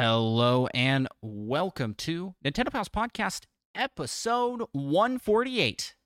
Hello 0.00 0.68
and 0.74 1.08
welcome 1.22 1.92
to 1.94 2.36
Nintendo 2.44 2.70
Pals 2.70 2.88
Podcast, 2.88 3.46
episode 3.74 4.62
148. 4.70 5.96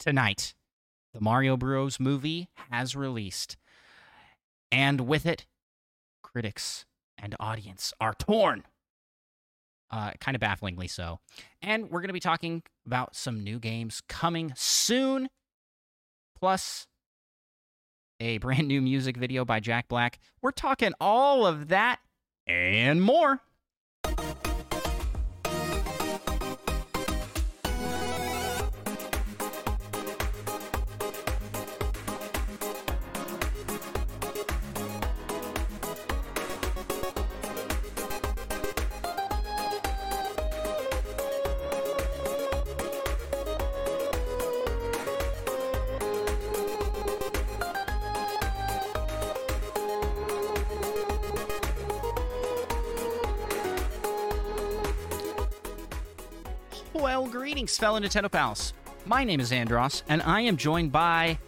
Tonight, 0.00 0.54
the 1.14 1.20
Mario 1.20 1.56
Bros. 1.56 2.00
movie 2.00 2.48
has 2.72 2.96
released, 2.96 3.56
and 4.72 5.02
with 5.02 5.26
it, 5.26 5.46
critics 6.24 6.86
and 7.16 7.36
audience 7.38 7.92
are 8.00 8.14
torn. 8.14 8.64
Uh, 9.92 10.10
kind 10.18 10.34
of 10.34 10.40
bafflingly 10.40 10.88
so. 10.88 11.20
And 11.62 11.84
we're 11.84 12.00
going 12.00 12.08
to 12.08 12.12
be 12.12 12.18
talking 12.18 12.64
about 12.84 13.14
some 13.14 13.44
new 13.44 13.60
games 13.60 14.02
coming 14.08 14.52
soon, 14.56 15.28
plus 16.36 16.88
a 18.18 18.38
brand 18.38 18.66
new 18.66 18.82
music 18.82 19.16
video 19.16 19.44
by 19.44 19.60
Jack 19.60 19.86
Black. 19.86 20.18
We're 20.42 20.50
talking 20.50 20.94
all 21.00 21.46
of 21.46 21.68
that 21.68 22.00
and 22.46 23.02
more. 23.02 23.40
Fellow 57.80 57.98
Nintendo 57.98 58.30
pals. 58.30 58.74
My 59.06 59.24
name 59.24 59.40
is 59.40 59.52
Andross, 59.52 60.02
and 60.10 60.20
I 60.20 60.42
am 60.42 60.58
joined 60.58 60.92
by 60.92 61.38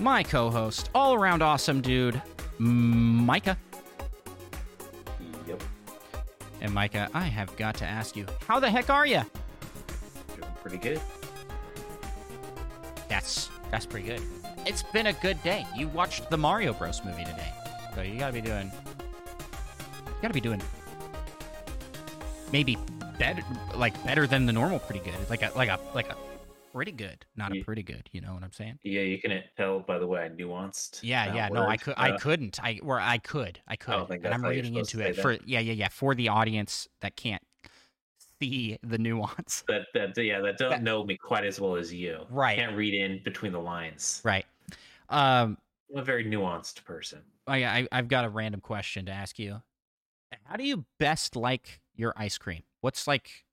my 0.00 0.24
co-host, 0.24 0.90
all-around 0.96 1.42
awesome 1.42 1.80
dude, 1.80 2.20
Micah. 2.58 3.56
Yep, 5.46 5.62
And 6.60 6.74
Micah, 6.74 7.08
I 7.14 7.20
have 7.22 7.54
got 7.56 7.76
to 7.76 7.84
ask 7.84 8.16
you, 8.16 8.26
how 8.48 8.58
the 8.58 8.68
heck 8.68 8.90
are 8.90 9.06
you? 9.06 9.22
doing 10.36 10.50
pretty 10.60 10.78
good. 10.78 11.00
That's 13.08 13.48
that's 13.70 13.86
pretty 13.86 14.08
good. 14.08 14.22
It's 14.66 14.82
been 14.82 15.06
a 15.06 15.12
good 15.12 15.40
day. 15.44 15.64
You 15.76 15.86
watched 15.86 16.30
the 16.30 16.36
Mario 16.36 16.72
Bros. 16.72 17.04
movie 17.04 17.24
today, 17.24 17.52
so 17.94 18.02
you 18.02 18.18
gotta 18.18 18.32
be 18.32 18.40
doing. 18.40 18.72
You 20.08 20.14
gotta 20.20 20.34
be 20.34 20.40
doing. 20.40 20.60
Maybe 22.52 22.76
better, 23.20 23.42
like 23.76 24.02
better 24.04 24.26
than 24.26 24.46
the 24.46 24.52
normal. 24.52 24.80
Pretty 24.80 25.04
good. 25.04 25.14
Like 25.30 25.42
a 25.42 25.52
like 25.54 25.68
a 25.68 25.78
like 25.94 26.08
a 26.10 26.16
pretty 26.72 26.90
good, 26.92 27.24
not 27.36 27.56
a 27.56 27.62
pretty 27.62 27.82
good. 27.84 28.08
You 28.12 28.20
know 28.22 28.34
what 28.34 28.42
I'm 28.42 28.50
saying? 28.52 28.78
Yeah, 28.82 29.02
you 29.02 29.20
can 29.20 29.40
tell 29.56 29.78
by 29.80 29.98
the 30.00 30.06
way 30.06 30.24
I 30.24 30.28
nuanced. 30.30 31.00
Yeah, 31.02 31.26
that 31.26 31.34
yeah. 31.36 31.48
No, 31.50 31.62
I 31.62 31.68
word. 31.68 31.80
could. 31.82 31.94
I 31.96 32.10
Uh, 32.12 32.18
couldn't. 32.18 32.58
I 32.62 32.80
or 32.82 32.98
I 32.98 33.18
could. 33.18 33.60
I 33.68 33.76
could. 33.76 34.08
think 34.08 34.24
and 34.24 34.34
I'm 34.34 34.44
reading 34.44 34.74
into 34.74 35.00
it 35.00 35.16
for 35.16 35.32
yeah, 35.44 35.60
yeah, 35.60 35.72
yeah. 35.74 35.88
For 35.88 36.14
the 36.16 36.28
audience 36.28 36.88
that 37.02 37.14
can't 37.16 37.42
see 38.40 38.78
the 38.82 38.98
nuance. 38.98 39.62
That 39.68 39.82
that 39.94 40.16
yeah, 40.24 40.40
that 40.40 40.56
don't 40.58 40.70
That- 40.70 40.82
know 40.82 41.04
me 41.04 41.16
quite 41.16 41.44
as 41.44 41.60
well 41.60 41.76
as 41.76 41.92
you. 41.92 42.24
Right. 42.30 42.58
Can't 42.58 42.74
read 42.76 42.94
in 42.94 43.22
between 43.22 43.52
the 43.52 43.60
lines. 43.60 44.20
Right. 44.24 44.46
Um. 45.08 45.58
I'm 45.92 45.98
a 45.98 46.04
very 46.04 46.24
nuanced 46.24 46.84
person. 46.84 47.20
I, 47.48 47.64
I 47.64 47.88
I've 47.90 48.06
got 48.06 48.24
a 48.24 48.28
random 48.28 48.60
question 48.60 49.06
to 49.06 49.12
ask 49.12 49.38
you. 49.40 49.60
How 50.44 50.54
do 50.56 50.62
you 50.64 50.84
best 51.00 51.34
like 51.34 51.80
your 51.96 52.14
ice 52.16 52.38
cream? 52.38 52.62
What's 52.80 53.06
like, 53.06 53.44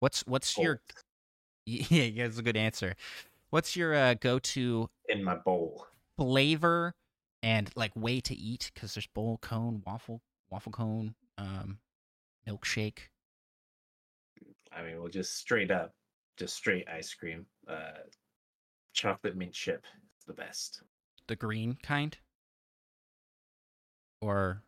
what's 0.00 0.26
what's 0.26 0.56
your 0.58 0.80
yeah? 1.66 2.02
yeah, 2.04 2.24
That's 2.24 2.38
a 2.38 2.42
good 2.42 2.56
answer. 2.56 2.94
What's 3.50 3.76
your 3.76 3.94
uh, 3.94 4.14
go-to 4.14 4.90
in 5.08 5.24
my 5.24 5.36
bowl. 5.36 5.86
flavor 6.18 6.94
and 7.42 7.70
like 7.76 7.92
way 7.96 8.20
to 8.20 8.34
eat? 8.36 8.70
Because 8.74 8.94
there's 8.94 9.06
bowl 9.06 9.38
cone, 9.40 9.82
waffle, 9.86 10.20
waffle 10.50 10.72
cone, 10.72 11.14
um, 11.38 11.78
milkshake. 12.46 13.08
I 14.70 14.82
mean, 14.82 14.98
we'll 15.00 15.08
just 15.08 15.36
straight 15.38 15.70
up, 15.70 15.94
just 16.36 16.54
straight 16.54 16.86
ice 16.88 17.14
cream. 17.14 17.46
Uh, 17.66 18.02
chocolate 18.92 19.36
mint 19.36 19.52
chip 19.52 19.84
is 20.18 20.24
the 20.26 20.32
best. 20.34 20.82
the 21.26 21.36
green 21.36 21.76
kind 21.82 22.18
or 24.20 24.62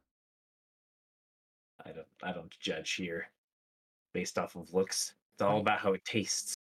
I 1.85 1.91
don't 1.93 2.07
I 2.23 2.33
don't 2.33 2.51
judge 2.61 2.93
here 2.95 3.29
based 4.13 4.39
off 4.39 4.57
of 4.57 4.73
looks. 4.75 5.15
It's 5.35 5.43
all 5.43 5.59
about 5.61 5.79
how 5.79 5.93
it 5.95 6.05
tastes. 6.05 6.55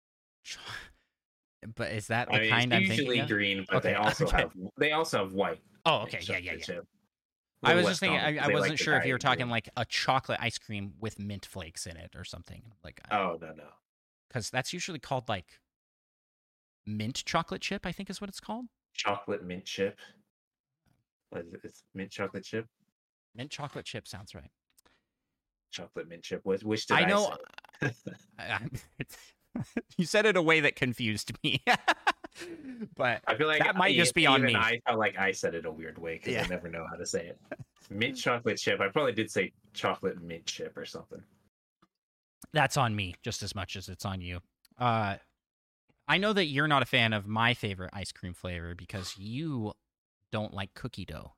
but 1.77 1.93
is 1.93 2.07
that 2.07 2.29
the 2.29 2.35
I 2.35 2.41
mean, 2.41 2.51
kind 2.51 2.75
I'm 2.75 2.81
usually 2.83 2.97
thinking 3.07 3.21
of? 3.21 3.29
green, 3.29 3.67
but 3.71 3.83
they 3.83 3.95
also 4.07 4.25
okay. 4.27 4.39
have 4.39 4.53
they 4.79 4.93
also 4.93 5.19
have 5.19 5.33
white. 5.35 5.61
oh 5.85 5.99
okay 6.03 6.21
yeah 6.23 6.39
yeah 6.39 6.55
yeah 6.69 6.81
i 7.63 7.75
was 7.75 7.85
just 7.87 8.01
thinking 8.01 8.19
i, 8.19 8.39
I 8.39 8.49
wasn't 8.49 8.71
like 8.71 8.79
sure 8.79 8.97
if 8.97 9.05
you 9.05 9.13
were 9.13 9.19
talking 9.19 9.45
green. 9.47 9.51
like 9.51 9.69
a 9.77 9.85
chocolate 9.85 10.39
ice 10.41 10.57
cream 10.57 10.95
with 11.01 11.19
mint 11.19 11.45
flakes 11.45 11.87
in 11.87 11.97
it 11.99 12.11
or 12.17 12.25
something 12.25 12.63
like 12.83 13.01
Oh 13.11 13.39
no 13.41 13.49
no. 13.53 13.65
because 14.29 14.49
that's 14.49 14.73
usually 14.73 14.99
called 14.99 15.29
like 15.29 15.59
mint 16.87 17.23
chocolate 17.27 17.61
chip 17.61 17.85
i 17.85 17.93
think 17.93 18.09
is 18.09 18.21
what 18.21 18.29
it's 18.31 18.41
called 18.41 18.65
chocolate 18.95 19.45
mint 19.45 19.65
chip. 19.67 19.99
What 21.31 21.45
is 21.45 21.53
it? 21.53 21.61
It's 21.65 21.83
mint 21.95 22.11
chocolate 22.11 22.45
chip. 22.45 22.67
mint 23.35 23.51
chocolate 23.51 23.85
chip 23.85 24.09
sounds 24.09 24.35
right 24.35 24.51
Chocolate 25.71 26.09
mint 26.09 26.23
chip. 26.23 26.41
Which, 26.45 26.63
which 26.63 26.87
did 26.87 26.97
i 26.97 27.01
I, 27.03 27.05
know 27.05 27.35
say? 27.83 27.91
I, 28.39 28.59
you 29.97 30.05
said 30.05 30.27
it 30.27 30.37
a 30.37 30.43
way 30.43 30.61
that 30.61 30.77
confused 30.77 31.33
me 31.43 31.63
but 32.97 33.21
I 33.27 33.35
feel 33.35 33.47
like 33.49 33.63
that 33.63 33.77
might 33.77 33.95
I- 33.95 33.97
just 33.97 34.15
be 34.15 34.27
on 34.27 34.43
me. 34.43 34.55
I 34.55 34.81
felt 34.87 34.99
like 34.99 35.19
I 35.19 35.33
said 35.33 35.55
it 35.55 35.67
a 35.67 35.71
weird 35.71 35.99
way 35.99 36.15
because 36.15 36.33
Yeah. 36.33 36.45
I 36.45 36.47
never 36.49 36.69
know 36.69 36.87
how 36.89 36.97
to 36.97 37.07
say 37.07 37.27
it. 37.27 37.39
Mint 37.91 38.17
chocolate 38.17 38.59
chip. 38.59 38.81
I 38.81 38.89
probably 38.89 39.13
did 39.13 39.31
say 39.31 39.53
chocolate 39.75 40.21
mint 40.23 40.47
chip 40.47 40.77
or 40.77 40.85
something. 40.85 41.23
that's 42.53 42.77
on 42.77 42.95
me 42.95 43.15
just 43.23 43.43
as 43.43 43.55
much 43.55 43.75
as 43.77 43.89
it's 43.89 44.05
on 44.05 44.21
you. 44.21 44.41
Uh, 44.79 45.17
I 46.07 46.19
know 46.19 46.33
that 46.33 46.47
you're 46.47 46.69
not 46.69 46.83
a 46.83 46.87
fan 46.87 47.13
of 47.13 47.27
my 47.27 47.55
favorite 47.55 47.91
ice 47.93 48.13
cream 48.13 48.33
flavor 48.35 48.75
because 48.77 49.17
you 49.19 49.73
don't 50.33 50.55
like 50.55 50.73
cookie 50.75 51.05
dough. 51.05 51.33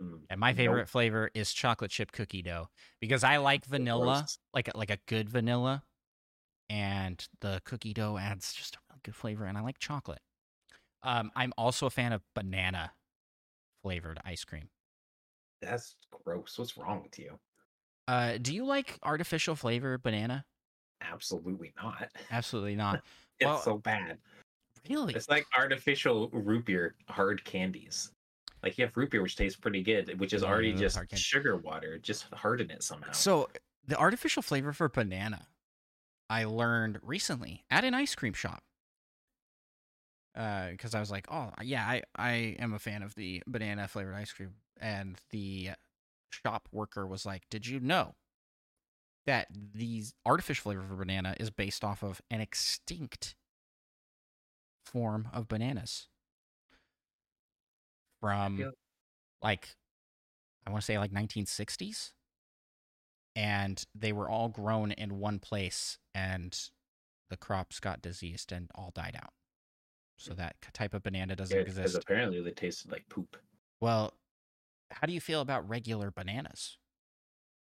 Mm, 0.00 0.26
And 0.30 0.40
my 0.40 0.52
Nope. 0.52 0.56
favorite 0.56 0.88
flavor 0.88 1.30
is 1.34 1.52
chocolate 1.52 1.90
chip 1.90 2.12
cookie 2.12 2.42
dough 2.42 2.68
because 3.00 3.24
I 3.24 3.36
like 3.38 3.64
vanilla, 3.64 4.26
like 4.54 4.68
a, 4.68 4.76
like 4.76 4.90
a 4.90 4.98
good 5.06 5.28
vanilla, 5.28 5.84
and 6.68 7.26
the 7.40 7.60
cookie 7.64 7.92
dough 7.94 8.16
adds 8.18 8.52
just 8.54 8.76
a 8.76 8.78
really 8.90 9.00
good 9.02 9.16
flavor. 9.16 9.44
And 9.44 9.58
I 9.58 9.62
like 9.62 9.78
chocolate. 9.78 10.20
Um, 11.02 11.30
I'm 11.36 11.52
also 11.58 11.86
a 11.86 11.90
fan 11.90 12.12
of 12.12 12.22
banana 12.34 12.92
flavored 13.82 14.18
ice 14.24 14.44
cream. 14.44 14.70
That's 15.60 15.96
gross. 16.24 16.58
What's 16.58 16.76
wrong 16.76 17.02
with 17.02 17.18
you? 17.18 17.38
Uh, 18.08 18.38
do 18.38 18.54
you 18.54 18.64
like 18.64 18.98
artificial 19.02 19.54
flavor 19.56 19.98
banana? 19.98 20.44
Absolutely 21.00 21.72
not. 21.76 22.10
Absolutely 22.30 22.76
not. 22.76 23.02
It's 23.40 23.48
Well, 23.48 23.62
so 23.62 23.78
bad. 23.78 24.18
Really? 24.88 25.14
It's 25.14 25.30
like 25.30 25.46
artificial 25.56 26.28
root 26.28 26.66
beer 26.66 26.94
hard 27.08 27.42
candies. 27.44 28.12
Like 28.62 28.76
you 28.78 28.84
have 28.84 28.96
root 28.96 29.10
beer, 29.10 29.22
which 29.22 29.36
tastes 29.36 29.58
pretty 29.58 29.82
good, 29.82 30.18
which 30.20 30.32
is 30.32 30.42
already 30.42 30.72
those 30.72 30.80
just 30.80 30.96
hard 30.96 31.08
candy- 31.08 31.22
sugar 31.22 31.56
water. 31.56 31.98
Just 31.98 32.24
harden 32.32 32.70
it 32.70 32.82
somehow. 32.82 33.12
So 33.12 33.48
the 33.86 33.96
artificial 33.96 34.42
flavor 34.42 34.72
for 34.72 34.88
banana, 34.88 35.46
I 36.28 36.44
learned 36.44 36.98
recently 37.02 37.64
at 37.70 37.84
an 37.84 37.94
ice 37.94 38.14
cream 38.14 38.34
shop. 38.34 38.62
Uh, 40.36 40.70
because 40.70 40.94
I 40.94 41.00
was 41.00 41.10
like, 41.10 41.26
oh 41.30 41.50
yeah, 41.62 41.84
I 41.84 42.02
I 42.16 42.30
am 42.58 42.72
a 42.72 42.78
fan 42.78 43.02
of 43.02 43.14
the 43.14 43.42
banana 43.46 43.88
flavored 43.88 44.14
ice 44.14 44.32
cream, 44.32 44.54
and 44.80 45.18
the 45.30 45.70
shop 46.30 46.68
worker 46.70 47.06
was 47.06 47.26
like, 47.26 47.42
did 47.50 47.66
you 47.66 47.80
know 47.80 48.14
that 49.26 49.48
these 49.74 50.14
artificial 50.24 50.62
flavor 50.62 50.82
for 50.88 50.94
banana 50.94 51.34
is 51.40 51.50
based 51.50 51.82
off 51.84 52.02
of 52.02 52.22
an 52.30 52.40
extinct 52.40 53.34
form 54.84 55.28
of 55.32 55.48
bananas 55.48 56.08
from 58.20 58.56
feel- 58.58 58.72
like 59.42 59.70
I 60.66 60.70
want 60.70 60.82
to 60.82 60.86
say 60.86 60.98
like 60.98 61.12
1960s 61.12 62.12
and 63.36 63.84
they 63.94 64.12
were 64.12 64.28
all 64.28 64.48
grown 64.48 64.92
in 64.92 65.18
one 65.18 65.38
place 65.38 65.98
and 66.14 66.58
the 67.28 67.36
crops 67.36 67.80
got 67.80 68.02
diseased 68.02 68.52
and 68.52 68.70
all 68.74 68.90
died 68.94 69.16
out. 69.20 69.32
So 70.18 70.34
that 70.34 70.56
type 70.74 70.92
of 70.92 71.02
banana 71.02 71.34
doesn't 71.36 71.56
Yeah, 71.56 71.62
because 71.62 71.78
exist. 71.78 72.02
apparently 72.02 72.42
they 72.42 72.50
tasted 72.50 72.90
like 72.92 73.08
poop. 73.08 73.36
Well, 73.80 74.12
how 74.90 75.06
do 75.06 75.12
you 75.14 75.20
feel 75.20 75.40
about 75.40 75.66
regular 75.68 76.10
bananas? 76.10 76.76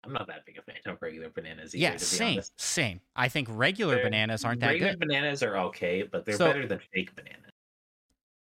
I'm 0.03 0.11
not 0.13 0.27
that 0.27 0.45
big 0.45 0.57
a 0.57 0.61
fan 0.61 0.75
of 0.85 1.01
regular 1.01 1.29
bananas 1.29 1.75
either. 1.75 1.81
yeah, 1.81 1.97
same, 1.97 2.33
honest. 2.33 2.59
same. 2.59 3.01
I 3.15 3.29
think 3.29 3.47
regular 3.51 3.95
They're- 3.95 4.03
bananas 4.06 4.44
aren't 4.44 4.61
that 4.61 4.69
regular 4.71 4.91
good. 4.94 5.00
bananas 5.00 5.44
are 5.44 5.57
okay, 5.57 6.03
but 6.03 6.25
they're 6.25 6.35
So- 6.38 6.47
better 6.47 6.67
than 6.67 6.79
fake 6.94 7.15
bananas. 7.15 7.38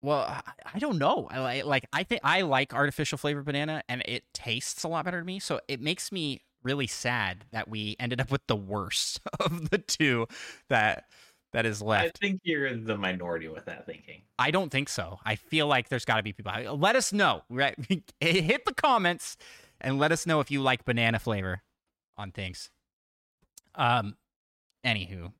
Well, 0.02 0.20
I, 0.22 0.42
I 0.76 0.80
don't 0.80 0.98
know. 0.98 1.28
I 1.32 1.40
like 1.40 1.66
like 1.66 1.88
I 1.94 2.04
think 2.04 2.22
I 2.24 2.42
like 2.42 2.74
artificial 2.74 3.18
flavored 3.18 3.46
banana 3.46 3.84
and 3.90 4.02
it 4.06 4.24
tastes 4.34 4.84
a 4.84 4.88
lot 4.88 5.06
better 5.06 5.20
to 5.20 5.26
me. 5.26 5.40
So 5.40 5.60
it 5.68 5.82
makes 5.82 6.12
me 6.12 6.42
really 6.64 6.88
sad 6.88 7.46
that 7.52 7.68
we 7.68 7.96
ended 8.00 8.22
up 8.22 8.32
with 8.32 8.46
the 8.48 8.56
worst 8.56 9.20
of 9.40 9.70
the 9.70 9.80
two 9.80 10.28
that 10.70 11.06
that 11.54 11.66
is 11.66 11.82
left. 11.82 12.18
I 12.22 12.28
think 12.28 12.42
you're 12.44 12.76
the 12.76 12.98
minority 12.98 13.48
with 13.48 13.66
that 13.66 13.86
thinking. 13.86 14.22
I 14.38 14.52
don't 14.52 14.70
think 14.70 14.90
so. 14.90 15.20
I 15.26 15.36
feel 15.36 15.68
like 15.68 15.90
there's 15.90 16.06
got 16.06 16.18
to 16.18 16.24
be 16.24 16.34
people. 16.34 16.52
Let 16.76 16.96
us 16.96 17.14
know. 17.14 17.44
Right? 17.50 17.76
Hit 18.20 18.66
the 18.66 18.74
comments 18.74 19.38
and 19.82 19.98
let 19.98 20.12
us 20.12 20.26
know 20.26 20.40
if 20.40 20.52
you 20.52 20.62
like 20.62 20.86
banana 20.86 21.20
flavor 21.20 21.62
on 22.18 22.32
things. 22.32 22.70
Um, 23.76 24.18
anywho, 24.86 25.32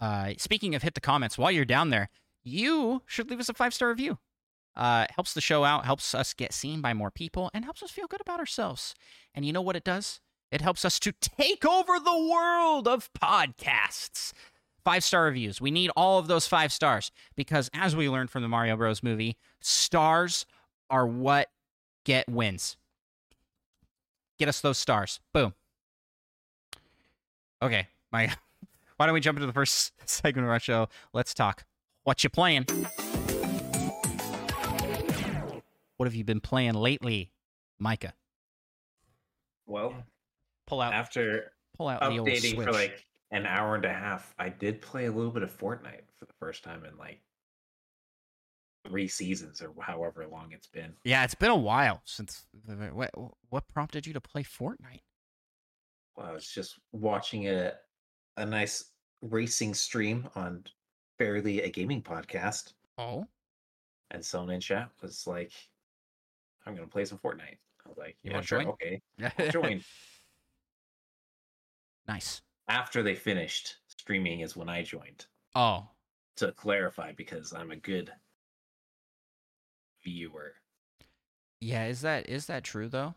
uh, 0.00 0.32
speaking 0.36 0.74
of 0.74 0.82
hit 0.82 0.94
the 0.94 1.00
comments, 1.00 1.38
while 1.38 1.52
you're 1.52 1.64
down 1.64 1.90
there, 1.90 2.10
you 2.42 3.02
should 3.06 3.30
leave 3.30 3.40
us 3.40 3.48
a 3.48 3.54
five 3.54 3.74
star 3.74 3.88
review. 3.88 4.18
Uh, 4.74 5.06
helps 5.14 5.34
the 5.34 5.40
show 5.40 5.64
out, 5.64 5.84
helps 5.84 6.14
us 6.14 6.32
get 6.32 6.52
seen 6.52 6.80
by 6.80 6.94
more 6.94 7.10
people, 7.10 7.50
and 7.52 7.64
helps 7.64 7.82
us 7.82 7.90
feel 7.90 8.06
good 8.06 8.22
about 8.22 8.40
ourselves. 8.40 8.94
And 9.34 9.44
you 9.44 9.52
know 9.52 9.60
what 9.60 9.76
it 9.76 9.84
does? 9.84 10.20
It 10.50 10.60
helps 10.60 10.84
us 10.84 10.98
to 11.00 11.12
take 11.20 11.64
over 11.64 11.98
the 11.98 12.30
world 12.30 12.88
of 12.88 13.10
podcasts. 13.12 14.32
Five 14.84 15.04
star 15.04 15.24
reviews. 15.24 15.60
We 15.60 15.70
need 15.70 15.90
all 15.96 16.18
of 16.18 16.26
those 16.26 16.46
five 16.48 16.72
stars 16.72 17.12
because, 17.36 17.70
as 17.72 17.94
we 17.94 18.08
learned 18.08 18.30
from 18.30 18.42
the 18.42 18.48
Mario 18.48 18.76
Bros. 18.76 19.02
movie, 19.02 19.36
stars 19.60 20.44
are 20.90 21.06
what 21.06 21.48
get 22.04 22.28
wins. 22.28 22.76
Get 24.38 24.48
us 24.48 24.60
those 24.60 24.78
stars. 24.78 25.20
Boom. 25.32 25.54
Okay, 27.62 27.86
my. 28.10 28.34
Why 28.96 29.06
don't 29.06 29.14
we 29.14 29.20
jump 29.20 29.38
into 29.38 29.46
the 29.46 29.52
first 29.52 29.92
segment 30.08 30.46
of 30.46 30.50
our 30.50 30.60
show? 30.60 30.88
Let's 31.12 31.34
talk. 31.34 31.64
What 32.04 32.24
you 32.24 32.30
playing? 32.30 32.66
What 35.96 36.06
have 36.06 36.14
you 36.14 36.24
been 36.24 36.40
playing 36.40 36.74
lately, 36.74 37.30
Micah? 37.78 38.14
Well, 39.66 39.94
Pull 40.66 40.80
out, 40.80 40.94
after 40.94 41.52
pull 41.76 41.88
out 41.88 42.02
updating 42.02 42.62
for 42.62 42.72
like 42.72 43.06
an 43.30 43.46
hour 43.46 43.74
and 43.76 43.84
a 43.84 43.92
half, 43.92 44.34
I 44.38 44.48
did 44.48 44.80
play 44.80 45.06
a 45.06 45.12
little 45.12 45.30
bit 45.30 45.42
of 45.42 45.56
Fortnite 45.56 46.02
for 46.18 46.24
the 46.26 46.32
first 46.40 46.64
time 46.64 46.84
in 46.84 46.96
like 46.96 47.20
three 48.88 49.06
seasons 49.06 49.62
or 49.62 49.72
however 49.80 50.26
long 50.26 50.48
it's 50.50 50.66
been. 50.66 50.92
yeah, 51.04 51.22
it's 51.22 51.34
been 51.34 51.50
a 51.50 51.56
while 51.56 52.02
since. 52.04 52.46
What, 52.92 53.10
what 53.50 53.68
prompted 53.68 54.06
you 54.06 54.12
to 54.12 54.20
play 54.20 54.42
Fortnite? 54.42 55.02
Well, 56.16 56.26
I 56.26 56.32
was 56.32 56.48
just 56.48 56.78
watching 56.92 57.48
a 57.48 57.74
a 58.36 58.46
nice 58.46 58.90
racing 59.20 59.74
stream 59.74 60.28
on 60.34 60.64
Fairly 61.18 61.62
a 61.62 61.70
Gaming 61.70 62.02
podcast, 62.02 62.72
Oh, 62.98 63.26
and 64.10 64.24
someone 64.24 64.54
in 64.54 64.60
chat 64.60 64.90
was 65.00 65.26
like, 65.26 65.52
"I'm 66.66 66.74
gonna 66.74 66.86
play 66.86 67.04
some 67.04 67.18
Fortnite." 67.18 67.58
I 67.84 67.88
was 67.88 67.98
like, 67.98 68.16
You 68.22 68.32
"Yeah, 68.32 68.40
sure, 68.40 68.60
join?" 68.62 68.68
okay." 68.72 69.00
Join. 69.50 69.82
nice. 72.06 72.42
After 72.68 73.02
they 73.02 73.14
finished 73.14 73.76
streaming 73.88 74.40
is 74.40 74.56
when 74.56 74.68
I 74.68 74.82
joined. 74.82 75.26
Oh, 75.54 75.88
To 76.36 76.52
clarify, 76.52 77.12
because 77.12 77.52
I'm 77.52 77.70
a 77.70 77.76
good 77.76 78.12
viewer. 80.02 80.54
yeah. 81.60 81.86
Is 81.86 82.00
that 82.02 82.28
is 82.28 82.46
that 82.46 82.64
true 82.64 82.88
though? 82.88 83.14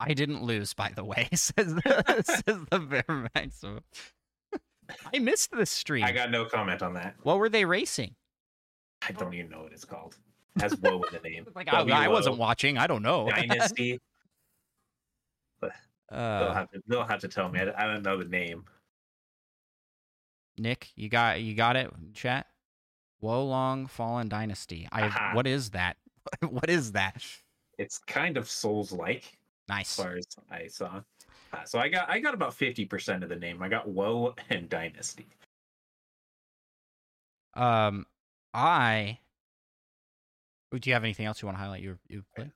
I 0.00 0.14
didn't 0.14 0.42
lose, 0.42 0.74
by 0.74 0.90
the 0.94 1.04
way. 1.04 1.28
Says 1.34 1.74
the, 1.76 2.22
says 2.44 2.64
the 2.70 2.78
Bear 2.80 3.30
Maximum. 3.34 3.84
I 5.14 5.18
missed 5.18 5.50
the 5.50 5.66
stream. 5.66 6.04
I 6.04 6.12
got 6.12 6.30
no 6.30 6.44
comment 6.44 6.82
on 6.82 6.94
that. 6.94 7.14
what 7.22 7.38
were 7.38 7.48
they 7.48 7.64
racing? 7.64 8.14
I 9.06 9.12
don't 9.12 9.34
even 9.34 9.50
know 9.50 9.62
what 9.62 9.72
it's 9.72 9.84
called. 9.84 10.16
It 10.56 10.62
has 10.62 10.76
woe 10.76 11.02
in 11.02 11.12
the 11.12 11.28
name. 11.28 11.46
Like 11.54 11.72
I, 11.72 11.80
I 11.80 12.08
wasn't 12.08 12.38
watching. 12.38 12.78
I 12.78 12.86
don't 12.86 13.02
know. 13.02 13.28
Dynasty. 13.28 13.98
they'll 15.60 15.70
uh, 16.10 16.54
have 16.54 16.70
to. 16.70 16.82
They'll 16.86 17.04
have 17.04 17.20
to 17.20 17.28
tell 17.28 17.48
me. 17.48 17.60
I, 17.60 17.84
I 17.84 17.92
don't 17.92 18.02
know 18.02 18.18
the 18.18 18.24
name. 18.24 18.64
Nick, 20.58 20.90
you 20.94 21.08
got 21.08 21.40
you 21.40 21.54
got 21.54 21.76
it. 21.76 21.90
Chat. 22.14 22.46
Wo 23.20 23.44
Long 23.44 23.86
Fallen 23.86 24.28
Dynasty. 24.28 24.88
I. 24.92 25.02
Aha. 25.02 25.32
What 25.34 25.46
is 25.46 25.70
that? 25.70 25.96
what 26.48 26.68
is 26.68 26.92
that? 26.92 27.24
It's 27.78 27.98
kind 27.98 28.36
of 28.36 28.48
Souls 28.48 28.92
like, 28.92 29.38
Nice. 29.68 29.98
as 29.98 30.04
far 30.04 30.16
as 30.16 30.26
I 30.50 30.66
saw. 30.66 31.00
Uh, 31.52 31.64
so 31.64 31.78
I 31.78 31.88
got 31.88 32.08
I 32.08 32.18
got 32.18 32.34
about 32.34 32.54
fifty 32.54 32.84
percent 32.84 33.22
of 33.22 33.28
the 33.28 33.36
name. 33.36 33.62
I 33.62 33.68
got 33.68 33.88
Woe 33.88 34.34
and 34.50 34.68
Dynasty. 34.68 35.26
Um, 37.54 38.06
I. 38.54 39.18
Do 40.72 40.88
you 40.88 40.94
have 40.94 41.04
anything 41.04 41.26
else 41.26 41.42
you 41.42 41.46
want 41.46 41.58
to 41.58 41.62
highlight? 41.62 41.82
You 41.82 41.98
you 42.08 42.24
I, 42.36 42.40
played? 42.40 42.52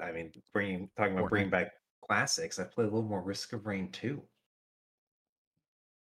I 0.08 0.12
mean, 0.12 0.32
bringing 0.54 0.88
talking 0.96 1.12
about 1.12 1.26
Fortnite. 1.26 1.30
bringing 1.30 1.50
back 1.50 1.72
classics. 2.02 2.58
I 2.58 2.64
played 2.64 2.84
a 2.84 2.90
little 2.90 3.02
more 3.02 3.20
Risk 3.20 3.52
of 3.52 3.66
Rain 3.66 3.90
too. 3.90 4.22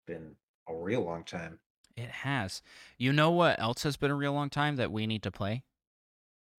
Been 0.07 0.35
a 0.69 0.75
real 0.75 1.03
long 1.03 1.23
time. 1.23 1.61
It 1.97 2.09
has. 2.11 2.63
You 2.99 3.13
know 3.13 3.31
what 3.31 3.61
else 3.61 3.83
has 3.85 3.97
been 3.97 4.11
a 4.11 4.15
real 4.17 4.33
long 4.33 4.51
time 4.51 4.77
that 4.77 4.91
we 4.91 5.07
need 5.07 5.23
to 5.23 5.31
play? 5.31 5.63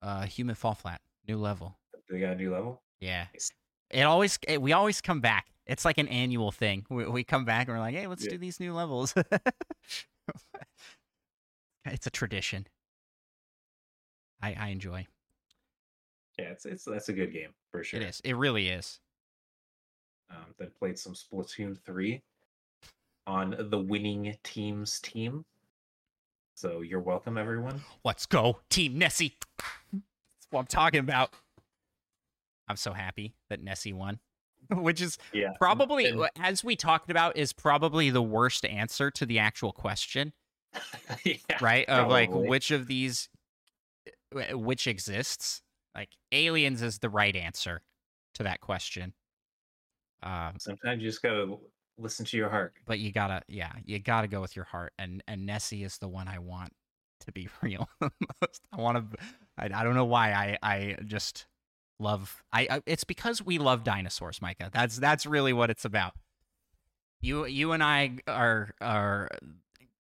Uh, 0.02 0.26
Human 0.26 0.56
Fall 0.56 0.74
Flat, 0.74 1.02
new 1.28 1.38
level. 1.38 1.78
Do 2.08 2.16
we 2.16 2.22
got 2.22 2.34
a 2.34 2.36
new 2.36 2.54
level? 2.54 2.82
Yeah. 3.00 3.26
Nice. 3.34 3.52
It 3.92 4.04
always 4.04 4.40
it, 4.48 4.62
we 4.62 4.74
always 4.74 5.02
come 5.02 5.22
back. 5.22 5.48
It's 5.66 5.86
like 5.86 5.98
an 5.98 6.08
annual 6.08 6.52
thing. 6.52 6.86
We, 6.90 7.06
we 7.06 7.24
come 7.24 7.46
back 7.46 7.68
and 7.68 7.76
we're 7.76 7.82
like, 7.82 7.96
hey, 7.96 8.08
let's 8.08 8.24
Yeah. 8.24 8.32
do 8.32 8.38
these 8.38 8.60
new 8.60 8.74
levels. 8.74 9.14
it's 11.86 12.08
a 12.08 12.10
tradition. 12.10 12.68
I 14.42 14.56
I 14.60 14.68
enjoy. 14.70 15.08
Yeah, 16.40 16.46
it's 16.46 16.66
it's 16.66 16.86
that's 16.86 17.10
a 17.10 17.14
good 17.14 17.34
game 17.34 17.50
for 17.72 17.84
sure. 17.84 18.00
It 18.00 18.08
is. 18.08 18.22
It 18.24 18.36
really 18.36 18.70
is. 18.70 19.00
Um, 20.30 20.38
then 20.58 20.72
played 20.80 20.98
some 20.98 21.14
Splatoon 21.14 21.78
three 21.86 22.22
on 23.28 23.56
the 23.70 23.80
winning 23.80 24.34
team's 24.44 25.00
team. 25.02 25.44
So 26.56 26.82
you're 26.82 27.02
welcome, 27.02 27.38
everyone. 27.38 27.82
Let's 28.06 28.26
go, 28.26 28.60
Team 28.70 28.98
Nessie. 28.98 29.36
That's 29.92 30.48
what 30.52 30.62
I'm 30.62 30.68
talking 30.68 31.00
about. 31.02 31.34
I'm 32.72 32.78
so 32.78 32.94
happy 32.94 33.36
that 33.50 33.62
Nessie 33.62 33.94
won, 33.94 34.20
which 34.72 35.02
is 35.02 35.18
Yeah, 35.34 35.50
probably, 35.60 36.08
and- 36.08 36.28
as 36.40 36.64
we 36.64 36.76
talked 36.76 37.12
about, 37.12 37.38
is 37.38 37.54
probably 37.54 38.10
the 38.10 38.22
worst 38.24 38.66
answer 38.66 39.12
to 39.12 39.26
the 39.26 39.38
actual 39.40 39.72
question, 39.74 40.34
yeah, 41.24 41.36
right? 41.62 41.88
Of 41.88 42.08
like 42.10 42.32
which 42.32 42.72
of 42.72 42.88
these, 42.88 43.30
uh, 44.36 44.58
which 44.58 44.88
exists. 44.88 45.62
Like 45.94 46.10
aliens 46.32 46.82
is 46.82 47.00
the 47.00 47.10
right 47.10 47.36
answer 47.36 47.82
to 48.36 48.44
that 48.44 48.62
question. 48.62 49.14
Um, 50.24 50.54
Sometimes 50.60 51.02
you 51.02 51.10
just 51.10 51.22
gotta 51.22 51.58
listen 51.98 52.26
to 52.28 52.38
your 52.38 52.50
heart. 52.50 52.74
but 52.86 53.00
you 53.00 53.12
gotta, 53.12 53.42
yeah, 53.50 53.74
you 53.84 54.00
gotta 54.00 54.28
go 54.30 54.40
with 54.40 54.56
your 54.56 54.66
heart, 54.66 54.94
and 54.98 55.22
and 55.28 55.46
Nessie 55.46 55.84
is 55.84 55.98
the 55.98 56.08
one 56.08 56.28
I 56.30 56.40
want 56.40 56.72
to 57.26 57.32
be 57.34 57.50
real. 57.62 57.90
most. 58.02 58.62
I 58.72 58.80
want 58.80 59.12
to. 59.12 59.18
I, 59.58 59.66
I 59.66 59.84
don't 59.84 59.96
know 59.96 60.06
why. 60.06 60.32
I 60.32 60.58
I 60.64 60.98
just 61.06 61.46
love. 62.02 62.44
I, 62.52 62.68
I 62.70 62.82
it's 62.86 63.04
because 63.04 63.42
we 63.42 63.58
love 63.58 63.84
dinosaurs, 63.84 64.42
Micah. 64.42 64.70
That's 64.74 64.98
that's 64.98 65.26
really 65.26 65.54
what 65.54 65.70
it's 65.70 65.86
about. 65.86 66.14
You 67.22 67.46
you 67.46 67.72
and 67.72 67.84
I 67.84 68.18
are 68.28 68.72
are 68.82 69.30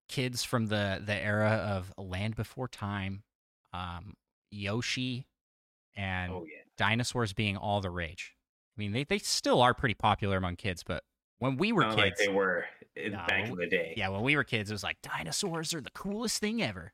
kids 0.09 0.43
from 0.43 0.67
the 0.67 1.01
the 1.05 1.15
era 1.15 1.51
of 1.51 1.93
Land 1.97 2.35
Before 2.35 2.67
Time, 2.67 3.23
um, 3.73 4.15
Yoshi, 4.49 5.27
and 5.95 6.33
Oh 6.33 6.45
yeah, 6.45 6.63
dinosaurs 6.77 7.33
being 7.33 7.55
all 7.57 7.79
the 7.81 7.91
rage. 7.91 8.35
I 8.77 8.81
mean, 8.81 8.91
they, 8.93 9.03
they 9.03 9.19
still 9.19 9.61
are 9.61 9.73
pretty 9.73 9.93
popular 9.93 10.37
among 10.37 10.55
kids, 10.55 10.81
but 10.83 11.03
when 11.39 11.57
we 11.57 11.71
were 11.71 11.83
not 11.83 11.95
kids, 11.95 11.97
like 11.97 12.17
they 12.17 12.29
were 12.29 12.65
in, 12.95 13.11
No, 13.11 13.23
back 13.27 13.49
in 13.49 13.55
the 13.55 13.67
day. 13.67 13.93
yeah, 13.97 14.09
when 14.09 14.21
we 14.23 14.35
were 14.35 14.43
kids, 14.43 14.71
it 14.71 14.73
was 14.73 14.83
like 14.83 14.97
dinosaurs 15.01 15.73
are 15.73 15.81
the 15.81 15.89
coolest 15.91 16.39
thing 16.39 16.63
ever. 16.63 16.93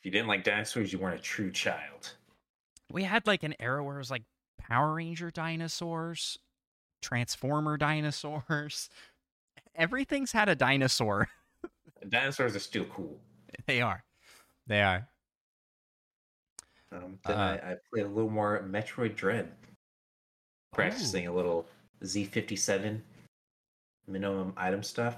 If 0.00 0.06
you 0.06 0.10
didn't 0.10 0.28
like 0.28 0.42
dinosaurs, 0.42 0.92
you 0.92 0.98
weren't 0.98 1.18
a 1.18 1.22
true 1.22 1.50
child. 1.50 2.14
We 2.92 3.04
had 3.04 3.26
like 3.26 3.42
an 3.42 3.54
era 3.60 3.82
where 3.82 3.96
it 3.96 3.98
was 3.98 4.10
like 4.10 4.22
Power 4.58 4.94
Ranger 4.94 5.30
dinosaurs, 5.30 6.38
Transformer 7.02 7.76
dinosaurs. 7.76 8.88
Everything's 9.74 10.32
had 10.32 10.48
a 10.48 10.54
dinosaur. 10.54 11.28
Dinosaurs 12.08 12.54
are 12.54 12.60
still 12.60 12.84
cool. 12.84 13.18
they 13.66 13.80
are. 13.82 14.04
They 14.66 14.80
are. 14.82 15.08
Um, 16.92 17.18
then 17.26 17.36
Uh, 17.36 17.58
I, 17.62 17.70
I 17.72 17.76
played 17.92 18.06
a 18.06 18.08
little 18.08 18.30
more 18.30 18.62
Metroid 18.68 19.16
Dread, 19.16 19.52
practicing 20.72 21.26
a 21.26 21.32
little 21.32 21.66
Z57 22.04 23.00
minimum 24.06 24.52
item 24.56 24.82
stuff, 24.82 25.16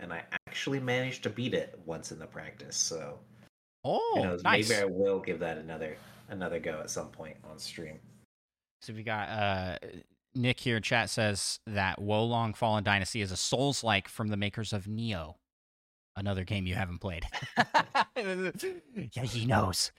and 0.00 0.12
I 0.12 0.24
actually 0.48 0.80
managed 0.80 1.22
to 1.22 1.30
beat 1.30 1.54
it 1.54 1.78
once 1.86 2.10
in 2.12 2.18
the 2.18 2.26
practice. 2.26 2.76
So 2.76 3.18
Oh, 3.84 4.38
nice. 4.44 4.68
Maybe 4.68 4.80
I 4.80 4.84
will 4.84 5.18
give 5.18 5.38
that 5.40 5.58
another 5.58 5.96
another 6.32 6.58
go 6.58 6.80
at 6.80 6.90
some 6.90 7.08
point 7.08 7.36
on 7.48 7.58
stream. 7.58 7.98
So 8.80 8.92
we 8.92 9.04
got 9.04 9.28
uh, 9.28 9.76
Nick 10.34 10.58
here 10.58 10.76
in 10.76 10.82
chat 10.82 11.10
says 11.10 11.60
that 11.66 12.00
Wo 12.00 12.24
Long 12.24 12.54
Fallen 12.54 12.82
Dynasty 12.82 13.20
is 13.20 13.30
a 13.30 13.36
Souls 13.36 13.84
like 13.84 14.08
from 14.08 14.28
the 14.28 14.36
makers 14.36 14.72
of 14.72 14.86
Nioh, 14.86 15.34
another 16.16 16.44
game 16.44 16.66
you 16.66 16.74
haven't 16.74 16.98
played. 16.98 17.24
yeah, 18.16 19.22
he 19.22 19.46
knows. 19.46 19.92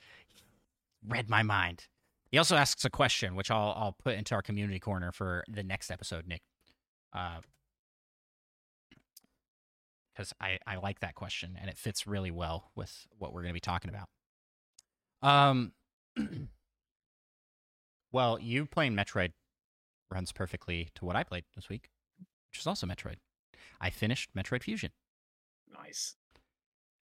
Read 1.06 1.30
my 1.30 1.42
mind. 1.42 1.86
He 2.30 2.38
also 2.38 2.56
asks 2.56 2.84
a 2.84 2.90
question, 2.90 3.36
which 3.36 3.50
I'll 3.50 3.72
I'll 3.76 3.92
put 3.92 4.16
into 4.16 4.34
our 4.34 4.42
community 4.42 4.80
corner 4.80 5.12
for 5.12 5.44
the 5.48 5.62
next 5.62 5.90
episode, 5.90 6.26
Nick. 6.26 6.42
because 7.12 7.44
I 10.40 10.58
I 10.66 10.76
like 10.76 11.00
that 11.00 11.14
question 11.14 11.56
and 11.60 11.70
it 11.70 11.78
fits 11.78 12.06
really 12.06 12.32
well 12.32 12.70
with 12.74 13.06
what 13.18 13.32
we're 13.32 13.42
going 13.42 13.52
to 13.52 13.54
be 13.54 13.60
talking 13.60 13.90
about. 13.90 14.08
Um, 15.22 15.72
well, 18.12 18.38
you 18.40 18.66
playing 18.66 18.94
Metroid 18.94 19.32
runs 20.10 20.32
perfectly 20.32 20.90
to 20.94 21.04
what 21.04 21.16
I 21.16 21.22
played 21.22 21.44
this 21.54 21.68
week, 21.68 21.88
which 22.50 22.60
is 22.60 22.66
also 22.66 22.86
Metroid. 22.86 23.16
I 23.80 23.90
finished 23.90 24.30
Metroid 24.36 24.62
Fusion. 24.62 24.90
Nice. 25.72 26.16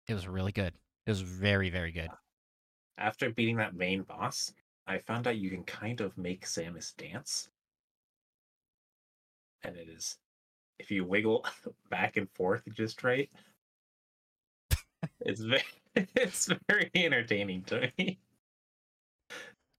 It 0.09 0.15
was 0.15 0.29
really 0.29 0.53
good. 0.53 0.75
It 1.07 1.11
was 1.11 1.21
very 1.21 1.71
very 1.71 1.93
good. 1.93 2.09
Uh, 2.09 2.17
after 2.99 3.31
beating 3.31 3.57
that 3.57 3.75
main 3.75 4.03
boss, 4.03 4.53
I 4.87 4.99
found 4.99 5.27
out 5.27 5.37
you 5.37 5.51
can 5.51 5.65
kind 5.65 6.01
of 6.01 6.17
make 6.19 6.47
Samus 6.47 6.97
dance. 6.97 7.49
And 9.63 9.77
it 9.77 9.89
is 9.89 10.19
if 10.79 10.91
you 10.91 11.05
wiggle 11.05 11.45
back 11.91 12.17
and 12.17 12.29
forth 12.31 12.63
just 12.73 13.03
right. 13.03 13.31
it's 15.21 15.41
very 15.41 15.63
it's 16.15 16.49
very 16.69 16.91
entertaining 16.95 17.63
to 17.65 17.91
me. 17.99 18.19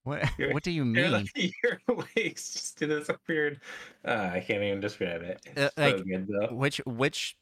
What 0.03 0.25
what 0.51 0.63
do 0.63 0.71
you 0.71 0.85
mean? 0.85 1.27
your 1.63 1.79
legs 2.15 2.53
just 2.53 2.77
do 2.79 2.87
this 2.87 3.09
weird. 3.27 3.61
Uh, 4.05 4.31
I 4.33 4.39
can't 4.39 4.63
even 4.63 4.79
describe 4.79 5.21
it. 5.21 5.39
Uh, 5.55 5.69
It's 5.77 5.97
so 5.97 6.03
good. 6.03 6.51
Which 6.51 6.77
which 6.85 7.37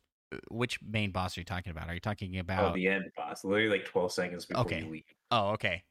which 0.50 0.80
main 0.82 1.12
boss 1.12 1.38
are 1.38 1.42
you 1.42 1.46
talking 1.46 1.72
about? 1.72 1.88
Are 1.90 1.94
you 1.94 2.00
talking 2.00 2.36
Oh, 2.38 2.40
about 2.42 2.74
the 2.76 2.88
end 2.88 3.06
boss. 3.16 3.44
Literally 3.44 3.70
like 3.70 3.86
12 3.86 4.12
seconds 4.12 4.46
before 4.46 4.64
Okay. 4.66 4.82
you 4.82 4.90
leave. 4.90 5.04
Oh, 5.32 5.50
okay. 5.52 5.84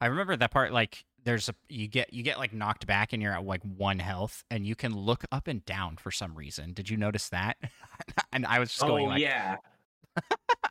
I 0.00 0.06
remember 0.06 0.36
that 0.36 0.50
part. 0.50 0.72
Like, 0.72 1.04
there's 1.22 1.48
a 1.48 1.54
you 1.68 1.86
get 1.86 2.12
you 2.12 2.22
get 2.22 2.38
like 2.38 2.52
knocked 2.52 2.86
back, 2.86 3.12
and 3.12 3.22
you're 3.22 3.32
at 3.32 3.44
like 3.44 3.62
one 3.62 3.98
health, 3.98 4.42
and 4.50 4.66
you 4.66 4.74
can 4.74 4.94
look 4.96 5.24
up 5.32 5.46
and 5.46 5.64
down 5.64 5.96
for 5.96 6.10
some 6.10 6.34
reason. 6.34 6.72
Did 6.72 6.90
you 6.90 6.96
notice 6.96 7.28
that? 7.28 7.56
and 8.32 8.44
I 8.46 8.58
was 8.58 8.70
just 8.70 8.82
Oh 8.82 8.88
going 8.88 9.06
like, 9.06 9.20
yeah. 9.20 9.56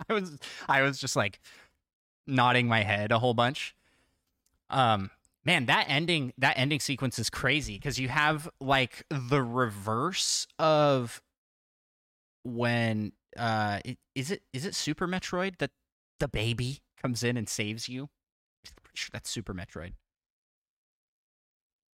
I 0.09 0.13
was 0.13 0.37
I 0.67 0.81
was 0.81 0.99
just 0.99 1.15
like 1.15 1.39
nodding 2.27 2.67
my 2.67 2.83
head 2.83 3.11
a 3.11 3.19
whole 3.19 3.33
bunch. 3.33 3.75
Um, 4.69 5.11
man, 5.45 5.65
that 5.67 5.85
ending 5.87 6.33
that 6.37 6.57
ending 6.57 6.79
sequence 6.79 7.19
is 7.19 7.29
crazy 7.29 7.75
because 7.75 7.99
you 7.99 8.07
have 8.09 8.49
like 8.59 9.05
the 9.09 9.41
reverse 9.41 10.47
of 10.59 11.21
when 12.43 13.13
uh 13.37 13.79
is 14.15 14.31
it 14.31 14.41
is 14.53 14.65
it 14.65 14.75
Super 14.75 15.07
Metroid 15.07 15.57
that 15.59 15.71
the 16.19 16.27
baby 16.27 16.79
comes 17.01 17.23
in 17.23 17.37
and 17.37 17.47
saves 17.47 17.87
you? 17.89 18.03
I'm 18.65 18.83
pretty 18.83 18.97
sure 18.97 19.09
that's 19.11 19.29
Super 19.29 19.53
Metroid. 19.53 19.93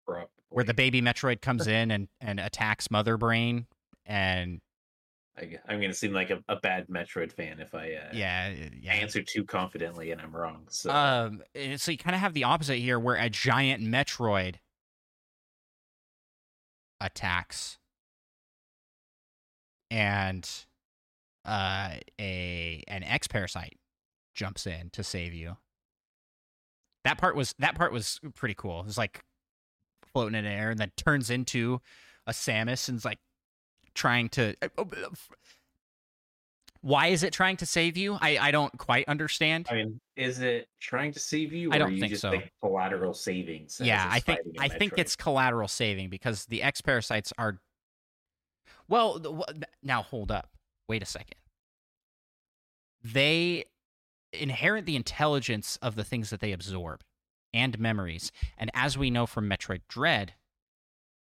Bro, 0.05 0.25
Where 0.49 0.63
the 0.63 0.73
baby 0.73 1.01
Metroid 1.01 1.41
comes 1.41 1.67
in 1.67 1.91
and, 1.91 2.07
and 2.21 2.39
attacks 2.39 2.89
Mother 2.89 3.17
Brain 3.17 3.67
and 4.05 4.61
I, 5.37 5.57
I'm 5.67 5.79
gonna 5.79 5.93
seem 5.93 6.13
like 6.13 6.29
a, 6.29 6.43
a 6.47 6.55
bad 6.55 6.87
Metroid 6.87 7.31
fan 7.31 7.59
if 7.59 7.75
I 7.75 7.93
uh, 7.93 8.09
yeah, 8.13 8.53
yeah. 8.81 8.93
answer 8.93 9.21
too 9.21 9.43
confidently 9.43 10.11
and 10.11 10.21
I'm 10.21 10.35
wrong. 10.35 10.65
So 10.69 10.91
Um, 10.91 11.43
so 11.77 11.91
you 11.91 11.97
kind 11.97 12.15
of 12.15 12.21
have 12.21 12.33
the 12.33 12.43
opposite 12.43 12.77
here, 12.77 12.99
where 12.99 13.15
a 13.15 13.29
giant 13.29 13.83
Metroid 13.83 14.55
attacks, 16.99 17.77
and 19.91 20.49
uh, 21.45 21.95
a 22.19 22.83
an 22.87 23.03
X 23.03 23.27
parasite 23.27 23.77
jumps 24.33 24.65
in 24.65 24.89
to 24.91 25.03
save 25.03 25.33
you. 25.33 25.57
That 27.03 27.17
part 27.17 27.35
was 27.35 27.53
that 27.59 27.75
part 27.75 27.93
was 27.93 28.19
pretty 28.35 28.55
cool. 28.55 28.81
It 28.81 28.85
was 28.87 28.97
like 28.97 29.23
floating 30.11 30.37
in 30.37 30.45
air, 30.45 30.71
and 30.71 30.79
then 30.79 30.91
turns 30.97 31.29
into 31.29 31.79
a 32.25 32.31
Samus 32.31 32.89
and's 32.89 33.05
like 33.05 33.19
trying 33.97 34.29
to. 34.29 34.55
Uh, 34.61 34.67
uh, 34.77 34.81
uh, 34.81 35.09
why 36.81 37.07
is 37.07 37.23
it 37.23 37.33
trying 37.33 37.57
to 37.57 37.65
save 37.65 37.97
you? 37.97 38.17
I, 38.21 38.37
I 38.37 38.51
don't 38.51 38.77
quite 38.77 39.09
understand. 39.09 39.67
I 39.69 39.73
mean, 39.75 39.99
is 40.15 40.39
it 40.39 40.69
trying 40.79 41.11
to 41.13 41.19
save 41.19 41.51
you? 41.51 41.71
Or 41.71 41.73
I 41.73 41.79
don't 41.79 41.93
you 41.93 41.99
think 41.99 42.11
just 42.11 42.21
so. 42.21 42.29
Like 42.29 42.53
collateral 42.61 43.13
savings. 43.13 43.81
yeah 43.83 44.07
i 44.09 44.19
think 44.19 44.39
i 44.59 44.67
think 44.67 44.93
it's 44.97 45.15
collateral 45.15 45.67
saving 45.67 46.09
because 46.09 46.45
the 46.45 46.61
x 46.63 46.79
parasites 46.81 47.33
are 47.37 47.59
well 48.87 49.19
the- 49.19 49.67
now 49.83 50.01
hold 50.01 50.31
up 50.31 50.49
wait 50.87 51.01
a 51.01 51.05
second 51.05 51.35
they 53.03 53.63
inherit 54.33 54.85
the 54.85 54.95
intelligence 54.95 55.77
of 55.81 55.95
the 55.95 56.03
things 56.03 56.29
that 56.29 56.39
they 56.39 56.51
absorb 56.51 57.01
and 57.53 57.77
memories 57.79 58.31
and 58.57 58.69
as 58.73 58.97
we 58.97 59.09
know 59.09 59.25
from 59.25 59.49
metroid 59.49 59.81
dread 59.87 60.33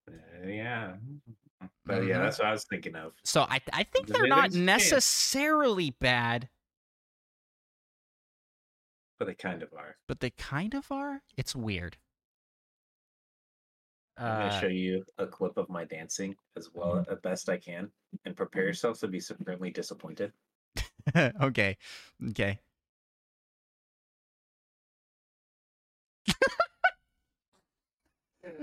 Uh, 0.09 0.13
yeah. 0.47 0.95
But 1.85 2.07
yeah, 2.07 2.19
Mhm. 2.19 2.23
that's 2.25 2.39
what 2.39 2.49
I 2.49 2.53
was 2.53 2.65
thinking 2.65 2.95
of. 2.97 3.15
so 3.25 3.43
i 3.43 3.61
i 3.73 3.83
think 3.83 4.09
they're 4.09 4.29
not 4.29 4.49
a 4.49 4.51
chance. 4.51 4.55
necessarily 4.57 5.91
bad 5.91 6.49
But 9.19 9.27
they 9.27 9.35
kind 9.35 9.63
of 9.63 9.73
are. 9.73 9.97
but 10.07 10.21
they 10.21 10.31
kind 10.31 10.75
of 10.75 10.91
are 10.93 11.23
it's 11.37 11.57
weird 11.57 11.97
I'm 14.19 14.35
Uh, 14.35 14.39
gonna 14.39 14.51
show 14.51 14.67
you 14.69 15.05
a 15.19 15.27
clip 15.27 15.57
of 15.59 15.69
my 15.69 15.85
dancing 15.85 16.37
as 16.57 16.71
well 16.75 16.95
Mm-hmm. 16.97 17.13
as 17.13 17.21
best 17.21 17.49
I 17.51 17.59
can, 17.59 17.91
and 18.25 18.35
prepare 18.37 18.65
yourself 18.65 18.99
to 19.01 19.09
be 19.09 19.21
supremely 19.21 19.71
disappointed. 19.71 20.33
okay. 21.43 21.77
Okay. 22.31 22.59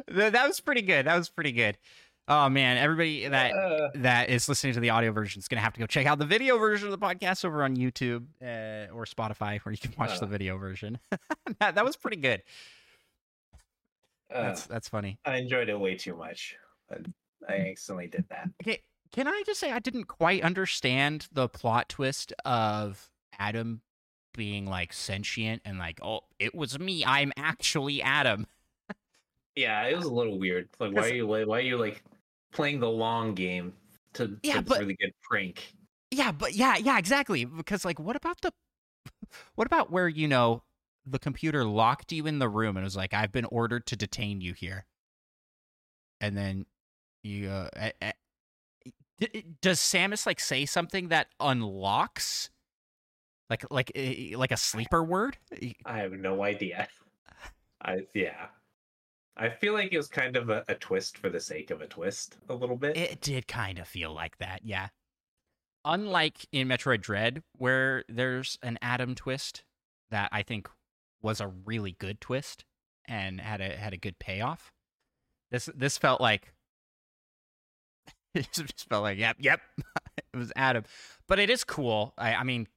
That 0.08 0.48
was 0.48 0.60
pretty 0.60 0.82
good. 0.82 1.08
That 1.08 1.18
was 1.18 1.30
pretty 1.30 1.52
good. 1.52 1.78
Oh 2.28 2.48
man, 2.50 2.78
everybody 2.78 3.28
that 3.28 3.54
Uh, 3.54 3.90
that 3.96 4.30
is 4.30 4.48
listening 4.48 4.74
to 4.74 4.80
the 4.80 4.92
audio 4.92 5.12
version 5.12 5.40
is 5.40 5.48
going 5.50 5.58
to 5.58 5.62
have 5.64 5.74
to 5.74 5.80
go 5.80 5.86
check 5.86 6.06
out 6.06 6.20
the 6.20 6.26
video 6.26 6.58
version 6.58 6.88
of 6.88 6.98
the 6.98 7.06
podcast 7.06 7.44
over 7.44 7.64
on 7.64 7.76
YouTube 7.76 8.26
uh, 8.42 8.94
or 8.94 9.06
Spotify, 9.06 9.60
where 9.62 9.74
you 9.74 9.78
can 9.78 9.94
watch 9.98 10.20
the 10.20 10.26
Uh. 10.26 10.30
video 10.30 10.58
version. 10.58 11.00
that, 11.60 11.76
that 11.76 11.84
was 11.84 11.98
pretty 11.98 12.18
good. 12.18 12.42
uh, 14.34 14.42
That's 14.44 14.66
that's 14.66 14.88
funny. 14.88 15.18
I 15.26 15.38
enjoyed 15.38 15.68
it 15.70 15.78
way 15.80 15.96
too 15.96 16.16
much. 16.16 16.56
I, 16.90 16.96
I 17.50 17.58
accidentally 17.72 18.08
did 18.08 18.26
that. 18.30 18.50
Okay, 18.62 18.82
can 19.12 19.28
I 19.28 19.44
just 19.46 19.60
say 19.60 19.72
I 19.72 19.80
didn't 19.80 20.06
quite 20.06 20.44
understand 20.44 21.28
the 21.32 21.50
plot 21.50 21.90
twist 21.90 22.32
of 22.46 23.10
Adam 23.38 23.82
being 24.34 24.66
like 24.66 24.94
sentient 24.94 25.62
and 25.66 25.78
like, 25.78 26.00
oh, 26.02 26.22
it 26.40 26.56
was 26.56 26.80
me. 26.80 27.04
I'm 27.06 27.34
actually 27.38 28.02
Adam. 28.02 28.48
Yeah, 29.56 29.84
it 29.88 29.96
was 29.96 30.06
a 30.06 30.12
little 30.12 30.40
weird. 30.40 30.70
Like, 30.80 30.94
why 30.94 31.10
are 31.10 31.14
you 31.14 31.28
why 31.28 31.58
are 31.58 31.62
you 31.62 31.78
like 31.78 32.02
playing 32.54 32.80
the 32.80 32.90
long 32.90 33.34
game 33.34 33.74
to 34.14 34.38
Yeah, 34.44 34.56
to 34.56 34.62
but- 34.62 34.80
really 34.80 34.96
good 35.00 35.14
prank? 35.22 35.74
Yeah, 36.12 36.32
but 36.32 36.54
yeah, 36.54 36.78
yeah, 36.78 37.00
exactly. 37.00 37.44
Because 37.46 37.84
like, 37.84 38.00
what 38.00 38.16
about 38.16 38.40
the, 38.42 38.52
what 39.56 39.66
about 39.66 39.92
where 39.92 40.08
you 40.08 40.28
know 40.28 40.62
the 41.06 41.18
computer 41.18 41.66
locked 41.66 42.12
you 42.12 42.28
in 42.28 42.38
the 42.40 42.48
room 42.48 42.78
and 42.78 42.84
was 42.84 42.96
like, 42.96 43.14
I've 43.16 43.32
been 43.32 43.46
ordered 43.46 43.88
to 43.88 43.96
detain 43.96 44.40
you 44.40 44.54
here, 44.54 44.86
and 46.22 46.38
then 46.38 46.68
you, 47.24 47.50
uh, 47.50 47.70
does 49.62 49.80
Samus 49.80 50.26
like 50.26 50.40
say 50.40 50.66
something 50.66 51.08
that 51.08 51.28
unlocks, 51.40 52.52
like 53.50 53.66
like 53.72 53.92
eh, 53.96 54.36
like 54.36 54.52
a 54.52 54.58
sleeper 54.58 55.04
word? 55.04 55.38
I 55.86 55.98
have 55.98 56.12
no 56.12 56.44
idea. 56.44 56.88
I 57.82 58.06
yeah. 58.14 58.48
I 59.36 59.50
feel 59.50 59.74
like 59.74 59.92
it 59.92 59.98
was 59.98 60.08
kind 60.08 60.36
of 60.36 60.50
a, 60.50 60.64
a 60.68 60.76
twist 60.76 61.18
for 61.18 61.30
the 61.30 61.40
sake 61.40 61.72
of 61.72 61.82
a 61.82 61.88
twist, 61.88 62.38
a 62.50 62.54
little 62.54 62.76
bit. 62.76 62.96
It 62.96 63.22
did 63.22 63.48
kind 63.48 63.80
of 63.80 63.88
feel 63.88 64.14
like 64.14 64.38
that, 64.38 64.62
yeah. 64.64 64.90
Unlike 65.86 66.46
in 66.52 66.68
Metroid 66.68 67.02
Dread, 67.02 67.44
where 67.58 68.04
there's 68.08 68.58
an 68.62 68.78
Adam 68.82 69.16
twist 69.16 69.64
that 70.12 70.30
I 70.32 70.44
think 70.44 70.70
was 71.22 71.42
a 71.42 71.48
really 71.48 71.96
good 72.00 72.22
twist 72.22 72.64
and 73.06 73.42
had 73.42 73.60
a 73.60 73.76
had 73.76 73.94
a 73.94 73.98
good 73.98 74.20
payoff. 74.20 74.72
This 75.52 75.68
this 75.76 75.98
felt 75.98 76.22
like 76.22 76.54
it 78.34 78.48
just 78.52 78.88
felt 78.88 79.04
like 79.04 79.18
yep 79.18 79.38
yep 79.40 79.60
it 80.18 80.38
was 80.38 80.52
Adam, 80.56 80.84
but 81.28 81.40
it 81.40 81.50
is 81.50 81.64
cool. 81.64 82.14
I, 82.18 82.36
I 82.36 82.44
mean, 82.44 82.68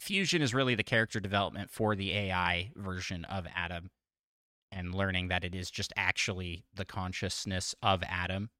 Fusion 0.00 0.42
is 0.42 0.52
really 0.52 0.74
the 0.74 0.82
character 0.82 1.20
development 1.20 1.70
for 1.70 1.94
the 1.94 2.12
AI 2.12 2.70
version 2.74 3.24
of 3.26 3.46
Adam, 3.54 3.90
and 4.90 4.98
learning 4.98 5.28
that 5.28 5.44
it 5.44 5.54
is 5.54 5.70
just 5.70 5.92
actually 5.96 6.64
the 6.74 6.84
consciousness 6.84 7.74
of 7.82 8.02
Adam 8.02 8.50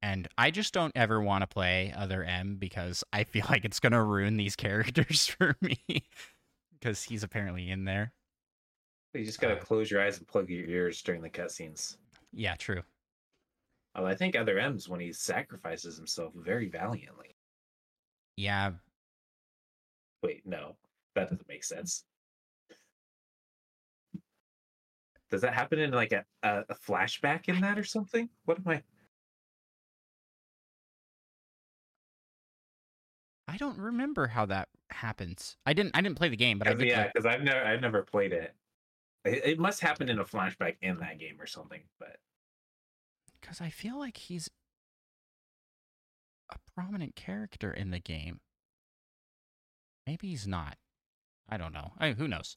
and 0.00 0.28
I 0.38 0.50
just 0.52 0.72
don't 0.72 0.92
ever 0.94 1.20
want 1.20 1.42
to 1.42 1.48
play 1.48 1.92
other 1.96 2.22
M 2.22 2.56
because 2.56 3.02
I 3.12 3.24
feel 3.24 3.44
like 3.50 3.64
it's 3.64 3.80
gonna 3.80 4.02
ruin 4.02 4.36
these 4.36 4.54
characters 4.64 5.26
for 5.26 5.56
me 5.60 5.78
because 6.78 7.02
he's 7.02 7.24
apparently 7.24 7.68
in 7.68 7.84
there. 7.84 8.12
You 9.12 9.24
just 9.24 9.40
gotta 9.40 9.56
Uh, 9.56 9.60
close 9.60 9.90
your 9.90 10.00
eyes 10.00 10.18
and 10.18 10.28
plug 10.28 10.48
your 10.48 10.64
ears 10.66 11.02
during 11.02 11.20
the 11.20 11.28
cutscenes. 11.30 11.96
Yeah, 12.32 12.54
true. 12.54 12.82
Although 13.94 14.08
I 14.08 14.14
think 14.14 14.36
other 14.36 14.58
M's 14.58 14.88
when 14.88 15.00
he 15.00 15.12
sacrifices 15.12 15.96
himself 15.96 16.32
very 16.34 16.68
valiantly. 16.68 17.34
Yeah, 18.36 18.72
Wait, 20.22 20.46
no, 20.46 20.76
that 21.14 21.22
doesn't 21.30 21.48
make 21.48 21.64
sense. 21.64 22.04
does 25.30 25.42
that 25.42 25.54
happen 25.54 25.78
in 25.78 25.90
like 25.90 26.12
a, 26.12 26.24
a, 26.42 26.74
flashback 26.74 27.48
in 27.48 27.60
that 27.60 27.78
or 27.78 27.84
something? 27.84 28.28
What 28.44 28.58
am 28.58 28.64
I? 28.66 28.82
I 33.46 33.56
don't 33.56 33.78
remember 33.78 34.26
how 34.26 34.46
that 34.46 34.68
happens. 34.90 35.56
I 35.66 35.72
didn't. 35.72 35.96
I 35.96 36.00
didn't 36.00 36.16
play 36.16 36.28
the 36.28 36.36
game, 36.36 36.58
but 36.58 36.68
I 36.68 36.74
yeah, 36.84 37.08
because 37.12 37.26
I've 37.26 37.42
never, 37.42 37.64
I've 37.64 37.80
never 37.80 38.02
played 38.02 38.32
it. 38.32 38.54
it. 39.24 39.42
It 39.44 39.58
must 39.58 39.80
happen 39.80 40.08
in 40.08 40.18
a 40.18 40.24
flashback 40.24 40.76
in 40.82 40.98
that 41.00 41.18
game 41.18 41.36
or 41.40 41.46
something. 41.46 41.80
But 41.98 42.16
because 43.40 43.60
I 43.60 43.70
feel 43.70 43.98
like 43.98 44.16
he's 44.16 44.50
a 46.50 46.56
prominent 46.74 47.16
character 47.16 47.72
in 47.72 47.90
the 47.90 47.98
game. 47.98 48.40
Maybe 50.06 50.28
he's 50.28 50.46
not. 50.46 50.76
I 51.48 51.56
don't 51.56 51.72
know. 51.72 51.92
I, 51.98 52.12
who 52.12 52.28
knows? 52.28 52.56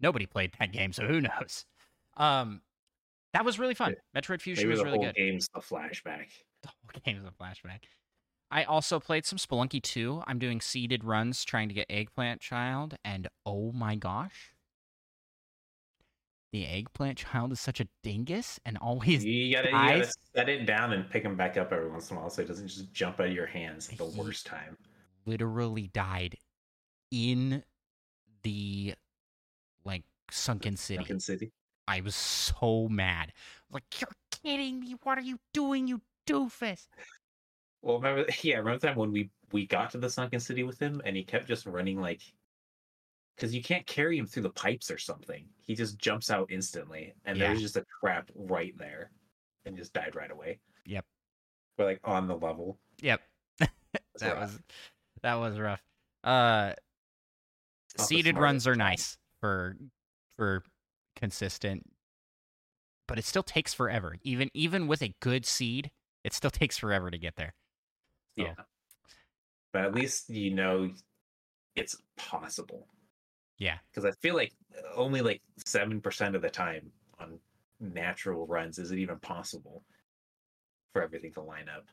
Nobody 0.00 0.26
played 0.26 0.52
that 0.58 0.72
game, 0.72 0.92
so 0.92 1.06
who 1.06 1.20
knows? 1.22 1.64
Um, 2.16 2.60
that 3.32 3.44
was 3.44 3.58
really 3.58 3.74
fun. 3.74 3.94
Metroid 4.16 4.40
Fusion 4.40 4.64
maybe 4.64 4.70
was 4.72 4.78
the 4.80 4.84
really 4.84 4.98
whole 4.98 5.06
good. 5.06 5.14
game's 5.14 5.48
a 5.54 5.60
flashback. 5.60 6.26
The 6.62 6.68
whole 6.68 7.00
game 7.04 7.18
is 7.18 7.24
a 7.24 7.30
flashback. 7.42 7.80
I 8.50 8.64
also 8.64 9.00
played 9.00 9.26
some 9.26 9.38
Spelunky 9.38 9.82
2. 9.82 10.22
I'm 10.26 10.38
doing 10.38 10.60
seeded 10.60 11.02
runs 11.04 11.44
trying 11.44 11.68
to 11.68 11.74
get 11.74 11.86
Eggplant 11.90 12.40
Child, 12.40 12.96
and 13.04 13.28
oh 13.44 13.72
my 13.72 13.96
gosh. 13.96 14.52
The 16.52 16.64
Eggplant 16.66 17.18
Child 17.18 17.52
is 17.52 17.60
such 17.60 17.80
a 17.80 17.88
dingus 18.02 18.58
and 18.64 18.78
always 18.78 19.24
You 19.24 19.52
gotta, 19.54 19.68
you 19.68 19.72
gotta 19.74 20.12
set 20.34 20.48
it 20.48 20.64
down 20.64 20.92
and 20.92 21.10
pick 21.10 21.22
him 21.24 21.36
back 21.36 21.56
up 21.56 21.72
every 21.72 21.90
once 21.90 22.10
in 22.10 22.16
a 22.16 22.20
while 22.20 22.30
so 22.30 22.40
it 22.42 22.48
doesn't 22.48 22.68
just 22.68 22.92
jump 22.92 23.20
out 23.20 23.26
of 23.26 23.32
your 23.32 23.46
hands 23.46 23.88
at 23.90 23.98
the 23.98 24.06
He- 24.06 24.18
worst 24.20 24.46
time. 24.46 24.76
literally 25.26 25.88
died 25.88 26.36
in 27.10 27.62
the 28.42 28.94
like 29.86 30.02
sunken 30.30 30.76
city. 30.76 30.98
Sunken 30.98 31.20
City. 31.20 31.52
I 31.88 32.00
was 32.00 32.16
so 32.16 32.88
mad. 32.88 33.32
Like, 33.70 33.84
you're 34.00 34.10
kidding 34.42 34.80
me. 34.80 34.96
What 35.04 35.18
are 35.18 35.22
you 35.22 35.38
doing, 35.54 35.86
you 35.86 36.00
doofus? 36.26 36.88
Well, 37.82 37.96
remember, 38.00 38.26
yeah, 38.42 38.56
remember 38.56 38.78
the 38.80 38.86
time 38.88 38.96
when 38.96 39.12
we 39.12 39.30
we 39.52 39.66
got 39.66 39.90
to 39.90 39.98
the 39.98 40.10
sunken 40.10 40.40
city 40.40 40.64
with 40.64 40.78
him, 40.80 41.00
and 41.04 41.16
he 41.16 41.22
kept 41.22 41.46
just 41.46 41.66
running 41.66 42.00
like, 42.00 42.20
because 43.36 43.54
you 43.54 43.62
can't 43.62 43.86
carry 43.86 44.18
him 44.18 44.26
through 44.26 44.42
the 44.42 44.50
pipes 44.50 44.90
or 44.90 44.98
something. 44.98 45.46
He 45.62 45.76
just 45.76 45.96
jumps 45.98 46.30
out 46.30 46.50
instantly, 46.50 47.14
and 47.24 47.38
Yeah. 47.38 47.46
there's 47.46 47.62
just 47.62 47.76
a 47.76 47.84
trap 48.00 48.28
right 48.34 48.76
there, 48.76 49.12
and 49.64 49.76
just 49.76 49.92
died 49.92 50.16
right 50.16 50.32
away. 50.32 50.58
Yep. 50.86 51.04
We're 51.78 51.84
like 51.84 52.00
on 52.02 52.26
the 52.26 52.36
level. 52.36 52.78
Yep. 53.00 53.20
That 54.18 54.32
rough. 54.34 54.40
was 54.40 54.58
that 55.22 55.34
was 55.34 55.58
rough. 55.58 55.82
Uh 56.24 56.72
It's 57.90 57.98
not 57.98 57.98
the 57.98 58.02
seeded 58.04 58.38
runs 58.38 58.66
are 58.66 58.74
nice 58.74 59.18
for 59.40 59.76
for 60.36 60.62
consistent 61.14 61.84
but 63.06 63.18
it 63.18 63.24
still 63.24 63.42
takes 63.42 63.72
forever. 63.72 64.16
Even 64.22 64.50
even 64.54 64.86
with 64.86 65.02
a 65.02 65.14
good 65.20 65.46
seed, 65.46 65.90
it 66.24 66.32
still 66.32 66.50
takes 66.62 66.78
forever 66.78 67.10
to 67.10 67.18
get 67.18 67.36
there. 67.36 67.54
So, 68.38 68.44
Yeah. 68.44 68.54
But 69.72 69.84
at 69.84 69.94
least 69.94 70.30
you 70.30 70.54
know 70.54 70.90
it's 71.74 71.96
possible. 72.16 72.86
Yeah. 73.58 73.78
Because 73.90 74.04
I 74.04 74.12
feel 74.22 74.34
like 74.34 74.52
only 74.94 75.20
like 75.22 75.42
seven 75.64 76.00
percent 76.00 76.34
of 76.36 76.42
the 76.42 76.50
time 76.50 76.90
on 77.18 77.38
natural 77.80 78.46
runs 78.46 78.78
is 78.78 78.90
it 78.90 78.98
even 78.98 79.18
possible 79.18 79.82
for 80.92 81.02
everything 81.02 81.32
to 81.34 81.42
line 81.42 81.68
up. 81.74 81.84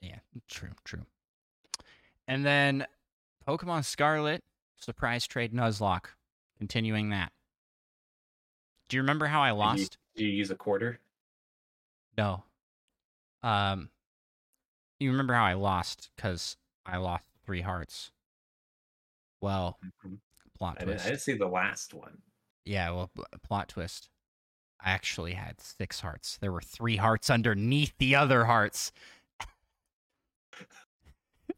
Yeah, 0.00 0.18
true, 0.48 0.70
true. 0.84 1.04
And 2.26 2.44
then 2.44 2.86
Pokemon 3.46 3.84
Scarlet 3.84 4.42
surprise 4.78 5.26
trade 5.26 5.52
Nuzlocke, 5.52 6.06
continuing 6.60 7.08
that. 7.08 7.32
Do 8.90 8.96
you 8.98 9.02
remember 9.02 9.26
how 9.26 9.40
I 9.40 9.48
you- 9.48 9.54
lost? 9.54 9.96
Do 10.14 10.24
you 10.24 10.30
use 10.30 10.50
a 10.50 10.54
quarter? 10.56 11.00
No. 12.18 12.44
Um, 13.42 13.88
you 14.98 15.10
remember 15.10 15.32
how 15.32 15.44
I 15.44 15.54
lost 15.54 16.10
because 16.14 16.58
I 16.84 16.98
lost 16.98 17.24
three 17.46 17.62
hearts. 17.62 18.12
Well, 19.40 19.78
plot 20.58 20.76
I 20.76 20.80
didn't, 20.80 20.92
twist. 20.92 21.06
I 21.06 21.08
didn't 21.08 21.20
see 21.22 21.32
the 21.38 21.46
last 21.48 21.94
one. 21.94 22.18
Yeah, 22.66 22.90
well, 22.90 23.10
plot 23.42 23.68
twist. 23.68 24.10
I 24.82 24.90
actually 24.90 25.32
had 25.32 25.60
six 25.62 26.00
hearts. 26.00 26.36
There 26.38 26.52
were 26.52 26.60
three 26.60 26.96
hearts 26.96 27.30
underneath 27.30 27.96
the 27.96 28.14
other 28.16 28.44
hearts. 28.44 28.92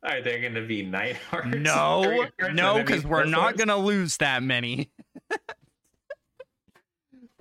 Are 0.05 0.21
there 0.21 0.41
going 0.41 0.55
to 0.55 0.67
be 0.67 0.83
nine 0.83 1.17
hearts? 1.31 1.49
No, 1.57 2.27
no, 2.53 2.79
because 2.79 3.05
we're 3.05 3.25
not 3.25 3.43
one? 3.43 3.57
gonna 3.57 3.77
lose 3.77 4.17
that 4.17 4.43
many. 4.43 4.91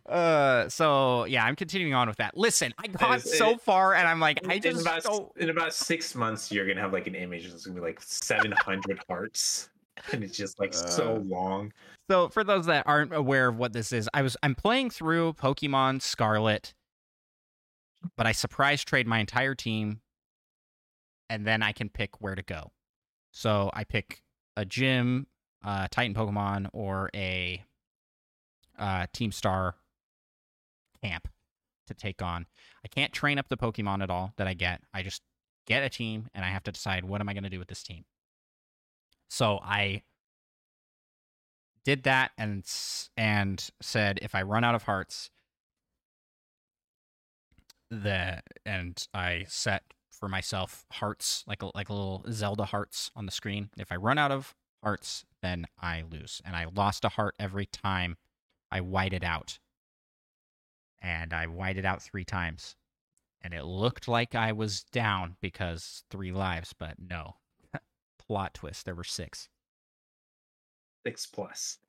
uh, 0.10 0.68
so 0.70 1.26
yeah, 1.26 1.46
I'm 1.46 1.56
continuing 1.56 1.94
on 1.94 2.08
with 2.08 2.18
that. 2.18 2.38
Listen, 2.38 2.74
I 2.78 2.88
got 2.88 3.22
so 3.22 3.52
it- 3.52 3.62
far, 3.62 3.94
and 3.96 4.08
I'm 4.08 4.20
like, 4.20 4.40
I 4.48 4.56
In 4.56 4.62
just 4.62 4.82
about, 4.82 5.04
don't. 5.04 5.32
in 5.38 5.50
about 5.50 5.74
six 5.74 6.16
months, 6.16 6.52
you're 6.52 6.68
gonna 6.68 6.82
have 6.82 6.94
like 6.94 7.08
an 7.08 7.16
image 7.16 7.50
that's 7.50 7.66
gonna 7.66 7.80
be 7.80 7.86
like 7.86 8.02
700 8.02 9.00
hearts, 9.10 9.70
and 10.12 10.24
it's 10.24 10.38
just 10.38 10.60
like 10.60 10.74
so 10.74 11.16
Uh, 11.16 11.20
long. 11.20 11.74
So 12.10 12.28
for 12.30 12.44
those 12.44 12.66
that 12.66 12.86
aren't 12.88 13.14
aware 13.14 13.48
of 13.48 13.58
what 13.58 13.74
this 13.74 13.94
is, 13.94 14.10
I 14.14 14.22
was 14.22 14.36
I'm 14.44 14.56
playing 14.56 14.90
through 14.90 15.34
Pokemon 15.34 16.02
Scarlet, 16.02 16.74
but 18.18 18.28
I 18.28 18.34
surprise 18.34 18.84
trade 18.84 19.08
my 19.08 19.20
entire 19.20 19.56
team, 19.56 20.02
and 21.32 21.48
then 21.48 21.64
I 21.64 21.72
can 21.72 21.88
pick 21.88 22.20
where 22.20 22.36
to 22.36 22.44
go. 22.44 22.74
So 23.32 23.72
I 23.74 23.86
pick 23.86 24.22
a 24.58 24.66
gym, 24.66 25.28
uh, 25.64 25.88
Titan 25.90 26.14
Pokemon, 26.14 26.68
or 26.74 27.10
a 27.16 27.64
uh, 28.78 29.08
Team 29.14 29.32
Star 29.32 29.76
camp 31.02 31.30
to 31.88 31.94
take 31.94 32.22
on. 32.22 32.48
I 32.84 32.90
can't 32.90 33.14
train 33.14 33.40
up 33.40 33.48
the 33.48 33.56
Pokemon 33.56 34.04
at 34.04 34.10
all 34.10 34.34
that 34.36 34.46
I 34.46 34.54
get. 34.54 34.82
I 34.94 35.04
just 35.04 35.22
get 35.66 35.84
a 35.84 35.90
team, 35.90 36.28
and 36.36 36.44
I 36.44 36.50
have 36.50 36.64
to 36.64 36.72
decide 36.74 37.06
what 37.06 37.22
am 37.22 37.30
I 37.30 37.34
going 37.34 37.46
to 37.46 37.50
do 37.50 37.60
with 37.60 37.70
this 37.70 37.82
team. 37.82 38.04
So 39.30 39.58
I 39.64 40.02
did 41.86 42.04
that 42.04 42.32
and 42.38 42.66
and 43.16 43.70
said 43.82 44.20
if 44.22 44.36
I 44.36 44.42
run 44.42 44.66
out 44.66 44.76
of 44.76 44.84
hearts, 44.84 45.30
the 47.90 48.42
and 48.66 49.08
I 49.14 49.46
set 49.48 49.84
for 50.22 50.30
myself 50.30 50.86
hearts 50.92 51.44
like 51.48 51.64
a, 51.64 51.72
like 51.76 51.90
little 51.90 52.24
Zelda 52.30 52.64
hearts 52.64 53.10
on 53.16 53.26
the 53.26 53.32
screen. 53.32 53.72
If 53.78 53.92
I 53.92 53.96
run 53.96 54.20
out 54.20 54.32
of 54.32 54.56
hearts, 54.84 55.26
then 55.42 55.66
I 55.82 56.04
lose, 56.10 56.42
and 56.46 56.56
I 56.56 56.68
lost 56.74 57.04
a 57.04 57.10
heart 57.10 57.36
every 57.40 57.66
time 57.66 58.16
I 58.72 58.82
whited 58.82 59.24
out, 59.24 59.60
and 61.02 61.34
I 61.34 61.48
whited 61.48 61.86
out 61.86 62.04
three 62.04 62.24
times, 62.24 62.76
and 63.42 63.54
it 63.54 63.66
looked 63.66 64.08
like 64.08 64.36
I 64.36 64.52
was 64.52 64.84
down 64.84 65.38
because 65.42 66.04
three 66.12 66.32
lives, 66.32 66.72
but 66.78 66.94
no. 67.00 67.38
Plot 68.28 68.54
twist: 68.54 68.86
there 68.86 68.96
were 68.96 69.04
six. 69.04 69.50
Six 71.06 71.26
plus. 71.26 71.80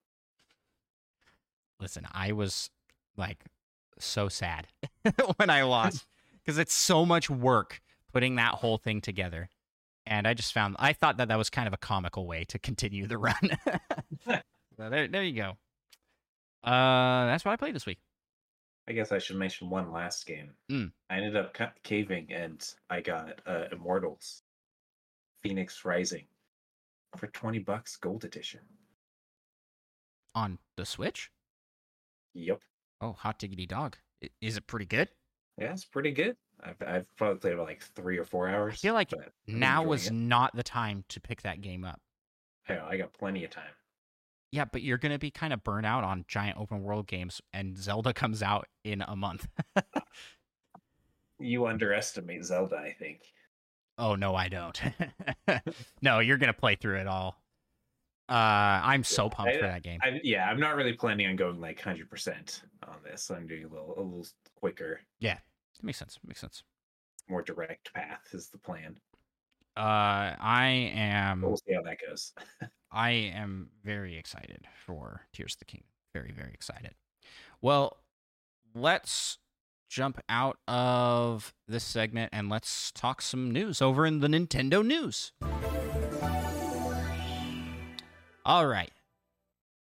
listen, 1.78 2.06
I 2.12 2.32
was 2.32 2.70
like 3.18 3.44
so 3.98 4.30
sad 4.30 4.68
when 5.36 5.50
I 5.50 5.64
lost 5.64 6.06
because 6.42 6.56
it's 6.56 6.72
so 6.72 7.04
much 7.04 7.28
work 7.28 7.82
putting 8.12 8.36
that 8.36 8.54
whole 8.54 8.78
thing 8.78 9.00
together. 9.00 9.48
And 10.06 10.26
I 10.26 10.34
just 10.34 10.52
found 10.52 10.76
I 10.78 10.92
thought 10.92 11.16
that 11.18 11.28
that 11.28 11.38
was 11.38 11.50
kind 11.50 11.66
of 11.66 11.72
a 11.74 11.78
comical 11.78 12.26
way 12.26 12.44
to 12.44 12.58
continue 12.58 13.06
the 13.06 13.18
run. 13.18 13.50
so 14.26 14.40
there, 14.76 15.08
there 15.08 15.22
you 15.22 15.34
go. 15.34 15.50
Uh, 16.64 17.26
that's 17.26 17.44
what 17.44 17.52
I 17.52 17.56
played 17.56 17.74
this 17.74 17.86
week. 17.86 17.98
I 18.88 18.92
guess 18.92 19.12
I 19.12 19.18
should 19.18 19.36
mention 19.36 19.70
one 19.70 19.92
last 19.92 20.26
game. 20.26 20.50
Mm. 20.70 20.92
I 21.08 21.16
ended 21.16 21.36
up 21.36 21.54
ca- 21.54 21.72
caving 21.84 22.32
and 22.32 22.66
I 22.90 23.00
got 23.00 23.40
uh, 23.46 23.64
Immortals, 23.70 24.42
Phoenix 25.40 25.84
Rising, 25.84 26.24
for 27.16 27.28
twenty 27.28 27.60
bucks, 27.60 27.96
gold 27.96 28.24
edition. 28.24 28.60
On 30.34 30.58
the 30.76 30.84
Switch? 30.84 31.30
Yep. 32.34 32.62
Oh, 33.00 33.12
hot 33.12 33.38
diggity 33.38 33.66
dog! 33.66 33.98
Is 34.40 34.56
it 34.56 34.66
pretty 34.66 34.86
good? 34.86 35.10
Yeah, 35.58 35.72
it's 35.72 35.84
pretty 35.84 36.10
good. 36.10 36.36
I've, 36.62 36.76
I've 36.86 37.16
probably 37.16 37.38
played 37.40 37.54
about 37.54 37.66
like 37.66 37.82
three 37.82 38.18
or 38.18 38.24
four 38.24 38.48
hours. 38.48 38.74
I 38.74 38.76
feel 38.76 38.94
like 38.94 39.12
Now 39.46 39.82
was 39.82 40.06
it. 40.06 40.12
not 40.12 40.54
the 40.54 40.62
time 40.62 41.04
to 41.08 41.20
pick 41.20 41.42
that 41.42 41.60
game 41.60 41.84
up. 41.84 42.00
Hell, 42.64 42.86
I 42.88 42.96
got 42.96 43.12
plenty 43.12 43.44
of 43.44 43.50
time. 43.50 43.64
Yeah, 44.52 44.66
but 44.66 44.82
you're 44.82 44.98
gonna 44.98 45.18
be 45.18 45.30
kind 45.30 45.52
of 45.52 45.64
burnt 45.64 45.86
out 45.86 46.04
on 46.04 46.24
giant 46.28 46.58
open 46.58 46.82
world 46.82 47.06
games, 47.06 47.40
and 47.52 47.76
Zelda 47.76 48.12
comes 48.14 48.42
out 48.42 48.68
in 48.84 49.02
a 49.02 49.16
month. 49.16 49.48
You 51.38 51.66
underestimate 51.66 52.44
Zelda, 52.44 52.76
I 52.76 52.92
think. 52.92 53.22
Oh 53.98 54.14
no, 54.14 54.34
I 54.34 54.48
don't. 54.48 54.80
no, 56.02 56.20
you're 56.20 56.36
gonna 56.38 56.52
play 56.52 56.76
through 56.76 56.98
it 56.98 57.06
all. 57.06 57.36
Uh, 58.28 58.80
I'm 58.84 59.02
so 59.04 59.28
pumped 59.28 59.54
I- 59.54 59.58
for 59.60 59.66
that 59.66 59.82
game. 59.82 59.98
I, 60.02 60.20
yeah, 60.22 60.48
I'm 60.48 60.60
not 60.60 60.76
really 60.76 60.92
planning 60.92 61.26
on 61.26 61.36
going 61.36 61.60
like 61.60 61.80
hundred 61.80 62.08
percent 62.08 62.62
on 62.86 62.96
this. 63.04 63.30
I'm 63.30 63.46
doing 63.46 63.64
a 63.64 63.68
little, 63.68 63.94
a 63.98 64.00
little 64.02 64.26
quicker, 64.56 65.00
makes 65.82 65.98
sense. 65.98 66.18
Makes 66.26 66.40
sense. 66.40 66.62
more 67.28 67.42
direct 67.42 67.92
path 67.94 68.28
is 68.32 68.48
the 68.48 68.58
plan. 68.58 68.98
Uh, 69.76 70.36
I 70.38 70.92
am. 70.94 71.40
But 71.40 71.48
we'll 71.48 71.56
see 71.56 71.74
how 71.74 71.82
that 71.82 71.98
goes. 72.06 72.32
I 72.92 73.10
am 73.10 73.70
very 73.84 74.18
excited 74.18 74.66
for 74.84 75.22
Tears 75.32 75.54
of 75.54 75.60
the 75.60 75.64
Kingdom. 75.64 75.88
Very, 76.12 76.30
very 76.30 76.52
excited. 76.52 76.94
Well, 77.62 77.96
let's 78.74 79.38
jump 79.88 80.20
out 80.28 80.58
of 80.68 81.54
this 81.68 81.84
segment 81.84 82.30
and 82.32 82.48
let's 82.48 82.92
talk 82.92 83.22
some 83.22 83.50
news 83.50 83.80
over 83.80 84.04
in 84.04 84.20
the 84.20 84.28
Nintendo 84.28 84.84
news. 84.84 85.32
All 88.44 88.66
right. 88.66 88.90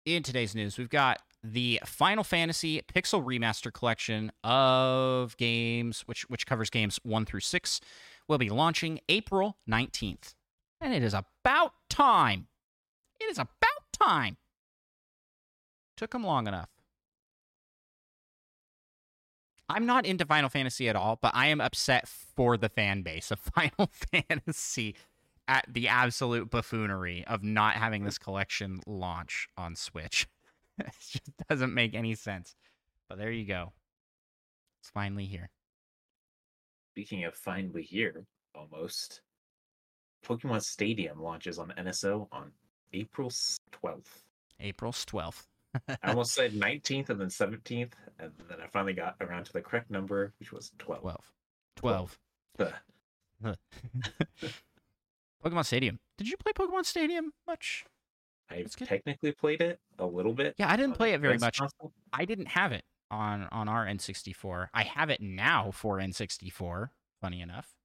In 0.06 0.23
today's 0.23 0.56
news, 0.56 0.78
we've 0.78 0.89
got 0.89 1.19
the 1.43 1.80
Final 1.86 2.23
Fantasy 2.23 2.82
Pixel 2.82 3.23
Remaster 3.23 3.71
collection 3.71 4.32
of 4.43 5.38
games, 5.38 6.02
which 6.02 6.30
which 6.30 6.45
covers 6.45 6.69
games 6.69 6.99
one 7.04 7.25
through 7.25 7.39
six, 7.41 7.80
will 8.28 8.38
be 8.38 8.49
launching 8.49 8.99
April 9.10 9.58
nineteenth, 9.65 10.34
and 10.82 10.93
it 10.93 11.04
is 11.04 11.13
about 11.13 11.73
time. 11.89 12.47
It 13.19 13.25
is 13.25 13.38
about 13.38 13.49
time. 13.93 14.38
Took 15.97 16.12
them 16.12 16.23
long 16.23 16.47
enough. 16.47 16.69
I'm 19.67 19.86
not 19.86 20.06
into 20.06 20.25
Final 20.25 20.49
Fantasy 20.49 20.89
at 20.89 20.95
all, 20.95 21.19
but 21.21 21.32
I 21.36 21.47
am 21.47 21.62
upset 21.62 22.08
for 22.08 22.58
the 22.58 22.69
fan 22.69 23.04
base 23.04 23.30
of 23.32 23.39
Final 23.56 23.91
Fantasy 23.91 24.95
at 25.47 25.65
the 25.69 25.88
absolute 25.88 26.49
buffoonery 26.49 27.23
of 27.28 27.43
not 27.43 27.75
having 27.75 28.04
this 28.04 28.17
collection 28.17 28.80
launch 28.88 29.47
on 29.58 29.75
Switch. 29.75 30.28
it 30.87 30.93
just 30.99 31.31
doesn't 31.49 31.73
make 31.73 31.93
any 31.93 32.15
sense. 32.15 32.55
But 33.07 33.17
there 33.17 33.31
you 33.31 33.45
go. 33.45 33.73
It's 34.81 34.89
finally 34.89 35.25
here. 35.25 35.49
Speaking 36.93 37.25
of 37.25 37.35
finally 37.35 37.83
here, 37.83 38.25
almost, 38.55 39.21
Pokemon 40.25 40.61
Stadium 40.61 41.21
launches 41.21 41.59
on 41.59 41.73
NSO 41.77 42.27
on 42.31 42.51
April 42.93 43.29
12th. 43.29 44.23
April 44.59 44.91
12th. 44.91 45.45
I 45.87 45.97
almost 46.03 46.33
said 46.33 46.51
19th 46.53 47.09
and 47.09 47.21
then 47.21 47.27
17th, 47.27 47.91
and 48.19 48.31
then 48.49 48.59
I 48.63 48.67
finally 48.67 48.93
got 48.93 49.15
around 49.21 49.45
to 49.45 49.53
the 49.53 49.61
correct 49.61 49.91
number, 49.91 50.33
which 50.39 50.51
was 50.51 50.71
12. 50.79 51.01
12. 51.03 52.17
12. 52.57 52.73
Ugh. 53.45 53.55
Pokemon 55.43 55.65
Stadium. 55.65 55.99
Did 56.17 56.27
you 56.27 56.37
play 56.37 56.51
Pokemon 56.51 56.85
Stadium 56.85 57.31
much? 57.47 57.85
I've 58.49 58.75
technically 58.75 59.31
played 59.31 59.62
it 59.62 59.79
a 59.99 60.05
little 60.05 60.33
bit. 60.33 60.55
Yeah, 60.57 60.71
I 60.71 60.75
didn't 60.75 60.95
play 60.95 61.13
it 61.13 61.21
very 61.21 61.38
much. 61.38 61.59
console. 61.59 61.93
I 62.12 62.25
didn't 62.25 62.47
have 62.47 62.71
it 62.71 62.83
on 63.12 63.47
on 63.51 63.67
our 63.67 63.85
N64. 63.85 64.69
I 64.73 64.83
have 64.83 65.09
it 65.09 65.21
now 65.21 65.71
for 65.71 65.97
N64. 65.97 66.89
Funny 67.21 67.41
enough, 67.41 67.75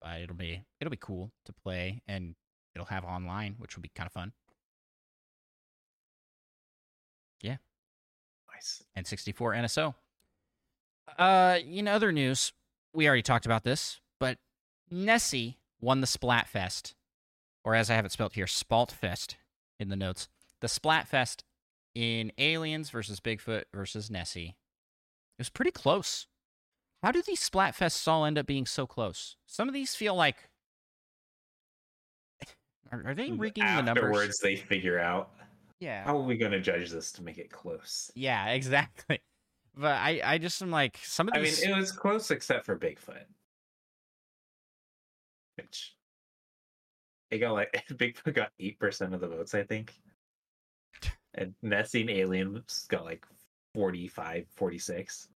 but 0.00 0.20
it'll 0.20 0.36
be 0.36 0.62
it'll 0.80 0.90
be 0.90 0.96
cool 0.96 1.32
to 1.44 1.52
play, 1.52 2.00
and 2.06 2.34
it'll 2.74 2.86
have 2.86 3.04
online, 3.04 3.56
which 3.58 3.76
will 3.76 3.82
be 3.82 3.90
kind 3.94 4.06
of 4.06 4.12
fun. 4.12 4.32
Yeah. 7.40 7.56
Nice. 8.54 8.84
N64 8.96 9.58
NSO. 9.58 9.94
Uh, 11.18 11.58
in 11.66 11.88
other 11.88 12.12
news, 12.12 12.52
we 12.94 13.06
already 13.06 13.22
talked 13.22 13.46
about 13.46 13.64
this, 13.64 14.00
but 14.20 14.38
Nessie 14.90 15.58
won 15.80 16.00
the 16.00 16.06
Splatfest, 16.06 16.94
or 17.64 17.74
as 17.74 17.90
I 17.90 17.94
have 17.94 18.04
it 18.04 18.12
spelled 18.12 18.34
here, 18.34 18.46
Spaltfest 18.46 19.34
in 19.82 19.88
the 19.90 19.96
notes. 19.96 20.28
The 20.60 20.68
Splatfest 20.68 21.42
in 21.94 22.32
Aliens 22.38 22.88
versus 22.90 23.20
Bigfoot 23.20 23.64
versus 23.74 24.10
Nessie. 24.10 24.56
It 25.38 25.40
was 25.40 25.50
pretty 25.50 25.70
close. 25.72 26.26
How 27.02 27.10
do 27.12 27.20
these 27.26 27.46
Splatfests 27.48 28.06
all 28.06 28.24
end 28.24 28.38
up 28.38 28.46
being 28.46 28.64
so 28.64 28.86
close? 28.86 29.36
Some 29.46 29.68
of 29.68 29.74
these 29.74 29.94
feel 29.94 30.14
like. 30.14 30.48
Are, 32.92 33.02
are 33.06 33.14
they 33.14 33.30
rigging 33.32 33.64
the 33.64 33.82
numbers? 33.82 34.04
Afterwards, 34.04 34.38
they 34.38 34.54
figure 34.56 34.98
out 34.98 35.30
Yeah. 35.80 36.04
how 36.04 36.16
are 36.18 36.22
we 36.22 36.36
going 36.36 36.52
to 36.52 36.60
judge 36.60 36.90
this 36.90 37.10
to 37.12 37.22
make 37.22 37.38
it 37.38 37.50
close. 37.50 38.10
Yeah, 38.14 38.48
exactly. 38.50 39.20
But 39.74 39.94
I, 39.94 40.20
I 40.22 40.38
just 40.38 40.60
am 40.62 40.70
like 40.70 40.98
some 41.02 41.28
of 41.28 41.34
these. 41.34 41.62
I 41.64 41.68
mean, 41.68 41.76
it 41.76 41.80
was 41.80 41.90
close 41.90 42.30
except 42.30 42.66
for 42.66 42.78
Bigfoot, 42.78 43.24
which 45.56 45.94
it 47.32 47.38
got 47.38 47.52
like 47.52 47.84
Bigfoot 47.92 48.34
got 48.34 48.52
eight 48.60 48.78
percent 48.78 49.14
of 49.14 49.20
the 49.20 49.26
votes, 49.28 49.54
I 49.54 49.64
think, 49.64 49.94
and 51.34 51.54
Nessie 51.62 52.02
and 52.02 52.10
Aliens 52.10 52.86
got 52.88 53.04
like 53.04 53.26
45, 53.74 54.46
46, 54.54 55.28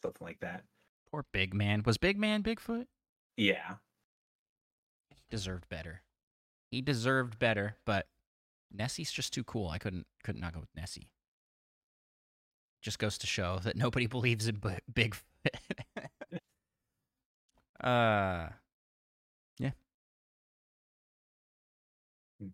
something 0.00 0.24
like 0.26 0.38
that. 0.40 0.62
Poor 1.10 1.24
Big 1.32 1.52
Man. 1.52 1.82
Was 1.84 1.98
Big 1.98 2.16
Man 2.16 2.42
Bigfoot? 2.42 2.86
Yeah, 3.36 3.74
He 5.10 5.20
deserved 5.30 5.68
better. 5.68 6.02
He 6.70 6.80
deserved 6.80 7.38
better, 7.38 7.76
but 7.84 8.06
Nessie's 8.72 9.10
just 9.12 9.32
too 9.34 9.44
cool. 9.44 9.68
I 9.68 9.78
couldn't 9.78 10.06
couldn't 10.22 10.40
not 10.40 10.54
go 10.54 10.60
with 10.60 10.74
Nessie. 10.76 11.10
Just 12.82 12.98
goes 12.98 13.18
to 13.18 13.26
show 13.26 13.58
that 13.64 13.76
nobody 13.76 14.06
believes 14.08 14.46
in 14.48 14.56
B- 14.56 14.78
Bigfoot. 14.92 15.20
uh, 17.82 18.48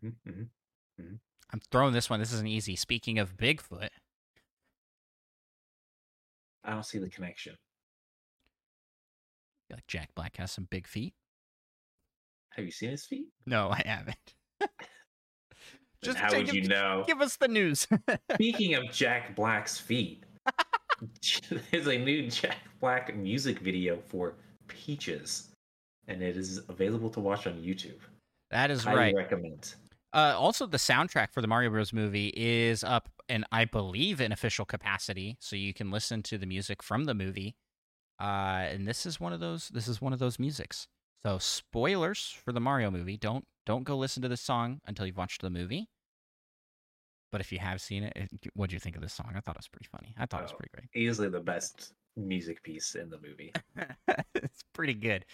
hmm 0.03 0.43
hmm 0.99 1.15
I'm 1.51 1.61
throwing 1.71 1.93
this 1.95 2.11
one. 2.11 2.21
This 2.21 2.33
isn't 2.35 2.47
easy. 2.47 2.77
Speaking 2.77 3.19
of 3.19 3.37
Bigfoot, 3.37 3.89
I 6.65 6.71
don't 6.73 6.85
see 6.85 6.99
the 6.99 7.09
connection. 7.09 7.57
Like 9.71 9.87
Jack 9.87 10.15
Black 10.15 10.37
has 10.37 10.51
some 10.53 10.67
big 10.71 10.87
feet. 10.87 11.15
Have 12.51 12.65
you 12.65 12.71
seen 12.71 12.91
his 12.91 13.07
feet? 13.07 13.29
No, 13.47 13.71
I 13.71 13.83
haven't. 13.85 14.35
Just 16.03 16.19
how 16.19 16.35
would 16.37 16.49
him- 16.49 16.55
you 16.57 16.69
know? 16.69 17.05
Give 17.07 17.21
us 17.21 17.37
the 17.37 17.49
news. 17.49 17.87
Speaking 18.35 18.75
of 18.77 18.91
Jack 18.93 19.35
Black's 19.35 19.79
feet, 19.79 20.25
there's 21.71 21.87
a 21.87 21.99
new 21.99 22.29
Jack 22.31 22.59
Black 22.81 23.17
music 23.17 23.59
video 23.61 23.99
for 24.07 24.35
Peaches, 24.69 25.49
and 26.09 26.23
it 26.23 26.37
is 26.37 26.61
available 26.69 27.11
to 27.11 27.21
watch 27.21 27.47
on 27.47 27.55
YouTube. 27.55 28.01
That 28.51 28.71
is 28.71 28.85
right. 28.87 29.15
recommend. 29.15 29.75
Uh, 30.13 30.35
also, 30.39 30.67
the 30.67 30.79
soundtrack 30.79 31.33
for 31.33 31.43
the 31.43 31.47
Mario 31.49 31.71
Bros. 31.71 31.93
movie 31.93 32.33
is 32.35 32.83
up, 32.83 33.09
and 33.29 33.45
I 33.53 33.67
believe 33.67 34.21
in 34.21 34.33
official 34.33 34.65
capacity, 34.65 35.37
so 35.39 35.55
you 35.55 35.75
can 35.75 35.91
listen 35.91 36.23
to 36.25 36.39
the 36.39 36.47
music 36.47 36.83
from 36.83 37.05
the 37.05 37.15
movie. 37.15 37.57
Uh, 38.21 38.65
and 38.73 38.89
this 38.89 39.05
is 39.07 39.21
one 39.21 39.33
of 39.33 39.41
those. 39.41 39.69
This 39.69 39.87
is 39.87 40.01
one 40.01 40.13
of 40.13 40.19
those 40.19 40.39
musics. 40.39 40.89
So, 41.23 41.39
spoilers 41.39 42.31
for 42.45 42.53
the 42.53 42.61
Mario 42.61 42.91
movie. 42.91 43.17
Don't 43.17 43.47
don't 43.67 43.85
go 43.85 43.97
listen 43.97 44.23
to 44.23 44.29
this 44.29 44.41
song 44.41 44.81
until 44.87 45.05
you've 45.07 45.17
watched 45.19 45.43
the 45.43 45.51
movie. 45.51 45.89
But 47.31 47.43
if 47.43 47.53
you 47.53 47.59
have 47.59 47.81
seen 47.83 48.05
it, 48.05 48.13
it 48.17 48.31
what 48.55 48.71
do 48.71 48.77
you 48.77 48.81
think 48.81 48.97
of 48.97 49.03
this 49.03 49.13
song? 49.13 49.33
I 49.37 49.41
thought 49.41 49.57
it 49.57 49.59
was 49.59 49.69
pretty 49.69 49.89
funny. 49.93 50.15
I 50.19 50.25
thought 50.27 50.41
it 50.41 50.45
was 50.45 50.53
Oh. 50.53 50.57
pretty 50.57 50.71
great. 50.75 50.89
Easily 50.95 51.29
the 51.29 51.41
best 51.41 51.93
music 52.17 52.63
piece 52.63 52.95
in 52.95 53.11
the 53.11 53.19
movie. 53.21 53.53
it's 54.35 54.63
pretty 54.73 54.95
good. 54.95 55.27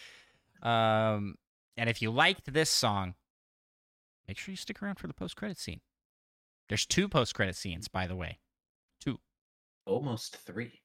Um, 0.62 1.36
and 1.76 1.88
if 1.90 2.00
you 2.02 2.10
liked 2.10 2.52
this 2.52 2.70
song, 2.70 3.14
make 4.28 4.38
sure 4.38 4.52
you 4.52 4.56
stick 4.56 4.82
around 4.82 4.96
for 4.96 5.06
the 5.06 5.14
post 5.14 5.36
credit 5.36 5.58
scene. 5.58 5.80
There's 6.68 6.86
two 6.86 7.08
post 7.08 7.34
credit 7.34 7.56
scenes, 7.56 7.88
by 7.88 8.06
the 8.06 8.16
way. 8.16 8.40
Two, 9.00 9.20
Almost 9.86 10.36
three. 10.36 10.80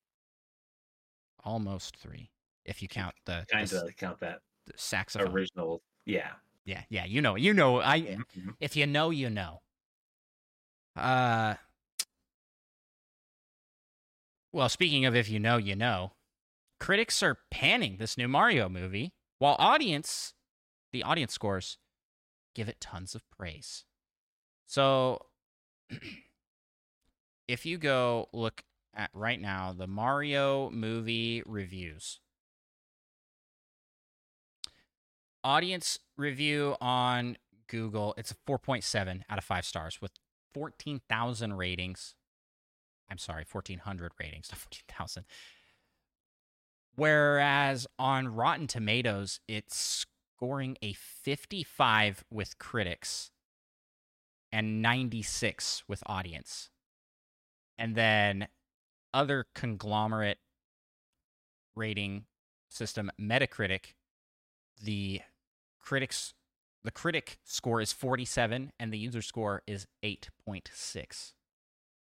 almost 1.43 1.97
three, 1.97 2.31
if 2.65 2.81
you 2.81 2.87
count 2.87 3.15
the, 3.25 3.47
Kind 3.51 3.71
of 3.73 3.95
count 3.97 4.19
that 4.19 4.41
the 4.65 4.73
saxophone. 4.77 5.33
original. 5.33 5.83
Yeah. 6.05 6.35
Yeah, 6.65 6.83
yeah, 6.89 7.05
you 7.05 7.21
know, 7.21 7.35
you 7.35 7.53
know. 7.53 7.81
I 7.81 8.19
Mhm. 8.35 8.57
if 8.59 8.75
you 8.75 8.85
know, 8.87 9.09
you 9.09 9.29
know. 9.29 9.61
Uh. 10.95 11.55
Well, 14.51 14.69
speaking 14.69 15.05
of 15.05 15.15
if 15.15 15.29
you 15.29 15.39
know, 15.39 15.57
you 15.57 15.75
know, 15.75 16.13
critics 16.79 17.23
are 17.23 17.39
panning 17.51 17.97
this 17.97 18.17
new 18.17 18.27
Mario 18.27 18.69
movie, 18.69 19.13
while 19.39 19.55
audience, 19.59 20.33
the 20.91 21.03
audience 21.03 21.33
scores, 21.33 21.77
give 22.55 22.69
it 22.69 22.79
tons 22.79 23.15
of 23.15 23.29
praise. 23.29 23.85
So, 24.65 25.25
if 27.47 27.65
you 27.65 27.77
go 27.77 28.29
look 28.33 28.63
at 28.93 29.09
right 29.13 29.39
now 29.39 29.73
the 29.77 29.87
Mario 29.87 30.69
movie 30.69 31.41
reviews, 31.45 32.19
audience 35.43 35.99
review 36.17 36.75
on 36.81 37.37
Google, 37.67 38.13
it's 38.17 38.31
a 38.31 38.35
4.7 38.49 39.21
out 39.29 39.37
of 39.37 39.43
5 39.43 39.65
stars 39.65 40.01
with 40.01 40.11
14,000 40.53 41.53
ratings. 41.53 42.15
I'm 43.09 43.17
sorry, 43.17 43.45
1,400 43.49 44.11
ratings, 44.19 44.49
not 44.51 44.59
14,000. 44.59 45.25
Whereas 46.95 47.87
on 47.97 48.27
Rotten 48.27 48.67
Tomatoes, 48.67 49.39
it's 49.47 50.05
scoring 50.39 50.77
a 50.81 50.93
55 50.93 52.23
with 52.31 52.57
critics 52.59 53.31
and 54.53 54.81
96 54.81 55.83
with 55.85 56.01
audience. 56.05 56.69
And 57.77 57.93
then 57.93 58.47
other 59.13 59.47
conglomerate 59.53 60.37
rating 61.75 62.23
system, 62.69 63.11
Metacritic, 63.19 63.95
the 64.81 65.21
critics 65.81 66.33
the 66.85 66.91
critic 66.91 67.39
score 67.43 67.81
is 67.81 67.91
47 67.91 68.71
and 68.79 68.93
the 68.93 68.97
user 68.97 69.21
score 69.21 69.63
is 69.67 69.87
8.6. 70.01 71.33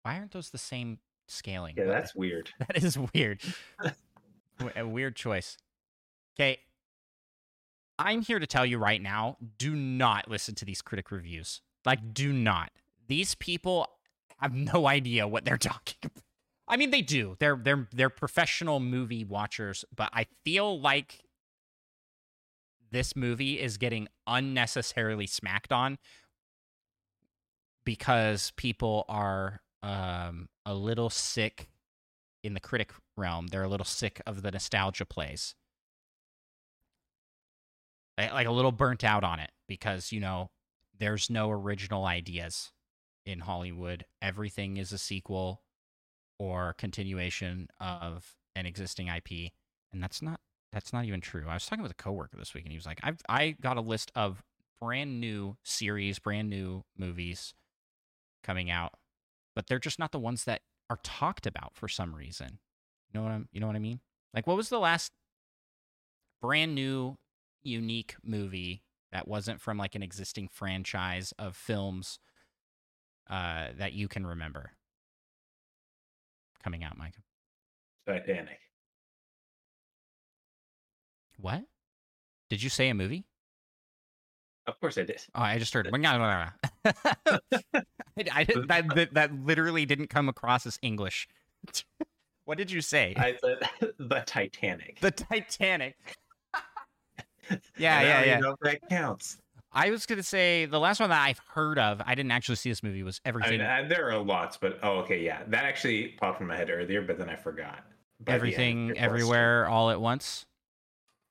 Why 0.03 0.19
aren't 0.19 0.33
those 0.33 0.51
the 0.51 0.59
same 0.59 0.99
scaling? 1.27 1.77
Yeah, 1.79 1.87
that's 1.87 2.15
weird. 2.15 2.51
that 2.59 2.77
is 2.77 2.99
weird. 3.15 3.41
a 4.77 4.87
weird 4.87 5.17
choice. 5.17 5.57
Okay. 6.39 6.59
I'm 7.99 8.23
here 8.23 8.39
to 8.39 8.47
tell 8.47 8.65
you 8.65 8.79
right 8.79 9.03
now, 9.03 9.37
do 9.59 9.75
not 9.75 10.29
listen 10.29 10.55
to 10.57 10.65
these 10.65 10.83
critic 10.83 11.11
reviews. 11.11 11.61
Like 11.85 12.13
do 12.13 12.33
not. 12.33 12.71
these 13.09 13.35
people 13.35 13.89
have 14.39 14.55
no 14.75 14.87
idea 14.87 15.27
what 15.27 15.45
they're 15.45 15.57
talking 15.57 15.97
about. 16.05 16.23
I 16.69 16.77
mean, 16.77 16.91
they 16.91 17.01
do. 17.01 17.37
They're 17.39 17.57
they're 17.57 17.89
they're 17.93 18.11
professional 18.11 18.79
movie 18.79 19.25
watchers, 19.25 19.87
but 19.95 20.11
I 20.13 20.27
feel 20.45 20.79
like 20.79 21.21
this 22.91 23.17
movie 23.17 23.59
is 23.59 23.79
getting 23.79 24.09
unnecessarily 24.27 25.27
smacked 25.27 25.73
on 25.73 25.99
because 27.85 28.53
people 28.57 29.07
are 29.09 29.63
um, 29.83 30.49
a 30.67 30.75
little 30.75 31.09
sick 31.09 31.71
in 32.45 32.55
the 32.55 32.61
critic 32.61 32.93
realm. 33.17 33.47
They're 33.47 33.63
a 33.63 33.69
little 33.69 33.87
sick 33.87 34.21
of 34.27 34.43
the 34.43 34.51
nostalgia 34.51 35.07
plays, 35.07 35.55
like 38.19 38.47
a 38.47 38.53
little 38.53 38.73
burnt 38.73 39.05
out 39.05 39.25
on 39.25 39.41
it 39.41 39.51
because 39.69 40.13
you 40.13 40.21
know 40.21 40.51
there's 40.99 41.31
no 41.31 41.51
original 41.51 42.05
ideas 42.05 42.73
in 43.25 43.41
Hollywood. 43.41 44.05
Everything 44.21 44.77
is 44.77 44.93
a 44.93 44.99
sequel 44.99 45.63
or 46.39 46.75
continuation 46.79 47.69
of 47.81 48.35
an 48.57 48.67
existing 48.67 49.09
IP, 49.09 49.53
and 49.93 50.03
that's 50.03 50.23
not 50.23 50.41
that's 50.73 50.93
not 50.93 51.05
even 51.05 51.21
true. 51.21 51.45
I 51.49 51.55
was 51.55 51.67
talking 51.67 51.83
with 51.83 51.93
a 51.93 52.03
coworker 52.03 52.37
this 52.37 52.55
week, 52.55 52.65
and 52.65 52.73
he 52.73 52.79
was 52.79 52.87
like, 52.87 53.01
"I've 53.03 53.21
I 53.29 53.57
got 53.61 53.77
a 53.77 53.83
list 53.83 54.13
of 54.15 54.43
brand 54.81 55.21
new 55.21 55.57
series, 55.65 56.19
brand 56.19 56.51
new 56.51 56.85
movies 56.97 57.55
coming 58.43 58.71
out, 58.71 58.95
but 59.55 59.67
they're 59.67 59.79
just 59.79 59.99
not 59.99 60.13
the 60.13 60.19
ones 60.19 60.45
that 60.45 60.63
are 60.91 60.99
talked 61.03 61.47
about 61.47 61.73
for 61.75 61.89
some 61.89 62.15
reason. 62.15 62.59
You 63.09 63.19
know 63.19 63.25
what 63.25 63.33
I'm? 63.33 63.49
You 63.53 63.61
know 63.61 63.67
what 63.67 63.77
I 63.77 63.81
mean? 63.81 64.01
Like, 64.35 64.47
what 64.47 64.57
was 64.57 64.69
the 64.69 64.79
last 64.79 65.13
brand 66.41 66.75
new, 66.75 67.17
unique 67.63 68.17
movie 68.23 68.83
that 69.13 69.27
wasn't 69.27 69.61
from 69.61 69.79
like 69.79 69.95
an 69.95 70.03
existing 70.03 70.49
franchise 70.49 71.33
of 71.39 71.57
films 71.57 72.19
uh, 73.31 73.69
that 73.77 73.93
you 73.93 74.09
can 74.09 74.27
remember 74.27 74.73
coming 76.63 76.85
out, 76.85 76.97
Micah? 76.97 77.23
Titanic. 78.07 78.59
What? 81.41 81.65
Did 82.51 82.63
you 82.63 82.71
say 82.71 82.89
a 82.89 82.95
movie? 82.95 83.27
Of 84.67 84.79
course 84.81 84.99
I 84.99 85.03
did. 85.05 85.23
Oh, 85.35 85.41
I 85.41 85.59
just 85.59 85.73
heard. 85.73 85.89
I, 85.95 86.51
I, 88.33 88.45
that, 88.45 88.85
that, 88.95 89.09
that 89.15 89.35
literally 89.35 89.87
didn't 89.87 90.09
come 90.09 90.29
across 90.29 90.67
as 90.67 90.79
English. 90.83 91.29
what 92.45 92.59
did 92.59 92.71
you 92.71 92.81
say? 92.81 93.15
I 93.17 93.37
said 93.41 93.59
the 93.99 94.23
Titanic. 94.27 95.01
The 95.01 95.11
Titanic. 95.11 95.97
yeah, 97.79 98.03
yeah, 98.03 98.25
yeah. 98.25 98.39
know 98.39 98.57
that 98.63 98.89
counts. 98.89 99.39
I 99.73 99.91
was 99.91 100.07
gonna 100.07 100.23
say 100.23 100.65
the 100.65 100.81
last 100.81 100.99
one 100.99 101.11
that 101.11 101.23
I've 101.23 101.41
heard 101.55 101.79
of. 101.79 102.01
I 102.05 102.15
didn't 102.15 102.31
actually 102.31 102.57
see 102.57 102.71
this 102.71 102.83
movie. 102.83 103.03
Was 103.03 103.21
everything. 103.25 103.61
I 103.61 103.81
mean, 103.81 103.89
there 103.89 104.11
are 104.11 104.19
lots, 104.19 104.57
but 104.57 104.79
oh, 104.83 104.99
okay, 105.01 105.23
yeah, 105.23 105.43
that 105.49 105.65
actually 105.65 106.09
popped 106.19 106.41
in 106.41 106.47
my 106.47 106.57
head 106.57 106.71
earlier, 106.71 107.03
but 107.03 107.19
then 107.19 107.29
I 107.29 107.37
forgot. 107.37 107.79
by 107.79 107.79
the 107.79 107.81
end 107.81 108.29
of 108.29 108.35
everything, 108.35 108.87
question. 108.89 109.05
everywhere, 109.05 109.69
all 109.69 109.91
at 109.91 110.01
once. 110.01 110.47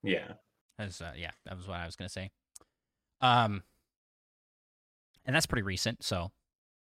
Yeah, 0.03 0.34
As 0.77 1.01
uh, 1.01 1.13
yeah, 1.17 1.32
that 1.45 1.58
was 1.58 1.67
what 1.67 1.77
I 1.77 1.86
was 1.86 1.95
gonna 1.95 2.10
say. 2.10 2.30
Um, 3.21 3.63
and 5.25 5.36
that's 5.36 5.47
pretty 5.47 5.63
recent, 5.63 6.03
so 6.03 6.32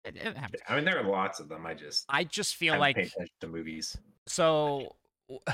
it, 0.05 0.17
it 0.17 0.37
happens. 0.37 0.63
I 0.69 0.77
mean, 0.77 0.87
there 0.87 0.99
are 0.99 1.09
lots 1.09 1.41
of 1.41 1.49
them. 1.51 1.67
I 1.67 1.75
just 1.75 2.07
I 2.09 2.25
just 2.25 2.57
feel 2.57 2.79
like 2.79 3.13
the 3.41 3.47
movies. 3.47 3.97
so. 4.27 4.97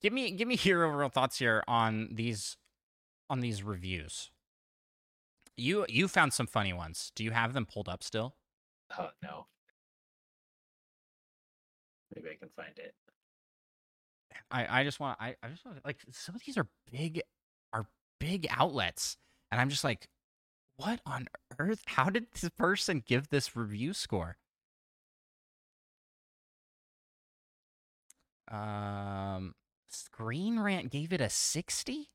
Give 0.00 0.12
me 0.12 0.32
give 0.32 0.46
me 0.46 0.58
your 0.62 0.84
overall 0.84 1.08
thoughts 1.08 1.38
here 1.38 1.64
on 1.66 2.10
these 2.12 2.58
on 3.30 3.40
these 3.40 3.62
reviews. 3.62 4.30
You 5.56 5.86
you 5.88 6.08
found 6.08 6.32
some 6.32 6.46
funny 6.46 6.72
ones. 6.72 7.12
Do 7.14 7.24
you 7.24 7.30
have 7.30 7.52
them 7.52 7.66
pulled 7.66 7.88
up 7.88 8.02
still? 8.02 8.34
Oh 8.98 9.10
no, 9.22 9.46
maybe 12.14 12.30
I 12.30 12.36
can 12.36 12.48
find 12.56 12.76
it. 12.78 12.94
I, 14.50 14.80
I 14.80 14.84
just 14.84 15.00
want 15.00 15.18
I, 15.20 15.34
I 15.42 15.48
just 15.48 15.64
want 15.64 15.78
like 15.84 15.98
some 16.12 16.34
of 16.34 16.42
these 16.44 16.56
are 16.56 16.68
big 16.90 17.20
are 17.72 17.86
big 18.20 18.46
outlets 18.50 19.16
and 19.50 19.60
I'm 19.60 19.68
just 19.68 19.84
like 19.84 20.08
what 20.76 21.00
on 21.06 21.26
earth 21.58 21.82
how 21.86 22.10
did 22.10 22.26
this 22.32 22.50
person 22.50 23.02
give 23.04 23.28
this 23.28 23.56
review 23.56 23.92
score 23.92 24.36
um 28.50 29.54
Screen 29.88 30.60
Rant 30.60 30.90
gave 30.90 31.12
it 31.12 31.20
a 31.20 31.30
60 31.30 32.10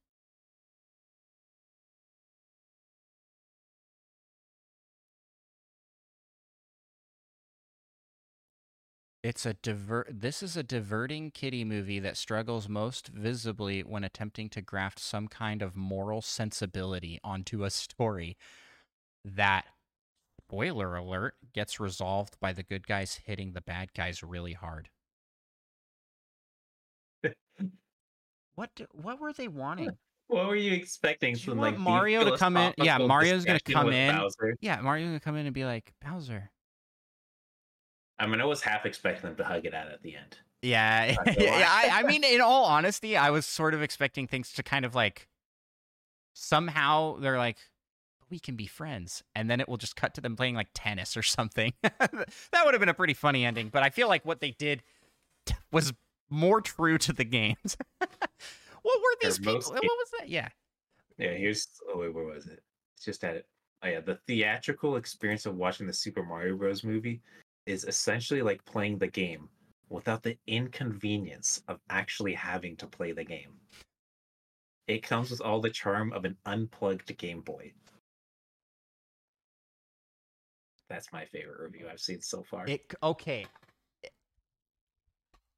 It's 9.30 9.46
a 9.46 9.54
diver 9.54 10.08
this 10.10 10.42
is 10.42 10.58
a 10.58 10.64
diverting 10.64 11.30
kiddie 11.30 11.64
movie 11.64 12.00
that 12.00 12.18
struggles 12.18 12.68
most 12.68 13.10
visibly 13.10 13.82
when 13.82 14.04
attempting 14.04 14.50
to 14.50 14.60
graft 14.60 14.98
some 14.98 15.28
kind 15.28 15.62
of 15.62 15.76
moral 15.76 16.24
sensibility 16.24 17.20
onto 17.24 17.64
a 17.64 17.70
story 17.70 18.38
that 19.24 19.66
spoiler 20.42 20.96
alert 20.96 21.36
gets 21.54 21.80
resolved 21.80 22.40
by 22.40 22.54
the 22.54 22.64
good 22.64 22.88
guys 22.88 23.20
hitting 23.24 23.54
the 23.54 23.62
bad 23.62 23.94
guys 23.94 24.24
really 24.24 24.54
hard. 24.54 24.90
what 28.56 28.72
do, 28.76 28.88
what 28.94 29.22
were 29.22 29.32
they 29.32 29.48
wanting? 29.48 29.92
What 30.26 30.48
were 30.48 30.56
you 30.56 30.74
expecting? 30.74 31.36
Do 31.36 31.52
you 31.52 31.54
like 31.54 31.78
Mario 31.78 32.28
to 32.28 32.36
come 32.36 32.58
in- 32.58 32.74
yeah, 32.80 32.98
Mario's 32.98 33.46
gonna 33.46 33.60
come 33.60 33.94
in. 33.94 34.16
Bowser? 34.16 34.56
Yeah, 34.60 34.82
Mario's 34.82 35.10
going 35.10 35.20
to 35.20 35.24
come 35.24 35.36
in 35.36 35.46
and 35.46 35.54
be 35.54 35.66
like, 35.66 35.94
"Bowser, 36.04 36.50
I 38.20 38.28
mean, 38.28 38.42
I 38.42 38.46
was 38.46 38.62
half 38.62 38.86
expecting 38.86 39.30
them 39.30 39.36
to 39.38 39.44
hug 39.44 39.66
it 39.66 39.74
out 39.74 39.92
at 39.92 40.02
the 40.02 40.16
end. 40.16 40.38
Yeah, 40.62 41.16
yeah. 41.38 41.68
I, 41.70 42.02
I 42.02 42.04
mean, 42.04 42.24
in 42.24 42.42
all 42.42 42.66
honesty, 42.66 43.16
I 43.16 43.30
was 43.30 43.46
sort 43.46 43.74
of 43.74 43.82
expecting 43.82 44.28
things 44.28 44.52
to 44.54 44.64
kind 44.64 44.86
of 44.86 44.94
like 44.94 45.28
somehow 46.34 47.18
they're 47.18 47.38
like, 47.38 47.58
we 48.30 48.40
can 48.40 48.56
be 48.56 48.68
friends, 48.68 49.24
and 49.36 49.50
then 49.50 49.60
it 49.60 49.68
will 49.68 49.78
just 49.78 49.96
cut 49.96 50.14
to 50.16 50.22
them 50.22 50.36
playing 50.36 50.56
like 50.56 50.68
tennis 50.74 51.18
or 51.18 51.24
something. 51.24 51.74
that 51.82 52.66
would 52.66 52.74
have 52.74 52.80
been 52.80 52.90
a 52.90 52.94
pretty 52.94 53.14
funny 53.14 53.46
ending. 53.46 53.70
But 53.70 53.84
I 53.84 53.90
feel 53.90 54.08
like 54.08 54.26
what 54.26 54.40
they 54.40 54.52
did 54.52 54.84
was 55.72 55.94
more 56.30 56.62
true 56.62 56.98
to 57.00 57.14
the 57.14 57.24
games. 57.24 57.78
what 58.00 58.10
were 58.84 59.16
They're 59.22 59.32
these 59.32 59.40
people? 59.40 59.72
What 59.72 59.82
was 59.82 60.12
that? 60.20 60.30
Yeah, 60.30 60.50
Yeah, 61.18 61.32
here's 61.32 61.68
oh 61.92 62.00
wait, 62.00 62.14
where 62.14 62.26
was 62.26 62.48
it? 62.48 62.62
It's 62.96 63.06
just 63.06 63.24
at 63.24 63.36
it. 63.36 63.48
Oh 63.82 63.88
yeah, 63.88 64.02
the 64.02 64.20
theatrical 64.28 64.98
experience 64.98 65.46
of 65.46 65.56
watching 65.56 65.88
the 65.88 65.94
Super 65.94 66.22
Mario 66.22 66.58
Bros. 66.58 66.84
movie 66.84 67.22
is 67.70 67.86
essentially 67.86 68.42
like 68.42 68.66
playing 68.66 68.98
the 68.98 69.08
game 69.08 69.48
without 69.90 70.24
the 70.24 70.38
inconvenience 70.48 71.62
of 71.68 71.80
actually 71.90 72.34
having 72.34 72.76
to 72.78 72.88
play 72.88 73.12
the 73.12 73.24
game. 73.24 73.54
It 74.88 75.04
comes 75.04 75.30
with 75.30 75.42
all 75.42 75.62
the 75.62 75.70
charm 75.70 76.12
of 76.14 76.26
an 76.26 76.36
unplugged 76.46 77.16
Game 77.18 77.42
Boy. 77.42 77.74
That's 80.90 81.14
my 81.14 81.26
favorite 81.26 81.60
review 81.60 81.88
I've 81.92 82.00
seen 82.00 82.22
so 82.22 82.42
far. 82.42 82.66
it 82.68 82.92
okay. 83.04 83.46
It, 84.02 84.12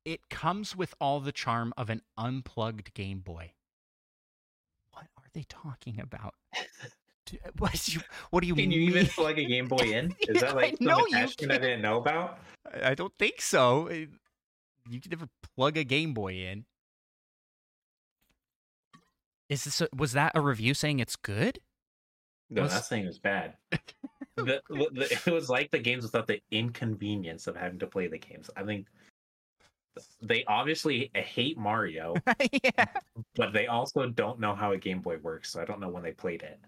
it 0.03 0.29
comes 0.29 0.75
with 0.75 0.93
all 0.99 1.21
the 1.21 1.31
charm 1.31 1.73
of 1.77 1.89
an 1.89 2.01
unplugged 2.17 2.93
Game 2.93 3.19
Boy. 3.19 3.53
What 4.91 5.05
are 5.17 5.29
they 5.33 5.45
talking 5.47 6.01
about? 6.01 6.35
What 7.59 7.71
do 7.73 7.91
you, 7.93 7.99
what 8.31 8.41
do 8.41 8.47
you 8.47 8.55
Can 8.55 8.69
mean? 8.69 8.71
you 8.71 8.81
even 8.81 9.05
plug 9.05 9.37
a 9.39 9.45
Game 9.45 9.67
Boy 9.67 9.77
in? 9.93 10.07
Is 10.27 10.35
Yeah, 10.35 10.41
that 10.41 10.55
like 10.55 10.77
some 10.81 11.05
attachment 11.07 11.51
I 11.51 11.57
didn't 11.59 11.81
know 11.81 11.97
about? 11.97 12.39
I 12.83 12.93
don't 12.95 13.13
think 13.19 13.41
so. 13.41 13.87
Uh, 13.89 14.05
You 14.89 14.99
can 14.99 15.11
never 15.11 15.27
plug 15.55 15.77
a 15.77 15.83
Game 15.83 16.13
Boy 16.13 16.33
in. 16.33 16.65
Is 19.49 19.65
this 19.65 19.81
a, 19.81 19.87
was 19.95 20.13
that 20.13 20.31
a 20.35 20.41
review 20.41 20.73
saying 20.73 20.99
it's 20.99 21.15
good? 21.15 21.59
No, 22.49 22.63
Was- 22.63 22.73
not 22.73 22.85
saying 22.85 23.03
it 23.03 23.07
was 23.07 23.19
bad. 23.19 23.55
the, 24.37 24.61
the, 24.69 25.19
it 25.25 25.31
was 25.31 25.49
like 25.49 25.71
the 25.71 25.79
games 25.79 26.03
without 26.03 26.27
the 26.27 26.41
inconvenience 26.51 27.47
of 27.47 27.55
having 27.55 27.79
to 27.79 27.87
play 27.87 28.07
the 28.07 28.17
games. 28.17 28.49
I 28.55 28.63
think 28.63 28.87
they 30.21 30.43
obviously 30.45 31.11
hate 31.13 31.57
Mario, 31.57 32.15
yeah. 32.63 32.85
but 33.35 33.51
they 33.51 33.67
also 33.67 34.07
don't 34.07 34.39
know 34.39 34.55
how 34.55 34.71
a 34.71 34.77
Game 34.77 34.99
Boy 35.01 35.17
works. 35.17 35.51
So 35.51 35.61
I 35.61 35.65
don't 35.65 35.79
know 35.81 35.89
when 35.89 36.03
they 36.03 36.13
played 36.13 36.43
it. 36.43 36.59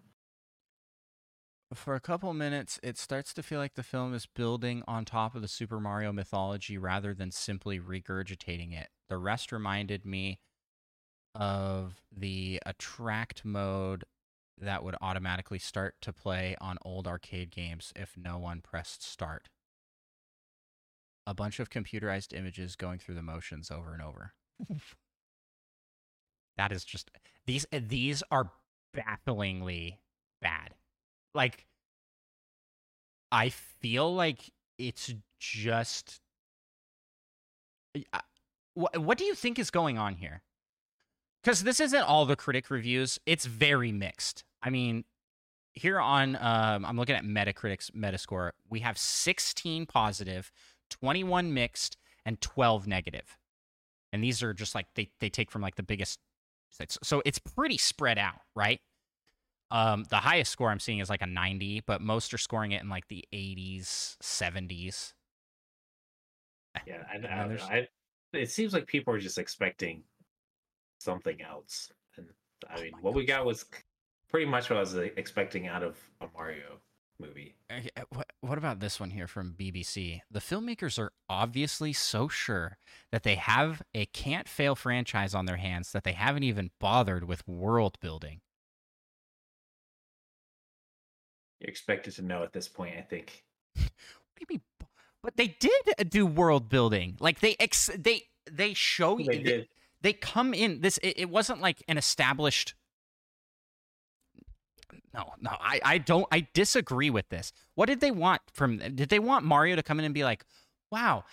For 1.76 1.96
a 1.96 2.00
couple 2.00 2.34
minutes, 2.34 2.80
it 2.84 2.98
starts 2.98 3.34
to 3.34 3.44
feel 3.44 3.60
like 3.60 3.76
the 3.76 3.84
film 3.84 4.14
is 4.14 4.26
building 4.26 4.84
on 4.88 5.06
top 5.06 5.36
of 5.36 5.42
the 5.42 5.48
Super 5.48 5.80
Mario 5.80 6.12
mythology 6.12 6.78
rather 6.78 7.14
than 7.14 7.32
simply 7.32 7.80
regurgitating 7.80 8.74
it. 8.74 8.90
The 9.10 9.18
rest 9.18 9.52
reminded 9.52 10.06
me 10.06 10.40
of 11.36 12.02
the 12.12 12.62
attract 12.66 13.44
mode 13.44 14.04
that 14.60 14.84
would 14.84 14.96
automatically 15.02 15.60
start 15.60 15.96
to 16.02 16.14
play 16.14 16.56
on 16.62 16.78
old 16.84 17.08
arcade 17.08 17.52
games 17.52 17.92
if 17.96 18.16
no 18.16 18.38
one 18.38 18.62
pressed 18.62 19.04
start. 19.04 19.50
A 21.26 21.34
bunch 21.34 21.60
of 21.60 21.70
computerized 21.70 22.38
images 22.38 22.76
going 22.76 23.00
through 23.00 23.16
the 23.16 23.24
motions 23.24 23.72
over 23.72 23.94
and 23.94 24.02
over. 24.02 24.34
that 26.58 26.72
is 26.72 26.84
just 26.84 27.10
these 27.46 27.66
these 27.72 28.22
are 28.30 28.52
bafflingly. 28.94 30.00
Like 31.34 31.66
I 33.32 33.50
feel 33.50 34.14
like 34.14 34.52
it's 34.78 35.14
just. 35.40 36.22
What 38.76 38.98
What 38.98 39.18
do 39.18 39.24
you 39.24 39.36
think 39.36 39.60
is 39.60 39.70
going 39.72 39.98
on 39.98 40.16
here? 40.16 40.44
Because 41.44 41.64
this 41.64 41.80
isn't 41.80 42.02
all 42.02 42.26
the 42.26 42.36
critic 42.36 42.70
reviews. 42.70 43.20
It's 43.26 43.46
very 43.46 43.92
mixed. 43.92 44.44
I 44.62 44.70
mean, 44.70 45.04
here 45.74 46.00
on 46.00 46.38
um, 46.40 46.86
I'm 46.86 46.96
looking 46.96 47.16
at 47.16 47.26
Metacritic's 47.26 47.90
Metascore. 47.92 48.52
We 48.70 48.80
have 48.80 48.98
16 48.98 49.86
positive, 49.88 50.52
21 50.90 51.54
mixed, 51.54 51.98
and 52.26 52.40
12 52.40 52.88
negative. 52.88 53.38
And 54.14 54.24
these 54.24 54.42
are 54.44 54.54
just 54.54 54.76
like 54.76 54.88
they 54.96 55.10
they 55.20 55.30
take 55.30 55.52
from 55.52 55.62
like 55.62 55.76
the 55.76 55.84
biggest. 55.84 56.20
So 57.04 57.22
it's 57.26 57.38
pretty 57.40 57.78
spread 57.78 58.18
out, 58.18 58.42
right? 58.56 58.80
Um, 59.74 60.06
the 60.10 60.18
highest 60.18 60.52
score 60.52 60.70
I'm 60.70 60.80
seeing 60.80 61.00
is 61.00 61.10
like 61.10 61.24
a 61.24 61.28
90, 61.28 61.82
but 61.88 62.00
most 62.00 62.32
are 62.32 62.38
scoring 62.38 62.74
it 62.74 62.84
in 62.84 62.90
like 62.90 63.08
the 63.08 63.26
80s, 63.34 64.18
70s. 64.22 65.14
Yeah, 66.86 67.04
I, 67.12 67.28
I, 67.28 67.78
I, 67.78 67.88
it 68.34 68.52
seems 68.52 68.72
like 68.72 68.86
people 68.86 69.14
are 69.14 69.20
just 69.20 69.40
expecting 69.40 70.04
something 71.00 71.42
else. 71.42 71.92
And 72.18 72.28
I 72.70 72.76
oh 72.78 72.82
mean, 72.84 72.92
what 73.02 73.12
gosh. 73.12 73.18
we 73.18 73.26
got 73.26 73.46
was 73.46 73.66
pretty 74.30 74.46
much 74.46 74.70
what 74.70 74.78
I 74.78 74.82
was 74.82 74.96
uh, 74.96 75.08
expecting 75.18 75.68
out 75.68 75.82
of 75.82 75.98
a 76.22 76.28
Mario 76.36 76.80
movie. 77.20 77.56
What, 78.10 78.32
what 78.42 78.60
about 78.60 78.80
this 78.80 79.00
one 79.00 79.10
here 79.10 79.28
from 79.28 79.56
BBC? 79.60 80.22
The 80.30 80.40
filmmakers 80.40 81.00
are 81.00 81.14
obviously 81.28 81.94
so 81.94 82.28
sure 82.28 82.78
that 83.12 83.24
they 83.24 83.36
have 83.36 83.82
a 83.96 84.06
can't 84.06 84.48
fail 84.48 84.76
franchise 84.76 85.34
on 85.34 85.48
their 85.48 85.58
hands 85.58 85.92
that 85.94 86.04
they 86.04 86.14
haven't 86.14 86.44
even 86.44 86.70
bothered 86.80 87.24
with 87.24 87.48
world 87.48 88.00
building. 88.02 88.42
You're 91.64 91.70
expected 91.70 92.14
to 92.16 92.22
know 92.22 92.44
at 92.44 92.52
this 92.52 92.68
point, 92.68 92.96
I 92.98 93.02
think. 93.02 93.44
what 93.76 93.86
do 93.88 94.42
you 94.42 94.46
mean? 94.50 94.62
But 95.22 95.38
they 95.38 95.48
did 95.48 95.72
uh, 95.98 96.04
do 96.04 96.26
world 96.26 96.68
building. 96.68 97.16
Like 97.22 97.40
they 97.40 97.56
ex- 97.58 97.90
they 97.98 98.24
they 98.52 98.74
show 98.74 99.18
you. 99.18 99.26
They, 99.26 99.44
they, 99.44 99.70
they, 100.02 100.14
come 100.14 100.54
in 100.54 100.82
this. 100.82 100.98
It, 100.98 101.14
it 101.18 101.30
wasn't 101.30 101.62
like 101.62 101.82
an 101.88 101.98
established 101.98 102.76
no, 105.14 105.34
no, 105.40 105.52
I, 105.52 105.80
I 105.86 105.98
don't. 106.00 106.26
I 106.32 106.48
disagree 106.54 107.10
with 107.10 107.30
this. 107.30 107.54
What 107.76 107.86
did 107.86 108.00
they 108.00 108.12
want 108.12 108.42
from? 108.52 108.78
Did 108.80 109.10
they 109.10 109.20
want 109.20 109.46
Mario 109.46 109.76
to 109.76 109.84
come 109.84 110.00
in 110.00 110.06
and 110.06 110.14
be 110.14 110.24
like, 110.24 110.44
"Wow, 110.92 111.24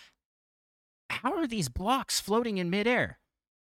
how 1.09 1.35
are 1.35 1.47
these 1.47 1.69
blocks 1.69 2.21
floating 2.21 2.59
in 2.59 2.69
midair?" 2.69 3.19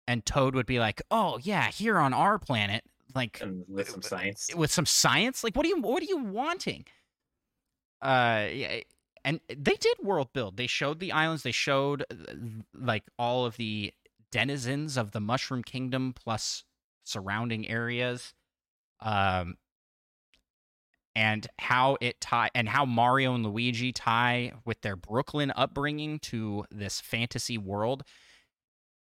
And 0.07 0.25
Toad 0.25 0.53
would 0.53 0.65
be 0.65 0.79
like, 0.79 1.01
"Oh 1.09 1.39
yeah, 1.41 1.69
here 1.69 1.97
on 1.97 2.13
our 2.13 2.37
planet, 2.37 2.83
like 3.15 3.39
and 3.41 3.63
with 3.67 3.89
some 3.89 4.01
science, 4.01 4.49
with 4.55 4.71
some 4.71 4.85
science. 4.85 5.43
Like, 5.43 5.55
what 5.55 5.65
are 5.65 5.69
you, 5.69 5.81
what 5.81 6.01
are 6.01 6.07
you 6.07 6.17
wanting?" 6.17 6.85
Uh, 8.01 8.47
yeah, 8.51 8.79
and 9.23 9.39
they 9.47 9.75
did 9.75 9.97
world 10.01 10.29
build. 10.33 10.57
They 10.57 10.67
showed 10.67 10.99
the 10.99 11.11
islands. 11.11 11.43
They 11.43 11.51
showed 11.51 12.05
like 12.73 13.03
all 13.19 13.45
of 13.45 13.57
the 13.57 13.93
denizens 14.31 14.97
of 14.97 15.11
the 15.11 15.19
Mushroom 15.19 15.63
Kingdom 15.63 16.13
plus 16.13 16.63
surrounding 17.03 17.67
areas. 17.67 18.33
Um, 18.99 19.57
and 21.15 21.47
how 21.59 21.97
it 22.01 22.21
tie 22.21 22.49
and 22.55 22.69
how 22.69 22.85
Mario 22.85 23.35
and 23.35 23.45
Luigi 23.45 23.91
tie 23.91 24.53
with 24.65 24.81
their 24.81 24.95
Brooklyn 24.95 25.51
upbringing 25.55 26.19
to 26.19 26.65
this 26.71 27.01
fantasy 27.01 27.57
world. 27.57 28.03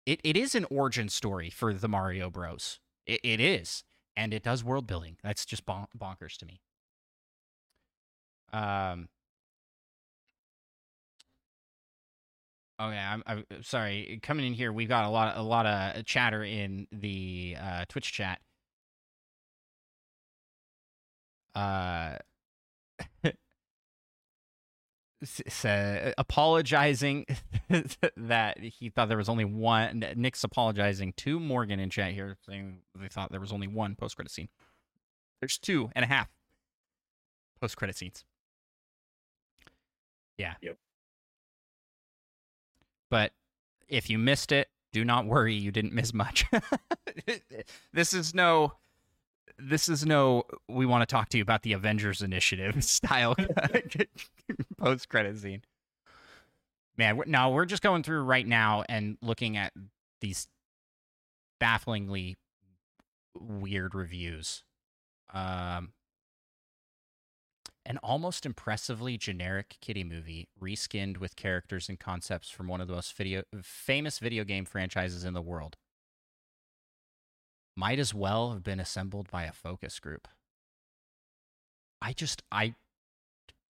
It 0.06 0.22
it 0.24 0.38
is 0.38 0.56
an 0.56 0.66
origin 0.70 1.10
story 1.10 1.50
for 1.50 1.74
the 1.74 1.88
Mario 1.88 2.30
Bros. 2.30 2.80
It, 3.06 3.20
it 3.24 3.40
is, 3.40 3.84
and 4.20 4.34
it 4.34 4.44
does 4.44 4.64
world 4.64 4.86
building. 4.86 5.16
That's 5.24 5.46
just 5.46 5.66
bon- 5.66 5.88
bonkers 5.98 6.38
to 6.38 6.46
me. 6.46 6.60
Um. 8.52 9.08
Okay, 12.82 12.98
I'm, 12.98 13.24
I'm 13.26 13.46
sorry. 13.62 14.20
Coming 14.24 14.46
in 14.46 14.54
here, 14.54 14.72
we've 14.72 14.88
got 14.88 15.04
a 15.06 15.10
lot, 15.10 15.36
a 15.38 15.42
lot 15.42 15.66
of 15.66 16.06
chatter 16.06 16.44
in 16.44 16.88
the 16.94 17.58
uh, 17.62 17.86
Twitch 17.90 18.14
chat 18.14 18.40
uh, 21.56 22.16
Uh, 25.66 26.12
apologizing 26.18 27.26
that 28.16 28.58
he 28.60 28.90
thought 28.90 29.10
there 29.10 29.18
was 29.18 29.28
only 29.28 29.44
one. 29.44 30.06
Nick's 30.16 30.44
apologizing 30.46 31.14
to 31.18 31.40
Morgan 31.40 31.80
in 31.80 31.90
chat 31.90 32.14
here, 32.14 32.38
saying 32.46 32.80
they 32.96 33.10
thought 33.10 33.30
there 33.30 33.42
was 33.42 33.52
only 33.52 33.68
one 33.68 33.96
post 33.96 34.16
credit 34.16 34.32
scene. 34.32 34.48
There's 35.42 35.58
two 35.58 35.90
and 35.94 36.06
a 36.06 36.08
half 36.08 36.30
post 37.60 37.76
credit 37.76 37.98
scenes. 37.98 38.24
Yeah. 40.38 40.54
Yep. 40.62 40.78
But 43.12 43.34
if 43.90 44.10
you 44.10 44.18
missed 44.18 44.54
it, 44.54 44.70
do 44.94 45.04
not 45.04 45.26
worry, 45.26 45.54
you 45.54 45.72
didn't 45.72 45.94
miss 45.94 46.14
much. 46.14 46.46
this 47.94 48.14
is 48.14 48.34
no 48.34 48.74
this 49.60 49.90
is 49.90 50.06
no 50.06 50.44
we 50.68 50.86
want 50.86 51.02
to 51.02 51.06
talk 51.06 51.30
to 51.30 51.38
you 51.38 51.44
about 51.44 51.64
the 51.64 51.74
Avengers 51.74 52.22
Initiative 52.22 52.84
style 52.84 53.36
post 54.78 55.10
credit 55.10 55.38
scene. 55.38 55.62
Man, 56.98 57.18
we're, 57.18 57.26
now 57.26 57.52
we're 57.52 57.66
just 57.66 57.82
going 57.82 58.04
through 58.04 58.24
right 58.24 58.46
now 58.46 58.84
and 58.90 59.18
looking 59.22 59.56
at 59.56 59.72
these 60.20 60.48
bafflingly 61.60 62.36
weird 63.40 63.96
reviews. 63.96 64.64
Um, 65.34 65.94
an 67.86 67.98
almost 68.04 68.46
impressively 68.46 69.18
generic 69.18 69.78
kitty 69.82 70.04
movie 70.04 70.48
reskinned 70.62 71.18
with 71.18 71.36
characters 71.36 71.88
and 71.88 72.00
concepts 72.00 72.50
from 72.50 72.68
one 72.68 72.82
of 72.82 72.88
the 72.88 72.94
most 72.94 73.16
video 73.16 73.44
famous 73.64 74.20
video 74.20 74.44
game 74.44 74.66
franchises 74.66 75.24
in 75.24 75.34
the 75.34 75.42
world 75.42 75.78
might 77.80 77.98
as 77.98 78.14
well 78.14 78.52
have 78.52 78.62
been 78.62 78.80
assembled 78.80 79.32
by 79.32 79.46
a 79.46 79.54
focus 79.54 80.00
group. 80.00 80.28
I 82.02 82.12
just 82.12 82.44
I 82.52 82.76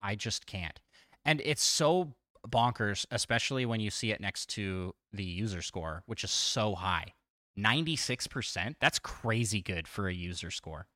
I 0.02 0.14
just 0.16 0.46
can't. 0.46 0.80
And 1.26 1.42
it's 1.44 1.64
so 1.64 2.14
bonkers, 2.48 3.08
especially 3.10 3.66
when 3.66 3.80
you 3.80 3.90
see 3.90 4.12
it 4.12 4.22
next 4.22 4.48
to 4.50 4.94
the 5.12 5.24
user 5.24 5.64
score, 5.64 6.04
which 6.06 6.24
is 6.24 6.30
so 6.30 6.76
high. 6.76 7.14
96%. 7.58 8.76
That's 8.80 9.00
crazy 9.00 9.62
good 9.62 9.88
for 9.88 10.08
a 10.08 10.14
user 10.14 10.52
score. 10.52 10.88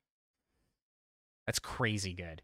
That's 1.46 1.58
crazy 1.58 2.12
good. 2.12 2.42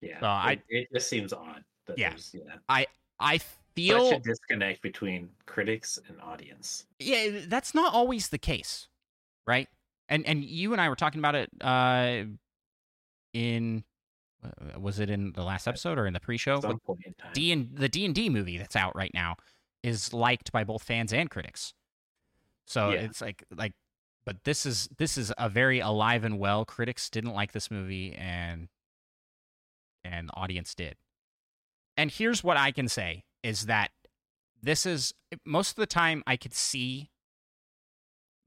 Yeah. 0.00 0.18
So 0.18 0.26
it, 0.26 0.28
I 0.28 0.62
it 0.68 0.88
just 0.92 1.08
seems 1.08 1.32
odd 1.32 1.62
yeah, 1.96 2.14
yeah. 2.32 2.40
I 2.68 2.86
I 3.20 3.38
feel 3.74 4.10
such 4.10 4.18
a 4.18 4.20
disconnect 4.20 4.82
between 4.82 5.30
critics 5.46 5.98
and 6.08 6.20
audience. 6.20 6.84
Yeah, 6.98 7.40
that's 7.46 7.74
not 7.74 7.94
always 7.94 8.28
the 8.28 8.38
case 8.38 8.88
right? 9.48 9.68
And 10.08 10.24
and 10.26 10.44
you 10.44 10.72
and 10.72 10.80
I 10.80 10.88
were 10.88 10.96
talking 10.96 11.18
about 11.18 11.34
it 11.34 11.50
uh, 11.60 12.24
in 13.32 13.82
uh, 14.44 14.78
was 14.78 15.00
it 15.00 15.10
in 15.10 15.32
the 15.32 15.42
last 15.42 15.66
episode 15.66 15.98
or 15.98 16.06
in 16.06 16.12
the 16.12 16.20
pre-show? 16.20 16.60
D 17.32 17.50
and 17.50 17.74
the 17.74 17.88
D 17.88 18.04
and 18.04 18.14
D 18.14 18.28
movie 18.28 18.58
that's 18.58 18.76
out 18.76 18.94
right 18.94 19.10
now 19.12 19.36
is 19.82 20.12
liked 20.12 20.52
by 20.52 20.64
both 20.64 20.82
fans 20.82 21.12
and 21.12 21.28
critics. 21.30 21.74
So 22.66 22.90
yeah. 22.90 23.00
it's 23.00 23.20
like 23.20 23.44
like, 23.56 23.72
but 24.24 24.44
this 24.44 24.66
is 24.66 24.88
this 24.98 25.18
is 25.18 25.32
a 25.38 25.48
very 25.48 25.80
alive 25.80 26.24
and 26.24 26.38
well. 26.38 26.64
Critics 26.64 27.10
didn't 27.10 27.32
like 27.32 27.52
this 27.52 27.70
movie, 27.70 28.14
and 28.14 28.68
and 30.04 30.28
the 30.28 30.34
audience 30.34 30.74
did. 30.74 30.96
And 31.96 32.10
here's 32.10 32.44
what 32.44 32.56
I 32.56 32.70
can 32.70 32.88
say 32.88 33.24
is 33.42 33.66
that 33.66 33.90
this 34.62 34.86
is 34.86 35.14
most 35.44 35.70
of 35.70 35.76
the 35.76 35.86
time 35.86 36.22
I 36.26 36.36
could 36.36 36.54
see 36.54 37.10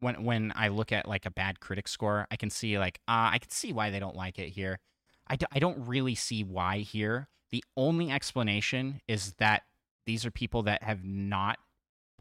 when 0.01 0.23
when 0.25 0.51
I 0.55 0.67
look 0.67 0.91
at 0.91 1.07
like 1.07 1.25
a 1.25 1.31
bad 1.31 1.61
critic 1.61 1.87
score, 1.87 2.27
I 2.29 2.35
can 2.35 2.49
see 2.49 2.77
like 2.77 2.99
uh, 3.07 3.31
I 3.31 3.39
can 3.39 3.49
see 3.49 3.71
why 3.71 3.89
they 3.89 3.99
don't 3.99 4.15
like 4.15 4.37
it 4.37 4.49
here. 4.49 4.79
I 5.27 5.59
don't 5.59 5.87
really 5.87 6.15
see 6.15 6.43
why 6.43 6.79
here. 6.79 7.29
The 7.51 7.63
only 7.77 8.11
explanation 8.11 8.99
is 9.07 9.33
that 9.37 9.63
these 10.05 10.25
are 10.25 10.31
people 10.31 10.63
that 10.63 10.83
have 10.83 11.05
not 11.05 11.57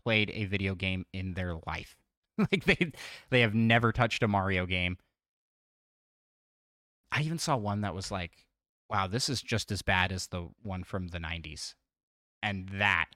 played 0.04 0.30
a 0.32 0.44
video 0.44 0.76
game 0.76 1.06
in 1.12 1.34
their 1.34 1.54
life. 1.66 1.96
like 2.38 2.64
they 2.64 2.92
they 3.30 3.40
have 3.40 3.54
never 3.54 3.90
touched 3.90 4.22
a 4.22 4.28
Mario 4.28 4.64
game. 4.66 4.96
I 7.10 7.22
even 7.22 7.38
saw 7.38 7.56
one 7.56 7.80
that 7.80 7.94
was 7.94 8.12
like, 8.12 8.46
wow, 8.88 9.06
this 9.06 9.28
is 9.28 9.42
just 9.42 9.72
as 9.72 9.82
bad 9.82 10.12
as 10.12 10.28
the 10.28 10.48
one 10.62 10.84
from 10.84 11.08
the 11.08 11.18
90s. 11.18 11.74
And 12.42 12.68
that 12.74 13.06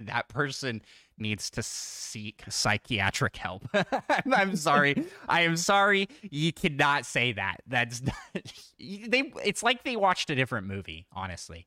that 0.00 0.28
person 0.28 0.82
needs 1.18 1.50
to 1.50 1.62
seek 1.62 2.42
psychiatric 2.48 3.36
help. 3.36 3.68
I'm 4.32 4.56
sorry. 4.56 5.04
I 5.28 5.42
am 5.42 5.56
sorry. 5.56 6.08
You 6.22 6.52
cannot 6.52 7.06
say 7.06 7.32
that. 7.32 7.58
That's 7.66 8.02
not, 8.02 8.14
they. 8.78 9.32
It's 9.44 9.62
like 9.62 9.84
they 9.84 9.96
watched 9.96 10.30
a 10.30 10.34
different 10.34 10.66
movie. 10.66 11.06
Honestly. 11.12 11.66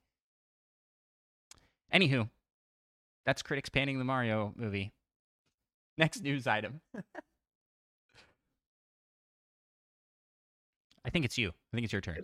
Anywho, 1.93 2.29
that's 3.25 3.41
critics 3.41 3.69
panning 3.69 3.97
the 3.97 4.05
Mario 4.05 4.53
movie. 4.55 4.91
Next 5.97 6.21
news 6.21 6.45
item. 6.47 6.81
I 11.05 11.09
think 11.09 11.25
it's 11.25 11.37
you. 11.37 11.49
I 11.49 11.75
think 11.75 11.85
it's 11.85 11.93
your 11.93 12.01
turn. 12.01 12.23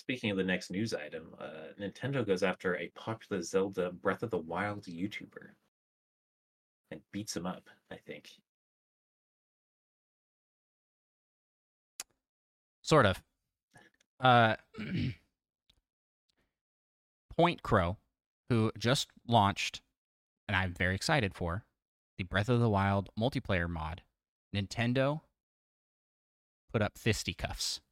Speaking 0.00 0.30
of 0.30 0.38
the 0.38 0.42
next 0.42 0.70
news 0.70 0.94
item, 0.94 1.34
uh, 1.38 1.74
Nintendo 1.78 2.26
goes 2.26 2.42
after 2.42 2.74
a 2.74 2.88
popular 2.94 3.42
Zelda 3.42 3.92
Breath 3.92 4.22
of 4.22 4.30
the 4.30 4.38
Wild 4.38 4.84
YouTuber 4.84 5.50
and 6.90 7.02
beats 7.12 7.36
him 7.36 7.44
up, 7.44 7.68
I 7.90 7.96
think. 7.96 8.30
Sort 12.80 13.04
of. 13.04 13.22
Uh, 14.18 14.56
Point 17.36 17.62
Crow, 17.62 17.98
who 18.48 18.72
just 18.78 19.08
launched, 19.28 19.82
and 20.48 20.56
I'm 20.56 20.72
very 20.72 20.94
excited 20.94 21.34
for, 21.34 21.66
the 22.16 22.24
Breath 22.24 22.48
of 22.48 22.60
the 22.60 22.70
Wild 22.70 23.10
multiplayer 23.20 23.68
mod. 23.68 24.00
Nintendo 24.56 25.20
put 26.72 26.80
up 26.80 26.96
fisticuffs. 26.96 27.82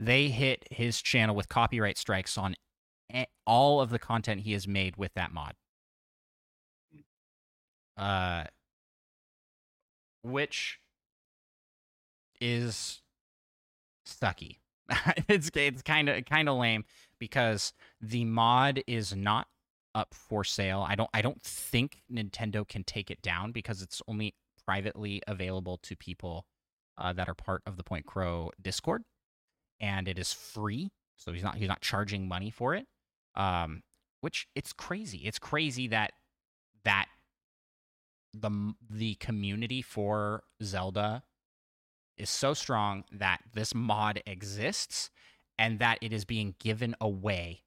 They 0.00 0.28
hit 0.28 0.66
his 0.70 1.02
channel 1.02 1.36
with 1.36 1.50
copyright 1.50 1.98
strikes 1.98 2.38
on 2.38 2.56
all 3.46 3.80
of 3.80 3.90
the 3.90 3.98
content 3.98 4.40
he 4.40 4.52
has 4.52 4.66
made 4.66 4.96
with 4.96 5.12
that 5.14 5.32
mod. 5.32 5.54
Uh, 7.98 8.44
which 10.22 10.80
is 12.40 13.02
sucky. 14.06 14.56
it's 15.28 15.50
it's 15.54 15.82
kind 15.82 16.08
of 16.08 16.24
kind 16.24 16.48
of 16.48 16.56
lame 16.56 16.84
because 17.18 17.74
the 18.00 18.24
mod 18.24 18.82
is 18.86 19.14
not 19.14 19.48
up 19.94 20.14
for 20.14 20.44
sale. 20.44 20.84
I 20.88 20.94
don't 20.94 21.10
I 21.12 21.20
don't 21.22 21.42
think 21.42 22.02
Nintendo 22.10 22.66
can 22.66 22.84
take 22.84 23.10
it 23.10 23.20
down 23.22 23.52
because 23.52 23.82
it's 23.82 24.00
only 24.08 24.34
privately 24.64 25.22
available 25.26 25.78
to 25.82 25.96
people 25.96 26.46
uh, 26.96 27.12
that 27.12 27.28
are 27.28 27.34
part 27.34 27.62
of 27.66 27.76
the 27.76 27.84
Point 27.84 28.06
Crow 28.06 28.50
Discord, 28.60 29.04
and 29.80 30.08
it 30.08 30.18
is 30.18 30.32
free. 30.32 30.92
So 31.16 31.32
he's 31.32 31.42
not 31.42 31.56
he's 31.56 31.68
not 31.68 31.80
charging 31.80 32.28
money 32.28 32.50
for 32.50 32.74
it. 32.74 32.86
Um, 33.34 33.82
which 34.20 34.46
it's 34.54 34.72
crazy. 34.72 35.18
It's 35.18 35.38
crazy 35.38 35.88
that 35.88 36.12
that 36.84 37.06
the 38.32 38.74
the 38.88 39.14
community 39.16 39.82
for 39.82 40.44
Zelda 40.62 41.22
is 42.16 42.30
so 42.30 42.54
strong 42.54 43.04
that 43.12 43.40
this 43.54 43.74
mod 43.74 44.22
exists 44.26 45.10
and 45.58 45.78
that 45.78 45.98
it 46.00 46.12
is 46.12 46.24
being 46.24 46.54
given 46.58 46.94
away 47.00 47.62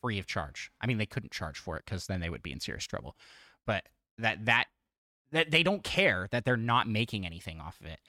free 0.00 0.18
of 0.18 0.26
charge. 0.26 0.70
I 0.80 0.86
mean, 0.86 0.98
they 0.98 1.06
couldn't 1.06 1.32
charge 1.32 1.58
for 1.58 1.76
it 1.76 1.84
because 1.84 2.06
then 2.06 2.20
they 2.20 2.30
would 2.30 2.42
be 2.42 2.52
in 2.52 2.60
serious 2.60 2.86
trouble. 2.86 3.16
But 3.66 3.84
that 4.18 4.46
that 4.46 4.66
that 5.32 5.50
they 5.50 5.62
don't 5.62 5.84
care 5.84 6.28
that 6.30 6.44
they're 6.44 6.56
not 6.56 6.88
making 6.88 7.26
anything 7.26 7.60
off 7.60 7.80
of 7.80 7.86
it. 7.86 8.00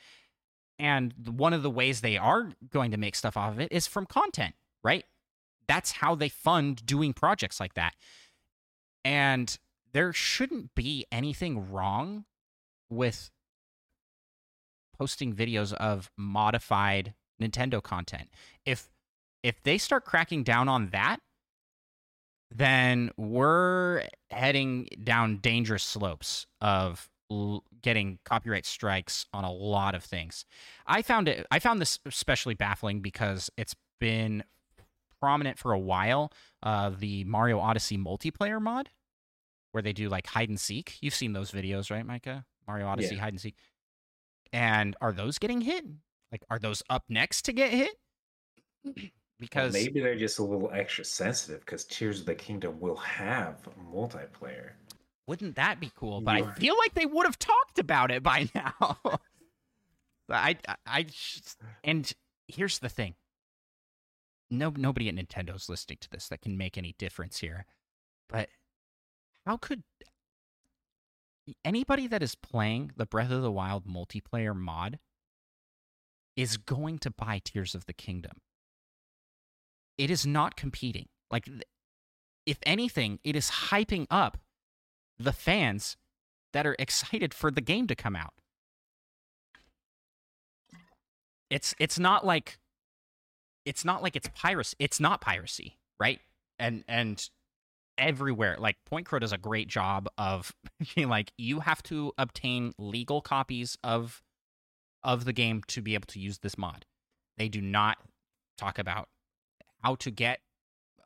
And 0.82 1.14
one 1.38 1.54
of 1.54 1.62
the 1.62 1.70
ways 1.70 2.02
they 2.02 2.18
are 2.18 2.54
going 2.72 2.90
to 2.90 2.98
make 2.98 3.14
stuff 3.16 3.38
off 3.38 3.54
of 3.54 3.60
it 3.60 3.72
is 3.72 3.86
from 3.86 4.08
content, 4.08 4.56
right? 4.84 5.06
That's 5.68 5.92
how 5.92 6.16
they 6.16 6.28
fund 6.28 6.84
doing 6.88 7.14
projects 7.14 7.60
like 7.60 7.76
that. 7.76 7.94
And 9.06 9.56
there 9.94 10.12
shouldn't 10.12 10.74
be 10.74 11.06
anything 11.12 11.72
wrong 11.72 12.26
with 12.90 13.30
posting 14.98 15.36
videos 15.36 15.72
of 15.74 16.10
modified 16.18 17.14
Nintendo 17.40 17.82
content. 17.82 18.30
If 18.66 18.90
if 19.44 19.62
they 19.62 19.78
start 19.78 20.04
cracking 20.04 20.44
down 20.44 20.68
on 20.68 20.90
that, 20.90 21.18
then 22.50 23.12
we're 23.18 24.04
heading 24.32 24.88
down 25.04 25.38
dangerous 25.38 25.84
slopes 25.84 26.48
of 26.60 27.08
l- 27.32 27.64
getting 27.82 28.20
copyright 28.26 28.66
strikes 28.66 29.26
on 29.34 29.44
a 29.44 29.52
lot 29.52 29.96
of 29.96 30.04
things. 30.04 30.46
I 30.86 31.02
found 31.02 31.28
it 31.28 31.48
I 31.50 31.60
found 31.60 31.82
this 31.82 32.00
especially 32.06 32.54
baffling 32.54 33.02
because 33.02 33.50
it's 33.58 33.76
been 34.00 34.44
prominent 35.20 35.58
for 35.58 35.72
a 35.72 35.80
while 35.80 36.32
uh, 36.64 36.90
the 36.90 37.24
Mario 37.24 37.60
Odyssey 37.60 37.98
multiplayer 37.98 38.62
mod 38.62 38.90
where 39.72 39.82
they 39.82 39.94
do 39.94 40.10
like 40.10 40.28
hide 40.28 40.50
and 40.50 40.60
seek. 40.60 40.98
You've 41.02 41.16
seen 41.16 41.34
those 41.34 41.52
videos, 41.52 41.90
right, 41.90 42.06
Micah? 42.06 42.46
Mario 42.68 42.88
Odyssey 42.88 43.16
yeah. 43.16 43.22
hide 43.22 43.34
and 43.34 43.42
seek. 43.42 43.56
And 44.54 44.96
are 45.02 45.14
those 45.14 45.40
getting 45.40 45.62
hit? 45.62 45.86
Like, 46.32 46.44
are 46.50 46.60
those 46.60 46.84
up 46.90 47.06
next 47.10 47.44
to 47.44 47.54
get 47.54 47.72
hit? 47.72 47.96
Because 49.40 49.74
well, 49.74 49.82
maybe 49.82 50.00
they're 50.00 50.16
just 50.16 50.38
a 50.38 50.44
little 50.44 50.70
extra 50.72 51.04
sensitive 51.04 51.62
because 51.62 51.86
Tears 51.86 52.20
of 52.20 52.28
the 52.28 52.36
Kingdom 52.36 52.80
will 52.80 52.98
have 52.98 53.68
multiplayer. 53.92 54.74
Wouldn't 55.32 55.56
that 55.56 55.80
be 55.80 55.94
cool? 55.96 56.20
But 56.20 56.36
I 56.36 56.52
feel 56.56 56.76
like 56.78 56.94
they 56.94 57.06
would 57.06 57.26
have 57.26 57.40
talked 57.40 57.80
about 57.80 58.12
it 58.12 58.22
by 58.22 58.50
now. 58.56 58.98
I, 60.30 60.58
I, 60.68 60.76
I, 60.86 61.06
and 61.86 62.12
here's 62.50 62.80
the 62.80 62.90
thing. 62.90 63.16
No, 64.50 64.74
nobody 64.76 65.08
at 65.08 65.16
Nintendo's 65.16 65.70
listening 65.70 66.00
to 66.02 66.10
this 66.10 66.28
that 66.28 66.42
can 66.42 66.58
make 66.58 66.78
any 66.78 66.96
difference 67.00 67.40
here. 67.40 67.66
But 68.28 68.50
how 69.46 69.56
could 69.56 69.84
anybody 71.64 72.08
that 72.08 72.22
is 72.22 72.36
playing 72.36 72.92
the 72.98 73.06
Breath 73.06 73.32
of 73.32 73.42
the 73.42 73.54
Wild 73.54 73.86
multiplayer 73.86 74.54
mod 74.54 75.00
is 76.36 76.58
going 76.58 77.00
to 77.00 77.10
buy 77.10 77.40
Tears 77.42 77.74
of 77.74 77.86
the 77.86 77.94
Kingdom. 77.94 78.42
It 79.98 80.12
is 80.12 80.26
not 80.26 80.58
competing. 80.58 81.08
Like, 81.30 81.48
if 82.46 82.58
anything, 82.64 83.20
it 83.24 83.38
is 83.38 83.50
hyping 83.50 84.08
up 84.12 84.38
the 85.24 85.34
fans 85.34 85.98
that 86.54 86.66
are 86.66 86.76
excited 86.80 87.34
for 87.34 87.52
the 87.52 87.62
game 87.62 87.88
to 87.88 87.96
come 87.96 88.16
out. 88.16 88.34
It's 91.50 91.76
it's 91.80 92.00
not 92.00 92.26
like 92.26 92.60
it's 93.66 93.84
not 93.84 94.02
like 94.02 94.16
it's 94.16 94.30
piracy. 94.34 94.76
It's 94.80 95.00
not 95.00 95.22
piracy, 95.22 95.78
right? 96.00 96.20
And 96.58 96.84
and 96.88 97.30
everywhere. 97.98 98.56
Like 98.58 98.78
Point 98.86 99.06
Crow 99.06 99.20
does 99.20 99.34
a 99.34 99.38
great 99.38 99.68
job 99.68 100.08
of 100.18 100.54
being 100.96 101.10
like 101.10 101.32
you 101.38 101.60
have 101.60 101.84
to 101.84 102.14
obtain 102.18 102.74
legal 102.78 103.22
copies 103.22 103.78
of 103.84 104.22
of 105.04 105.26
the 105.26 105.34
game 105.34 105.62
to 105.68 105.82
be 105.82 105.94
able 105.94 106.08
to 106.08 106.20
use 106.20 106.40
this 106.40 106.58
mod. 106.58 106.86
They 107.38 107.50
do 107.50 107.62
not 107.62 107.98
talk 108.58 108.78
about 108.78 109.10
how 109.84 109.96
to 109.96 110.12
get 110.12 110.40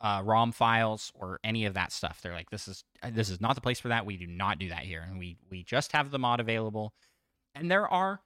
uh, 0.01 0.21
ROM 0.23 0.51
files 0.51 1.11
or 1.15 1.39
any 1.43 1.65
of 1.65 1.73
that 1.73 1.91
stuff. 1.91 2.21
They're 2.21 2.33
like, 2.33 2.49
this 2.49 2.67
is 2.67 2.83
uh, 3.03 3.11
this 3.13 3.29
is 3.29 3.41
not 3.41 3.55
the 3.55 3.61
place 3.61 3.79
for 3.79 3.89
that. 3.89 4.05
We 4.05 4.17
do 4.17 4.27
not 4.27 4.59
do 4.59 4.69
that 4.69 4.79
here, 4.79 5.05
and 5.07 5.19
we 5.19 5.37
we 5.49 5.63
just 5.63 5.91
have 5.91 6.11
the 6.11 6.19
mod 6.19 6.39
available. 6.39 6.93
And 7.53 7.71
there 7.71 7.87
are 7.87 8.21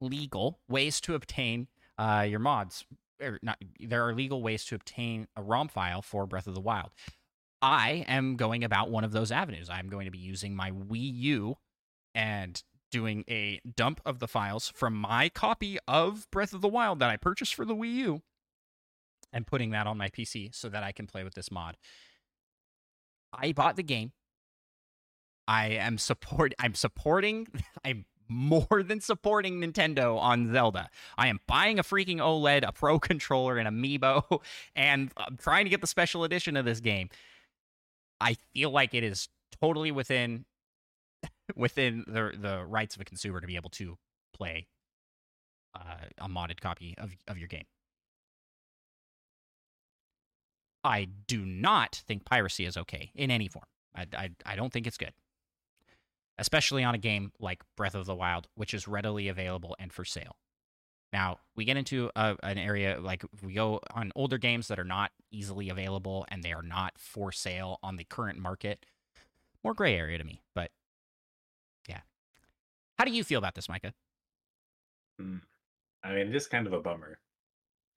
legal 0.00 0.60
ways 0.68 1.00
to 1.02 1.14
obtain 1.14 1.68
uh, 1.98 2.26
your 2.28 2.40
mods. 2.40 2.84
Or 3.22 3.38
not, 3.42 3.58
there 3.78 4.06
are 4.08 4.14
legal 4.14 4.42
ways 4.42 4.64
to 4.66 4.74
obtain 4.74 5.28
a 5.36 5.42
ROM 5.42 5.68
file 5.68 6.02
for 6.02 6.26
Breath 6.26 6.46
of 6.46 6.54
the 6.54 6.60
Wild. 6.60 6.90
I 7.62 8.06
am 8.08 8.36
going 8.36 8.64
about 8.64 8.90
one 8.90 9.04
of 9.04 9.12
those 9.12 9.30
avenues. 9.30 9.68
I'm 9.68 9.88
going 9.88 10.06
to 10.06 10.10
be 10.10 10.18
using 10.18 10.56
my 10.56 10.70
Wii 10.70 11.14
U 11.16 11.56
and 12.14 12.62
doing 12.90 13.24
a 13.28 13.60
dump 13.76 14.00
of 14.04 14.18
the 14.18 14.28
files 14.28 14.72
from 14.74 14.94
my 14.94 15.28
copy 15.28 15.78
of 15.86 16.26
Breath 16.30 16.52
of 16.52 16.60
the 16.62 16.68
Wild 16.68 16.98
that 17.00 17.10
I 17.10 17.16
purchased 17.16 17.54
for 17.54 17.64
the 17.64 17.74
Wii 17.74 17.94
U 17.94 18.22
and 19.32 19.46
putting 19.46 19.70
that 19.70 19.86
on 19.86 19.96
my 19.96 20.08
PC 20.08 20.54
so 20.54 20.68
that 20.68 20.82
I 20.82 20.92
can 20.92 21.06
play 21.06 21.24
with 21.24 21.34
this 21.34 21.50
mod. 21.50 21.76
I 23.32 23.52
bought 23.52 23.76
the 23.76 23.82
game. 23.82 24.12
I 25.46 25.68
am 25.68 25.98
support 25.98 26.54
I'm 26.58 26.74
supporting 26.74 27.46
I'm 27.84 28.04
more 28.30 28.84
than 28.84 29.00
supporting 29.00 29.60
Nintendo 29.60 30.16
on 30.16 30.52
Zelda. 30.52 30.88
I 31.18 31.26
am 31.26 31.40
buying 31.48 31.80
a 31.80 31.82
freaking 31.82 32.18
OLED, 32.18 32.66
a 32.66 32.72
Pro 32.72 32.98
controller, 33.00 33.58
and 33.58 33.68
Amiibo, 33.68 34.40
and 34.76 35.10
I'm 35.16 35.36
trying 35.36 35.64
to 35.64 35.70
get 35.70 35.80
the 35.80 35.86
special 35.86 36.24
edition 36.24 36.56
of 36.56 36.64
this 36.64 36.80
game. 36.80 37.10
I 38.20 38.36
feel 38.54 38.70
like 38.70 38.94
it 38.94 39.02
is 39.02 39.28
totally 39.60 39.90
within 39.90 40.44
within 41.56 42.04
the 42.06 42.32
the 42.38 42.64
rights 42.64 42.94
of 42.94 43.02
a 43.02 43.04
consumer 43.04 43.40
to 43.40 43.46
be 43.46 43.56
able 43.56 43.70
to 43.70 43.98
play 44.32 44.68
uh, 45.74 46.06
a 46.18 46.28
modded 46.28 46.60
copy 46.60 46.94
of 46.98 47.12
of 47.26 47.38
your 47.38 47.48
game. 47.48 47.64
I 50.82 51.08
do 51.26 51.44
not 51.44 52.02
think 52.06 52.24
piracy 52.24 52.64
is 52.64 52.76
okay 52.76 53.10
in 53.14 53.30
any 53.30 53.48
form. 53.48 53.66
I, 53.94 54.06
I, 54.16 54.30
I 54.46 54.56
don't 54.56 54.72
think 54.72 54.86
it's 54.86 54.96
good, 54.96 55.12
especially 56.38 56.84
on 56.84 56.94
a 56.94 56.98
game 56.98 57.32
like 57.40 57.62
Breath 57.76 57.94
of 57.94 58.06
the 58.06 58.14
Wild, 58.14 58.48
which 58.54 58.72
is 58.72 58.88
readily 58.88 59.28
available 59.28 59.76
and 59.78 59.92
for 59.92 60.04
sale. 60.04 60.36
Now, 61.12 61.38
we 61.56 61.64
get 61.64 61.76
into 61.76 62.10
a, 62.14 62.36
an 62.42 62.56
area 62.56 62.98
like 63.00 63.24
we 63.42 63.54
go 63.54 63.80
on 63.92 64.12
older 64.14 64.38
games 64.38 64.68
that 64.68 64.78
are 64.78 64.84
not 64.84 65.10
easily 65.32 65.68
available 65.68 66.24
and 66.28 66.42
they 66.42 66.52
are 66.52 66.62
not 66.62 66.92
for 66.96 67.32
sale 67.32 67.78
on 67.82 67.96
the 67.96 68.04
current 68.04 68.38
market. 68.38 68.86
More 69.64 69.74
gray 69.74 69.96
area 69.96 70.18
to 70.18 70.24
me, 70.24 70.40
but 70.54 70.70
yeah. 71.88 72.00
How 72.98 73.04
do 73.04 73.10
you 73.10 73.24
feel 73.24 73.38
about 73.38 73.54
this, 73.54 73.68
Micah? 73.68 73.92
Hmm. 75.18 75.38
I 76.04 76.14
mean, 76.14 76.28
it 76.28 76.36
is 76.36 76.46
kind 76.46 76.66
of 76.66 76.72
a 76.72 76.80
bummer. 76.80 77.18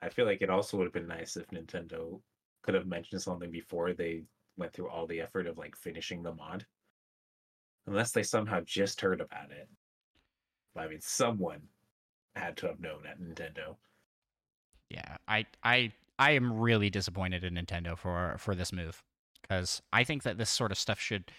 I 0.01 0.09
feel 0.09 0.25
like 0.25 0.41
it 0.41 0.49
also 0.49 0.75
would 0.77 0.85
have 0.85 0.93
been 0.93 1.07
nice 1.07 1.37
if 1.37 1.47
Nintendo 1.47 2.19
could 2.63 2.73
have 2.73 2.87
mentioned 2.87 3.21
something 3.21 3.51
before 3.51 3.93
they 3.93 4.23
went 4.57 4.73
through 4.73 4.89
all 4.89 5.05
the 5.05 5.21
effort 5.21 5.47
of 5.47 5.57
like 5.57 5.75
finishing 5.75 6.23
the 6.23 6.33
mod. 6.33 6.65
Unless 7.85 8.11
they 8.11 8.23
somehow 8.23 8.61
just 8.65 9.01
heard 9.01 9.19
about 9.19 9.51
it. 9.51 9.67
I 10.75 10.87
mean, 10.87 11.01
someone 11.01 11.61
had 12.35 12.57
to 12.57 12.67
have 12.67 12.79
known 12.79 13.05
at 13.07 13.19
Nintendo. 13.19 13.75
Yeah, 14.89 15.17
I 15.27 15.45
I 15.63 15.91
I 16.17 16.31
am 16.31 16.53
really 16.53 16.89
disappointed 16.89 17.43
in 17.43 17.55
Nintendo 17.55 17.97
for 17.97 18.35
for 18.39 18.55
this 18.55 18.71
move 18.71 19.03
because 19.41 19.81
I 19.91 20.03
think 20.03 20.23
that 20.23 20.37
this 20.37 20.49
sort 20.49 20.71
of 20.71 20.77
stuff 20.77 20.99
should 20.99 21.31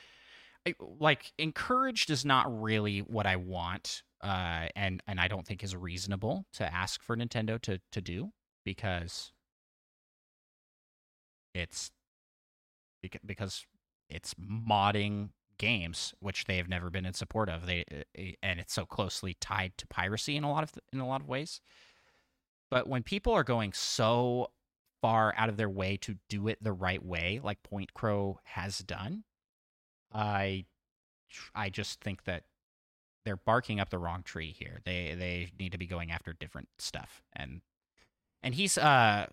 like 0.99 1.33
encouraged 1.39 2.11
is 2.11 2.25
not 2.25 2.63
really 2.63 3.01
what 3.01 3.27
I 3.27 3.37
want, 3.37 4.03
uh, 4.23 4.67
and 4.77 5.03
and 5.07 5.21
I 5.21 5.29
don't 5.29 5.47
think 5.47 5.63
is 5.63 5.77
reasonable 5.77 6.47
to 6.55 6.73
ask 6.73 7.03
for 7.03 7.17
Nintendo 7.17 7.61
to 7.63 7.81
to 7.93 8.01
do 8.01 8.33
because 8.65 9.33
it's 11.55 11.91
because 13.27 13.65
it's 14.09 14.35
modding 14.35 15.31
games 15.59 16.13
which 16.21 16.47
they 16.47 16.57
have 16.57 16.69
never 16.69 16.91
been 16.91 17.07
in 17.07 17.15
support 17.15 17.49
of. 17.49 17.67
They 17.67 17.85
and 18.43 18.61
it's 18.61 18.75
so 18.75 18.85
closely 18.85 19.37
tied 19.41 19.73
to 19.79 19.87
piracy 19.87 20.37
in 20.37 20.45
a 20.45 20.51
lot 20.51 20.63
of 20.63 20.73
in 20.93 21.01
a 21.01 21.07
lot 21.07 21.21
of 21.21 21.29
ways. 21.29 21.61
But 22.71 22.89
when 22.89 23.03
people 23.03 23.33
are 23.33 23.45
going 23.45 23.73
so 23.73 24.51
far 25.01 25.35
out 25.37 25.49
of 25.49 25.57
their 25.57 25.71
way 25.71 25.97
to 25.99 26.17
do 26.29 26.49
it 26.49 26.63
the 26.63 26.73
right 26.73 27.05
way 27.05 27.39
like 27.45 27.63
point 27.63 27.93
crow 27.93 28.41
has 28.45 28.79
done 28.79 29.23
i 30.15 30.65
i 31.55 31.69
just 31.69 32.01
think 32.01 32.25
that 32.25 32.45
they're 33.25 33.37
barking 33.37 33.81
up 33.81 33.91
the 33.91 33.99
wrong 33.99 34.23
tree 34.23 34.55
here. 34.57 34.81
They 34.85 35.15
they 35.19 35.51
need 35.59 35.73
to 35.73 35.79
be 35.79 35.87
going 35.87 36.11
after 36.11 36.33
different 36.33 36.69
stuff. 36.79 37.23
And 37.35 37.63
and 38.43 38.55
he's 38.55 38.77
uh 38.79 39.27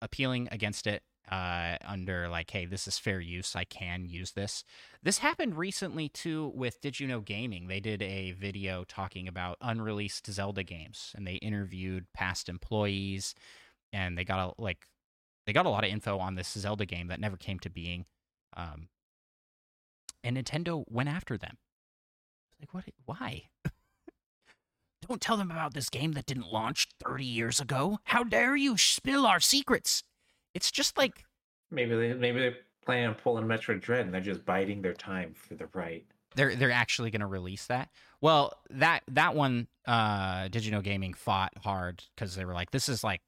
appealing 0.00 0.48
against 0.50 0.86
it 0.86 1.02
uh, 1.30 1.76
under 1.86 2.28
like, 2.28 2.50
hey, 2.50 2.64
this 2.64 2.88
is 2.88 2.98
fair 2.98 3.20
use. 3.20 3.54
I 3.54 3.64
can 3.64 4.06
use 4.06 4.32
this. 4.32 4.64
This 5.02 5.18
happened 5.18 5.56
recently 5.56 6.08
too 6.08 6.52
with 6.54 6.80
Did 6.80 7.00
You 7.00 7.06
Know 7.06 7.20
Gaming. 7.20 7.68
They 7.68 7.80
did 7.80 8.02
a 8.02 8.32
video 8.32 8.84
talking 8.84 9.28
about 9.28 9.58
unreleased 9.60 10.30
Zelda 10.30 10.62
games, 10.62 11.12
and 11.16 11.26
they 11.26 11.34
interviewed 11.34 12.06
past 12.14 12.48
employees, 12.48 13.34
and 13.92 14.16
they 14.16 14.24
got 14.24 14.38
a 14.58 14.62
like, 14.62 14.86
they 15.46 15.52
got 15.52 15.66
a 15.66 15.70
lot 15.70 15.84
of 15.84 15.90
info 15.90 16.18
on 16.18 16.34
this 16.34 16.48
Zelda 16.48 16.86
game 16.86 17.08
that 17.08 17.20
never 17.20 17.36
came 17.36 17.58
to 17.60 17.70
being. 17.70 18.06
Um, 18.56 18.88
and 20.24 20.36
Nintendo 20.36 20.84
went 20.88 21.08
after 21.08 21.36
them. 21.36 21.58
Like, 22.60 22.74
what? 22.74 22.84
Why? 23.04 23.44
Don't 25.08 25.20
tell 25.20 25.36
them 25.36 25.50
about 25.50 25.74
this 25.74 25.88
game 25.88 26.12
that 26.12 26.26
didn't 26.26 26.52
launch 26.52 26.88
30 27.02 27.24
years 27.24 27.60
ago. 27.60 27.98
How 28.04 28.24
dare 28.24 28.56
you 28.56 28.76
spill 28.76 29.26
our 29.26 29.40
secrets? 29.40 30.02
It's 30.54 30.70
just 30.70 30.96
like 30.98 31.24
maybe 31.70 31.94
they 31.96 32.14
maybe 32.14 32.40
they 32.40 32.56
plan 32.84 33.08
on 33.08 33.14
pulling 33.14 33.44
Metroid 33.44 33.80
Dread 33.80 34.06
and 34.06 34.14
they're 34.14 34.20
just 34.20 34.44
biding 34.44 34.82
their 34.82 34.94
time 34.94 35.34
for 35.34 35.54
the 35.54 35.68
right. 35.74 36.04
They're 36.34 36.56
they're 36.56 36.70
actually 36.70 37.10
going 37.10 37.20
to 37.20 37.26
release 37.26 37.66
that. 37.66 37.90
Well, 38.20 38.54
that 38.70 39.02
that 39.08 39.34
one, 39.34 39.68
uh, 39.86 40.48
Did 40.48 40.64
you 40.64 40.70
know 40.70 40.80
Gaming 40.80 41.14
fought 41.14 41.52
hard 41.58 42.04
because 42.14 42.34
they 42.34 42.44
were 42.44 42.54
like, 42.54 42.70
this 42.70 42.88
is 42.88 43.04
like 43.04 43.20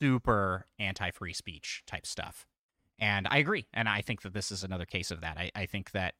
super 0.00 0.66
anti-free 0.78 1.34
speech 1.34 1.82
type 1.86 2.06
stuff, 2.06 2.46
and 2.98 3.26
I 3.30 3.38
agree. 3.38 3.66
And 3.72 3.88
I 3.88 4.02
think 4.02 4.22
that 4.22 4.34
this 4.34 4.50
is 4.50 4.64
another 4.64 4.86
case 4.86 5.10
of 5.10 5.20
that. 5.20 5.38
I, 5.38 5.50
I 5.54 5.66
think 5.66 5.92
that 5.92 6.14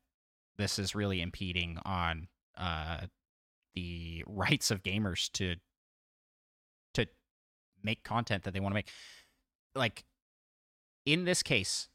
this 0.56 0.78
is 0.78 0.94
really 0.94 1.20
impeding 1.20 1.78
on 1.84 2.28
uh, 2.56 3.02
the 3.74 4.24
rights 4.26 4.70
of 4.70 4.82
gamers 4.82 5.30
to 5.32 5.56
to 6.94 7.06
make 7.82 8.04
content 8.04 8.44
that 8.44 8.54
they 8.54 8.60
want 8.60 8.72
to 8.72 8.76
make. 8.76 8.90
Like 9.74 10.04
in 11.06 11.24
this 11.24 11.42
case, 11.42 11.88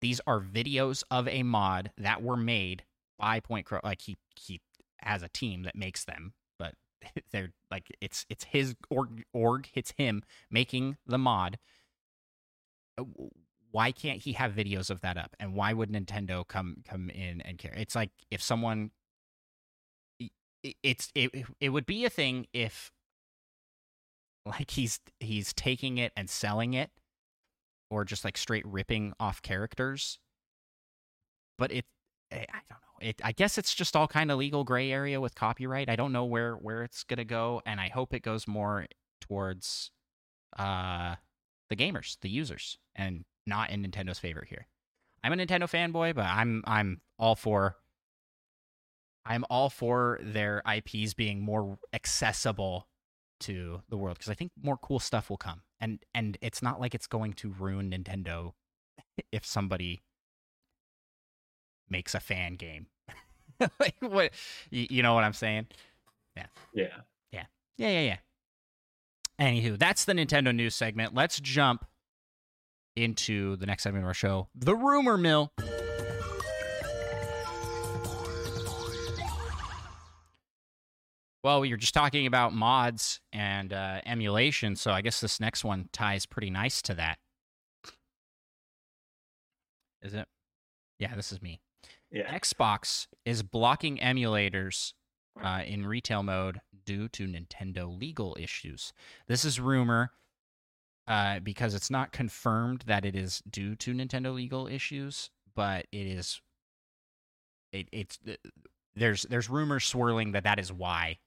these 0.00 0.20
are 0.26 0.40
videos 0.40 1.02
of 1.10 1.26
a 1.28 1.42
mod 1.42 1.90
that 1.96 2.22
were 2.22 2.36
made 2.36 2.84
by 3.18 3.40
Point 3.40 3.66
Crow. 3.66 3.80
Like 3.82 4.02
he 4.02 4.16
he 4.36 4.60
has 4.98 5.22
a 5.22 5.28
team 5.28 5.62
that 5.62 5.76
makes 5.76 6.04
them, 6.04 6.34
but 6.58 6.74
they're 7.32 7.52
like 7.70 7.90
it's 8.00 8.26
it's 8.28 8.44
his 8.44 8.74
org 8.90 9.24
org. 9.32 9.68
It's 9.74 9.94
him 9.96 10.22
making 10.50 10.96
the 11.06 11.18
mod. 11.18 11.58
Uh, 12.98 13.04
why 13.70 13.90
can't 13.90 14.22
he 14.22 14.34
have 14.34 14.52
videos 14.52 14.88
of 14.90 15.00
that 15.00 15.16
up? 15.16 15.34
And 15.40 15.54
why 15.54 15.72
would 15.72 15.90
Nintendo 15.90 16.46
come 16.46 16.82
come 16.88 17.10
in 17.10 17.40
and 17.40 17.58
care? 17.58 17.74
It's 17.76 17.94
like 17.94 18.10
if 18.30 18.42
someone 18.42 18.90
it's 20.82 21.10
it 21.14 21.30
it 21.60 21.70
would 21.70 21.86
be 21.86 22.04
a 22.04 22.10
thing 22.10 22.46
if 22.52 22.92
like 24.46 24.70
he's 24.70 25.00
he's 25.20 25.52
taking 25.52 25.98
it 25.98 26.12
and 26.16 26.28
selling 26.28 26.74
it 26.74 26.90
or 27.90 28.04
just 28.04 28.24
like 28.24 28.36
straight 28.36 28.66
ripping 28.66 29.12
off 29.20 29.42
characters. 29.42 30.18
But 31.58 31.72
it, 31.72 31.84
eh, 32.30 32.44
I 32.48 32.60
don't 32.68 32.80
know. 32.80 33.08
It, 33.08 33.20
I 33.22 33.32
guess 33.32 33.58
it's 33.58 33.74
just 33.74 33.96
all 33.96 34.08
kind 34.08 34.30
of 34.30 34.38
legal 34.38 34.64
gray 34.64 34.90
area 34.90 35.20
with 35.20 35.34
copyright. 35.34 35.88
I 35.88 35.96
don't 35.96 36.12
know 36.12 36.24
where 36.24 36.54
where 36.54 36.82
it's 36.82 37.04
gonna 37.04 37.24
go, 37.24 37.60
and 37.66 37.80
I 37.80 37.88
hope 37.88 38.14
it 38.14 38.22
goes 38.22 38.48
more 38.48 38.86
towards 39.20 39.90
uh 40.58 41.16
the 41.70 41.76
gamers, 41.76 42.16
the 42.20 42.30
users, 42.30 42.78
and 42.94 43.24
not 43.46 43.70
in 43.70 43.84
Nintendo's 43.84 44.18
favor 44.18 44.44
here. 44.48 44.66
I'm 45.22 45.32
a 45.32 45.36
Nintendo 45.36 45.64
fanboy, 45.64 46.14
but 46.14 46.26
I'm 46.26 46.62
I'm 46.66 47.00
all 47.18 47.34
for 47.34 47.76
I'm 49.26 49.44
all 49.48 49.70
for 49.70 50.20
their 50.22 50.62
IPs 50.70 51.14
being 51.14 51.40
more 51.40 51.78
accessible 51.92 52.88
to 53.40 53.82
the 53.88 53.96
world 53.96 54.18
because 54.18 54.30
I 54.30 54.34
think 54.34 54.52
more 54.62 54.76
cool 54.76 54.98
stuff 54.98 55.30
will 55.30 55.36
come. 55.36 55.62
And 55.80 56.00
and 56.14 56.38
it's 56.40 56.62
not 56.62 56.80
like 56.80 56.94
it's 56.94 57.06
going 57.06 57.34
to 57.34 57.50
ruin 57.50 57.90
Nintendo 57.90 58.52
if 59.32 59.44
somebody 59.44 60.02
makes 61.88 62.14
a 62.14 62.20
fan 62.20 62.54
game. 62.54 62.86
like 63.80 63.96
what 64.00 64.32
you, 64.70 64.86
you 64.90 65.02
know 65.02 65.14
what 65.14 65.24
I'm 65.24 65.32
saying? 65.32 65.66
Yeah. 66.36 66.46
Yeah. 66.72 66.86
Yeah. 67.32 67.44
Yeah, 67.76 67.88
yeah, 67.88 68.00
yeah. 68.00 68.16
Anywho, 69.40 69.78
that's 69.78 70.04
the 70.04 70.12
Nintendo 70.12 70.54
news 70.54 70.74
segment. 70.74 71.14
Let's 71.14 71.40
jump 71.40 71.84
into 72.96 73.56
the 73.56 73.66
next 73.66 73.82
segment 73.82 74.04
of 74.04 74.08
our 74.08 74.14
show, 74.14 74.48
the 74.54 74.76
rumor 74.76 75.18
mill. 75.18 75.52
Well, 81.44 81.62
you're 81.66 81.76
just 81.76 81.92
talking 81.92 82.26
about 82.26 82.54
mods 82.54 83.20
and 83.30 83.70
uh, 83.70 84.00
emulation, 84.06 84.76
so 84.76 84.92
I 84.92 85.02
guess 85.02 85.20
this 85.20 85.40
next 85.40 85.62
one 85.62 85.90
ties 85.92 86.24
pretty 86.24 86.48
nice 86.48 86.80
to 86.80 86.94
that. 86.94 87.18
Is 90.00 90.14
it? 90.14 90.26
Yeah, 90.98 91.14
this 91.14 91.32
is 91.32 91.42
me. 91.42 91.60
Yeah. 92.10 92.34
Xbox 92.34 93.08
is 93.26 93.42
blocking 93.42 93.98
emulators 93.98 94.94
uh, 95.42 95.60
in 95.66 95.86
retail 95.86 96.22
mode 96.22 96.62
due 96.86 97.08
to 97.08 97.26
Nintendo 97.26 97.94
legal 97.94 98.34
issues. 98.40 98.94
This 99.28 99.44
is 99.44 99.60
rumor 99.60 100.12
uh, 101.06 101.40
because 101.40 101.74
it's 101.74 101.90
not 101.90 102.10
confirmed 102.10 102.84
that 102.86 103.04
it 103.04 103.14
is 103.14 103.42
due 103.50 103.76
to 103.76 103.92
Nintendo 103.92 104.34
legal 104.34 104.66
issues, 104.66 105.28
but 105.54 105.86
it 105.92 106.06
is. 106.06 106.40
It, 107.70 107.88
it's 107.92 108.18
there's 108.96 109.24
there's 109.24 109.50
rumors 109.50 109.84
swirling 109.84 110.32
that 110.32 110.44
that 110.44 110.58
is 110.58 110.72
why 110.72 111.18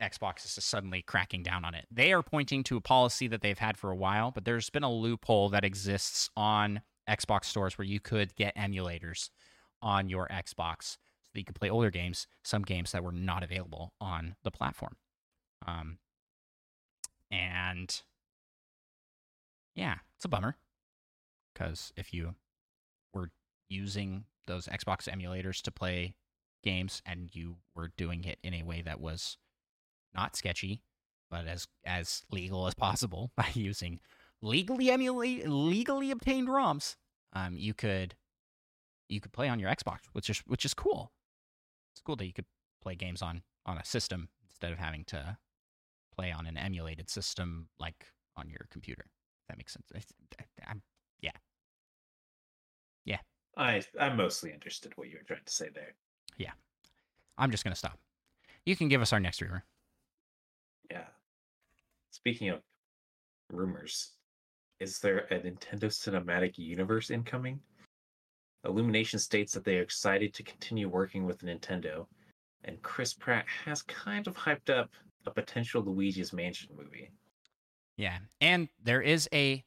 Xbox 0.00 0.44
is 0.44 0.64
suddenly 0.64 1.02
cracking 1.02 1.42
down 1.42 1.64
on 1.64 1.74
it. 1.74 1.86
They 1.90 2.12
are 2.12 2.22
pointing 2.22 2.64
to 2.64 2.76
a 2.76 2.80
policy 2.80 3.28
that 3.28 3.42
they've 3.42 3.58
had 3.58 3.76
for 3.76 3.90
a 3.90 3.96
while, 3.96 4.30
but 4.30 4.44
there's 4.44 4.70
been 4.70 4.82
a 4.82 4.92
loophole 4.92 5.48
that 5.50 5.64
exists 5.64 6.30
on 6.36 6.80
Xbox 7.08 7.44
stores 7.46 7.76
where 7.76 7.86
you 7.86 8.00
could 8.00 8.34
get 8.36 8.56
emulators 8.56 9.30
on 9.82 10.08
your 10.08 10.28
Xbox 10.28 10.82
so 10.82 11.30
that 11.34 11.40
you 11.40 11.44
could 11.44 11.58
play 11.58 11.70
older 11.70 11.90
games, 11.90 12.26
some 12.42 12.62
games 12.62 12.92
that 12.92 13.04
were 13.04 13.12
not 13.12 13.42
available 13.42 13.92
on 14.00 14.36
the 14.42 14.50
platform. 14.50 14.96
Um, 15.66 15.98
and 17.30 18.02
yeah, 19.74 19.96
it's 20.16 20.24
a 20.24 20.28
bummer 20.28 20.56
because 21.52 21.92
if 21.96 22.12
you 22.12 22.34
were 23.12 23.30
using 23.68 24.24
those 24.46 24.66
Xbox 24.66 25.08
emulators 25.08 25.62
to 25.62 25.70
play 25.70 26.14
games 26.62 27.02
and 27.06 27.30
you 27.34 27.56
were 27.74 27.92
doing 27.96 28.24
it 28.24 28.38
in 28.42 28.54
a 28.54 28.62
way 28.62 28.82
that 28.82 29.00
was 29.00 29.36
not 30.14 30.36
sketchy, 30.36 30.82
but 31.30 31.46
as 31.46 31.66
as 31.84 32.22
legal 32.30 32.66
as 32.66 32.74
possible 32.74 33.30
by 33.36 33.48
using 33.54 34.00
legally 34.42 34.90
emulate 34.90 35.48
legally 35.48 36.10
obtained 36.10 36.48
ROMs. 36.48 36.96
Um, 37.32 37.56
you 37.56 37.74
could 37.74 38.14
you 39.08 39.20
could 39.20 39.32
play 39.32 39.48
on 39.48 39.58
your 39.58 39.70
Xbox, 39.70 40.00
which 40.12 40.30
is 40.30 40.38
which 40.46 40.64
is 40.64 40.74
cool. 40.74 41.12
It's 41.92 42.00
cool 42.00 42.16
that 42.16 42.26
you 42.26 42.32
could 42.32 42.46
play 42.82 42.94
games 42.94 43.22
on 43.22 43.42
on 43.66 43.78
a 43.78 43.84
system 43.84 44.28
instead 44.48 44.72
of 44.72 44.78
having 44.78 45.04
to 45.04 45.36
play 46.14 46.32
on 46.32 46.46
an 46.46 46.56
emulated 46.56 47.08
system 47.08 47.68
like 47.78 48.06
on 48.36 48.48
your 48.48 48.66
computer. 48.70 49.04
If 49.42 49.48
that 49.48 49.58
makes 49.58 49.72
sense. 49.72 49.86
I'm, 50.66 50.82
yeah, 51.20 51.30
yeah. 53.04 53.18
I 53.56 53.82
I 53.98 54.10
mostly 54.10 54.52
understood 54.52 54.92
what 54.96 55.08
you 55.08 55.16
were 55.16 55.24
trying 55.24 55.44
to 55.44 55.52
say 55.52 55.68
there. 55.74 55.94
Yeah, 56.36 56.52
I'm 57.38 57.50
just 57.50 57.64
gonna 57.64 57.76
stop. 57.76 57.98
You 58.64 58.76
can 58.76 58.88
give 58.88 59.02
us 59.02 59.12
our 59.12 59.20
next 59.20 59.40
rumor. 59.40 59.64
Yeah. 60.90 61.04
Speaking 62.10 62.50
of 62.50 62.60
rumors, 63.50 64.12
is 64.80 64.98
there 64.98 65.26
a 65.30 65.38
Nintendo 65.38 65.84
Cinematic 65.84 66.58
Universe 66.58 67.10
incoming? 67.10 67.60
Illumination 68.64 69.18
states 69.18 69.52
that 69.52 69.64
they 69.64 69.78
are 69.78 69.82
excited 69.82 70.34
to 70.34 70.42
continue 70.42 70.88
working 70.88 71.24
with 71.24 71.42
Nintendo, 71.42 72.06
and 72.64 72.80
Chris 72.82 73.14
Pratt 73.14 73.46
has 73.64 73.82
kind 73.82 74.26
of 74.26 74.36
hyped 74.36 74.68
up 74.68 74.90
a 75.26 75.30
potential 75.30 75.82
Luigi's 75.82 76.32
Mansion 76.32 76.70
movie. 76.76 77.10
Yeah. 77.96 78.18
And 78.40 78.68
there 78.82 79.02
is 79.02 79.28
a 79.32 79.64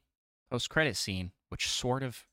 post 0.49 0.69
credit 0.69 0.95
scene 0.95 1.31
which 1.49 1.67
sort 1.67 2.03
of 2.03 2.25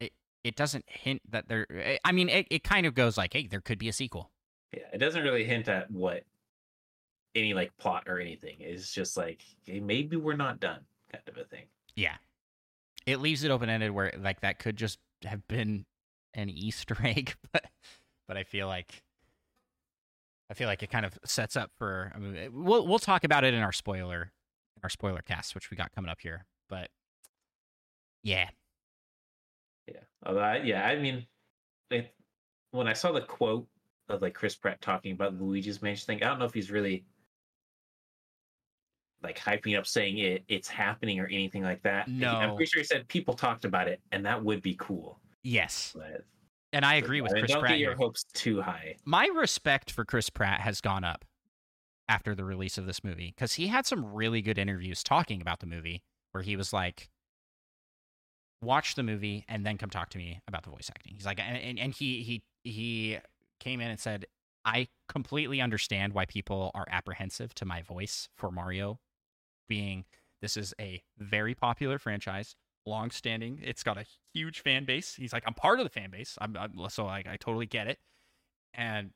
it 0.00 0.12
it 0.44 0.56
doesn't 0.56 0.84
hint 0.88 1.20
that 1.28 1.48
there 1.48 1.66
eh, 1.72 1.98
I 2.04 2.12
mean 2.12 2.28
it, 2.28 2.46
it 2.50 2.64
kind 2.64 2.86
of 2.86 2.94
goes 2.94 3.16
like, 3.16 3.32
hey, 3.32 3.46
there 3.46 3.60
could 3.60 3.78
be 3.78 3.88
a 3.88 3.92
sequel. 3.92 4.30
Yeah, 4.72 4.84
it 4.92 4.98
doesn't 4.98 5.22
really 5.22 5.44
hint 5.44 5.68
at 5.68 5.90
what 5.90 6.24
any 7.34 7.54
like 7.54 7.76
plot 7.76 8.04
or 8.06 8.18
anything. 8.18 8.56
It's 8.60 8.92
just 8.92 9.16
like 9.16 9.42
hey, 9.64 9.80
maybe 9.80 10.16
we're 10.16 10.36
not 10.36 10.60
done, 10.60 10.80
kind 11.10 11.24
of 11.26 11.36
a 11.36 11.44
thing. 11.44 11.64
Yeah. 11.96 12.16
It 13.06 13.20
leaves 13.20 13.42
it 13.44 13.50
open 13.50 13.68
ended 13.68 13.90
where 13.90 14.12
like 14.18 14.40
that 14.40 14.58
could 14.58 14.76
just 14.76 14.98
have 15.24 15.46
been 15.48 15.84
an 16.34 16.50
Easter 16.50 16.96
egg, 17.04 17.34
but 17.52 17.64
but 18.28 18.36
I 18.36 18.44
feel 18.44 18.66
like 18.66 19.02
I 20.50 20.54
feel 20.54 20.68
like 20.68 20.82
it 20.82 20.90
kind 20.90 21.06
of 21.06 21.18
sets 21.24 21.56
up 21.56 21.70
for. 21.78 22.12
I 22.14 22.18
mean, 22.18 22.50
we'll 22.52 22.86
we'll 22.86 22.98
talk 22.98 23.24
about 23.24 23.44
it 23.44 23.54
in 23.54 23.60
our 23.60 23.72
spoiler, 23.72 24.32
our 24.82 24.88
spoiler 24.88 25.22
cast, 25.22 25.54
which 25.54 25.70
we 25.70 25.76
got 25.76 25.94
coming 25.94 26.10
up 26.10 26.20
here. 26.20 26.46
But 26.68 26.90
yeah, 28.22 28.48
yeah, 29.86 30.00
Although 30.24 30.40
I, 30.40 30.56
yeah. 30.58 30.86
I 30.86 30.98
mean, 30.98 31.26
it, 31.90 32.14
when 32.70 32.86
I 32.86 32.92
saw 32.92 33.12
the 33.12 33.20
quote 33.20 33.66
of 34.08 34.22
like 34.22 34.34
Chris 34.34 34.54
Pratt 34.54 34.80
talking 34.80 35.12
about 35.12 35.40
Luigi's 35.40 35.82
Mansion 35.82 36.06
thing, 36.06 36.22
I 36.22 36.28
don't 36.28 36.38
know 36.38 36.44
if 36.44 36.54
he's 36.54 36.70
really 36.70 37.04
like 39.22 39.38
hyping 39.38 39.78
up 39.78 39.86
saying 39.86 40.18
it 40.18 40.44
it's 40.48 40.68
happening 40.68 41.20
or 41.20 41.26
anything 41.26 41.62
like 41.62 41.82
that. 41.82 42.08
No, 42.08 42.32
I'm 42.32 42.56
pretty 42.56 42.70
sure 42.70 42.80
he 42.80 42.84
said 42.84 43.06
people 43.08 43.34
talked 43.34 43.64
about 43.64 43.88
it 43.88 44.00
and 44.12 44.24
that 44.26 44.42
would 44.42 44.62
be 44.62 44.76
cool. 44.78 45.18
Yes, 45.42 45.92
but 45.96 46.24
and 46.72 46.84
I 46.84 46.94
agree 46.94 47.20
with 47.20 47.32
Chris 47.32 47.50
don't 47.50 47.60
Pratt. 47.60 47.72
get 47.72 47.80
your 47.80 47.94
hopes 47.94 48.24
too 48.32 48.62
high. 48.62 48.96
My 49.04 49.26
respect 49.26 49.90
for 49.90 50.04
Chris 50.04 50.30
Pratt 50.30 50.60
has 50.60 50.80
gone 50.80 51.04
up 51.04 51.24
after 52.08 52.34
the 52.34 52.44
release 52.44 52.78
of 52.78 52.86
this 52.86 53.04
movie 53.04 53.32
because 53.34 53.54
he 53.54 53.68
had 53.68 53.86
some 53.86 54.12
really 54.12 54.42
good 54.42 54.58
interviews 54.58 55.02
talking 55.02 55.40
about 55.40 55.60
the 55.60 55.66
movie 55.66 56.02
where 56.32 56.42
he 56.42 56.56
was 56.56 56.72
like, 56.72 57.10
"Watch 58.62 58.94
the 58.94 59.02
movie 59.02 59.44
and 59.48 59.66
then 59.66 59.78
come 59.78 59.90
talk 59.90 60.08
to 60.10 60.18
me 60.18 60.40
about 60.48 60.64
the 60.64 60.70
voice 60.70 60.90
acting." 60.90 61.14
He's 61.14 61.26
like, 61.26 61.40
and, 61.40 61.56
and, 61.58 61.78
and 61.78 61.92
he 61.92 62.22
he 62.22 62.42
he 62.64 63.18
came 63.60 63.80
in 63.80 63.90
and 63.90 64.00
said, 64.00 64.26
"I 64.64 64.88
completely 65.08 65.60
understand 65.60 66.14
why 66.14 66.24
people 66.24 66.70
are 66.74 66.86
apprehensive 66.90 67.54
to 67.56 67.64
my 67.64 67.82
voice 67.82 68.28
for 68.36 68.50
Mario, 68.50 68.98
being 69.68 70.04
this 70.40 70.56
is 70.56 70.74
a 70.80 71.02
very 71.18 71.54
popular 71.54 71.98
franchise." 71.98 72.56
long 72.86 73.10
standing. 73.10 73.60
It's 73.62 73.82
got 73.82 73.96
a 73.96 74.04
huge 74.32 74.60
fan 74.60 74.84
base. 74.84 75.14
He's 75.14 75.32
like, 75.32 75.44
I'm 75.46 75.54
part 75.54 75.78
of 75.78 75.84
the 75.84 75.90
fan 75.90 76.10
base. 76.10 76.36
I'm, 76.40 76.56
I'm 76.56 76.72
so 76.88 77.06
I, 77.06 77.22
I 77.26 77.36
totally 77.36 77.66
get 77.66 77.86
it. 77.86 77.98
And 78.74 79.10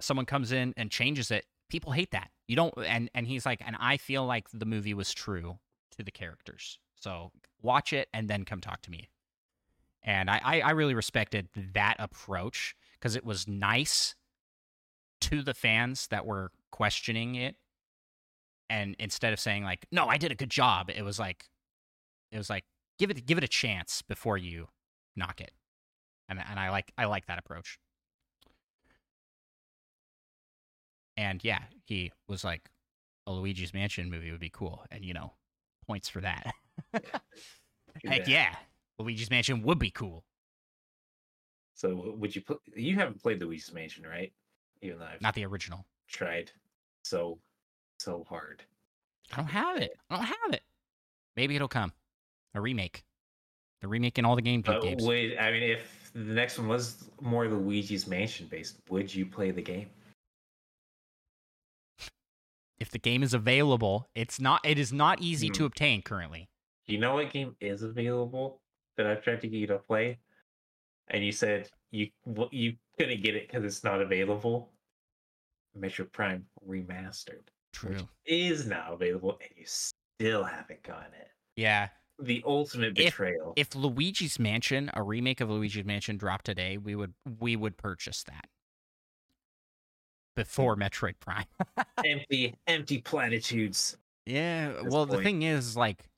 someone 0.00 0.26
comes 0.26 0.52
in 0.52 0.74
and 0.76 0.90
changes 0.90 1.30
it. 1.30 1.46
People 1.68 1.92
hate 1.92 2.12
that. 2.12 2.30
You 2.46 2.56
don't. 2.56 2.74
And 2.78 3.10
and 3.14 3.26
he's 3.26 3.44
like, 3.44 3.62
and 3.64 3.76
I 3.78 3.96
feel 3.96 4.24
like 4.24 4.48
the 4.52 4.66
movie 4.66 4.94
was 4.94 5.12
true 5.12 5.58
to 5.96 6.02
the 6.02 6.10
characters. 6.10 6.78
So 6.96 7.30
watch 7.62 7.92
it 7.92 8.08
and 8.14 8.28
then 8.28 8.44
come 8.44 8.60
talk 8.60 8.82
to 8.82 8.90
me. 8.90 9.08
And 10.02 10.30
I 10.30 10.40
I, 10.42 10.60
I 10.60 10.70
really 10.70 10.94
respected 10.94 11.48
that 11.74 11.96
approach 11.98 12.74
because 12.94 13.16
it 13.16 13.24
was 13.24 13.46
nice 13.46 14.14
to 15.20 15.42
the 15.42 15.54
fans 15.54 16.06
that 16.08 16.24
were 16.24 16.52
questioning 16.70 17.34
it. 17.34 17.56
And 18.70 18.96
instead 18.98 19.32
of 19.32 19.40
saying 19.40 19.64
like, 19.64 19.86
no, 19.90 20.06
I 20.06 20.18
did 20.18 20.30
a 20.32 20.34
good 20.34 20.50
job, 20.50 20.90
it 20.90 21.02
was 21.02 21.18
like, 21.18 21.44
it 22.30 22.38
was 22.38 22.50
like 22.50 22.64
give 22.98 23.10
it 23.10 23.24
give 23.26 23.38
it 23.38 23.44
a 23.44 23.48
chance 23.48 24.02
before 24.02 24.36
you 24.36 24.68
knock 25.16 25.40
it. 25.40 25.52
And 26.28 26.38
and 26.38 26.60
i 26.60 26.70
like 26.70 26.92
i 26.98 27.06
like 27.06 27.26
that 27.26 27.38
approach. 27.38 27.78
And 31.16 31.42
yeah 31.42 31.62
he 31.86 32.12
was 32.28 32.44
like 32.44 32.68
a 33.26 33.32
luigi's 33.32 33.72
mansion 33.72 34.10
movie 34.10 34.30
would 34.30 34.40
be 34.40 34.50
cool 34.50 34.84
and 34.90 35.04
you 35.04 35.14
know 35.14 35.32
points 35.86 36.08
for 36.08 36.20
that. 36.20 36.52
Heck 38.04 38.28
yeah. 38.28 38.54
luigi's 38.98 39.30
mansion 39.30 39.62
would 39.62 39.78
be 39.78 39.90
cool. 39.90 40.24
So 41.74 42.14
would 42.16 42.34
you 42.34 42.42
put? 42.42 42.58
You 42.74 42.96
haven't 42.96 43.22
played 43.22 43.40
Luigi's 43.40 43.72
Mansion, 43.72 44.04
right? 44.04 44.32
Even 44.82 44.98
though 44.98 45.04
I've 45.04 45.20
not 45.20 45.36
the 45.36 45.46
original. 45.46 45.86
tried. 46.08 46.50
So 47.04 47.38
so 47.98 48.24
hard. 48.28 48.62
i 49.32 49.36
don't 49.36 49.46
have 49.46 49.76
it 49.78 49.92
i 50.10 50.16
don't 50.16 50.24
have 50.24 50.52
it 50.52 50.62
maybe 51.36 51.54
it'll 51.56 51.68
come 51.68 51.92
a 52.54 52.60
remake 52.60 53.04
they're 53.80 53.90
remaking 53.90 54.24
all 54.24 54.34
the 54.36 54.42
game 54.42 54.62
But 54.62 54.82
games 54.82 55.04
would 55.04 55.36
I 55.36 55.50
mean 55.50 55.62
if 55.62 56.10
the 56.14 56.20
next 56.34 56.58
one 56.58 56.68
was 56.68 57.04
more 57.20 57.46
Luigi's 57.46 58.06
Mansion 58.08 58.46
based, 58.50 58.78
would 58.88 59.14
you 59.14 59.24
play 59.26 59.50
the 59.52 59.62
game? 59.62 59.88
if 62.80 62.90
the 62.90 62.98
game 62.98 63.22
is 63.22 63.34
available 63.34 64.06
it's 64.14 64.40
not 64.40 64.60
it 64.64 64.78
is 64.78 64.92
not 64.92 65.20
easy 65.20 65.48
to 65.50 65.62
Hmm. 65.62 65.66
obtain 65.66 66.02
currently 66.02 66.48
you 66.86 66.98
know 66.98 67.14
what 67.14 67.30
game 67.30 67.54
is 67.60 67.82
available 67.82 68.60
that 68.96 69.06
I've 69.06 69.22
tried 69.22 69.40
to 69.42 69.48
get 69.48 69.58
you 69.58 69.66
to 69.68 69.78
play? 69.78 70.18
And 71.08 71.24
you 71.24 71.32
said 71.32 71.68
you 71.90 72.08
you 72.50 72.76
couldn't 72.98 73.22
get 73.22 73.36
it 73.36 73.46
because 73.46 73.64
it's 73.64 73.84
not 73.84 74.00
available. 74.00 74.72
Metroid 75.78 76.10
Prime 76.12 76.46
Remastered 76.66 77.46
True. 77.72 77.92
Which 77.92 78.06
is 78.26 78.66
now 78.66 78.92
available, 78.92 79.38
and 79.40 79.50
you 79.56 79.64
still 79.66 80.44
haven't 80.44 80.82
gotten 80.82 81.12
it. 81.20 81.28
Yeah. 81.56 81.88
The 82.18 82.42
ultimate 82.46 82.94
betrayal. 82.94 83.52
If, 83.56 83.68
if 83.68 83.76
Luigi's 83.76 84.38
Mansion, 84.38 84.90
a 84.94 85.02
remake 85.02 85.40
of 85.40 85.50
Luigi's 85.50 85.84
Mansion, 85.84 86.16
dropped 86.16 86.46
today, 86.46 86.76
we 86.76 86.96
would 86.96 87.14
we 87.38 87.54
would 87.54 87.76
purchase 87.76 88.24
that 88.24 88.48
before 90.34 90.76
Metroid 90.76 91.14
Prime. 91.20 91.44
empty, 92.04 92.54
empty 92.66 92.98
platitudes. 92.98 93.96
Yeah. 94.26 94.82
Well, 94.84 95.06
point. 95.06 95.10
the 95.18 95.22
thing 95.24 95.42
is, 95.42 95.76
like, 95.76 96.08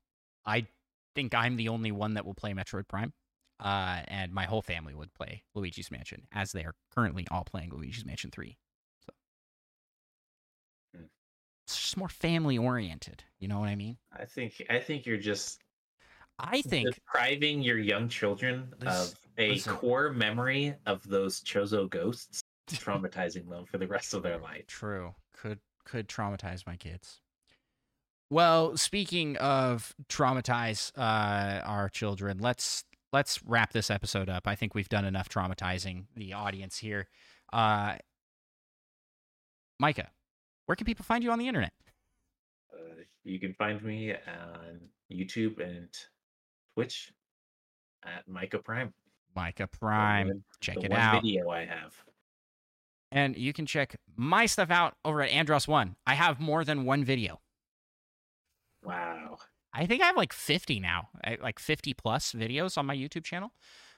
I 0.46 0.66
think 1.14 1.34
I'm 1.34 1.56
the 1.56 1.68
only 1.68 1.92
one 1.92 2.14
that 2.14 2.24
will 2.24 2.34
play 2.34 2.52
Metroid 2.52 2.88
Prime. 2.88 3.12
Uh, 3.58 4.00
and 4.08 4.32
my 4.32 4.46
whole 4.46 4.62
family 4.62 4.94
would 4.94 5.12
play 5.12 5.42
Luigi's 5.54 5.90
Mansion 5.90 6.22
as 6.32 6.52
they 6.52 6.64
are 6.64 6.74
currently 6.94 7.26
all 7.30 7.44
playing 7.44 7.70
Luigi's 7.74 8.06
Mansion 8.06 8.30
3 8.30 8.56
it's 11.72 11.80
just 11.80 11.96
more 11.96 12.08
family 12.08 12.58
oriented. 12.58 13.24
You 13.38 13.48
know 13.48 13.58
what 13.60 13.68
I 13.68 13.76
mean? 13.76 13.96
I 14.16 14.24
think 14.24 14.62
I 14.70 14.78
think 14.78 15.06
you're 15.06 15.16
just 15.16 15.60
I 16.38 16.62
think 16.62 16.94
depriving 16.94 17.62
your 17.62 17.78
young 17.78 18.08
children 18.08 18.72
This- 18.78 19.12
of 19.12 19.18
a 19.38 19.50
listen. 19.52 19.74
core 19.76 20.10
memory 20.10 20.74
of 20.86 21.06
those 21.08 21.40
Chozo 21.42 21.88
ghosts, 21.88 22.42
traumatizing 22.70 23.48
them 23.48 23.64
for 23.64 23.78
the 23.78 23.86
rest 23.86 24.12
of 24.14 24.22
their 24.22 24.38
life. 24.38 24.66
True. 24.66 25.14
Could 25.34 25.60
could 25.84 26.08
traumatize 26.08 26.66
my 26.66 26.76
kids. 26.76 27.20
Well, 28.30 28.76
speaking 28.76 29.36
of 29.38 29.94
traumatize 30.08 30.92
uh, 30.96 31.62
our 31.64 31.88
children, 31.88 32.38
let's 32.38 32.84
let's 33.12 33.42
wrap 33.44 33.72
this 33.72 33.90
episode 33.90 34.28
up. 34.28 34.46
I 34.46 34.54
think 34.54 34.74
we've 34.74 34.88
done 34.88 35.04
enough 35.04 35.28
traumatizing 35.28 36.04
the 36.14 36.32
audience 36.34 36.78
here. 36.78 37.08
Uh, 37.52 37.96
Micah, 39.78 40.10
where 40.70 40.76
can 40.76 40.84
people 40.84 41.04
find 41.04 41.24
you 41.24 41.32
on 41.32 41.38
the 41.40 41.48
internet? 41.48 41.72
Uh, 42.72 43.02
you 43.24 43.40
can 43.40 43.52
find 43.54 43.82
me 43.82 44.12
on 44.12 44.78
YouTube 45.12 45.58
and 45.60 45.88
Twitch 46.76 47.12
at 48.04 48.28
Micah 48.28 48.60
Prime. 48.60 48.94
Micah 49.34 49.66
Prime. 49.66 50.28
one- 50.28 50.44
Check 50.60 50.76
the 50.76 50.84
it 50.84 50.92
out. 50.92 51.24
Video 51.24 51.50
I 51.50 51.66
have. 51.66 51.92
And 53.10 53.36
you 53.36 53.52
can 53.52 53.66
check 53.66 53.96
my 54.14 54.46
stuff 54.46 54.70
out 54.70 54.94
over 55.04 55.20
at 55.22 55.30
Andross 55.30 55.66
One. 55.66 55.96
I 56.06 56.14
have 56.14 56.38
more 56.38 56.62
than 56.64 56.84
one 56.84 57.02
video. 57.04 57.40
Wow. 58.84 59.38
I 59.72 59.86
think 59.86 60.02
I 60.04 60.06
have 60.06 60.16
like 60.16 60.32
50 60.32 60.78
now, 60.78 61.08
I- 61.24 61.38
like 61.42 61.58
50 61.58 61.94
plus 61.94 62.30
videos 62.32 62.78
on 62.78 62.86
my 62.86 62.94
YouTube 62.94 63.24
channel. 63.24 63.50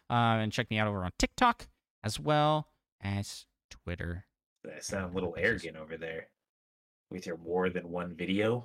Uh, 0.08 0.40
and 0.40 0.50
check 0.50 0.70
me 0.70 0.78
out 0.78 0.88
over 0.88 1.04
on 1.04 1.10
TikTok 1.18 1.68
as 2.02 2.18
well 2.18 2.68
as 2.98 3.44
Twitter. 3.68 4.24
I 4.64 4.78
sound 4.80 5.12
a 5.12 5.14
little 5.14 5.34
arrogant 5.36 5.76
over 5.76 5.98
there 5.98 6.28
with 7.12 7.26
your 7.26 7.36
more 7.38 7.68
than 7.70 7.90
one 7.90 8.14
video. 8.14 8.64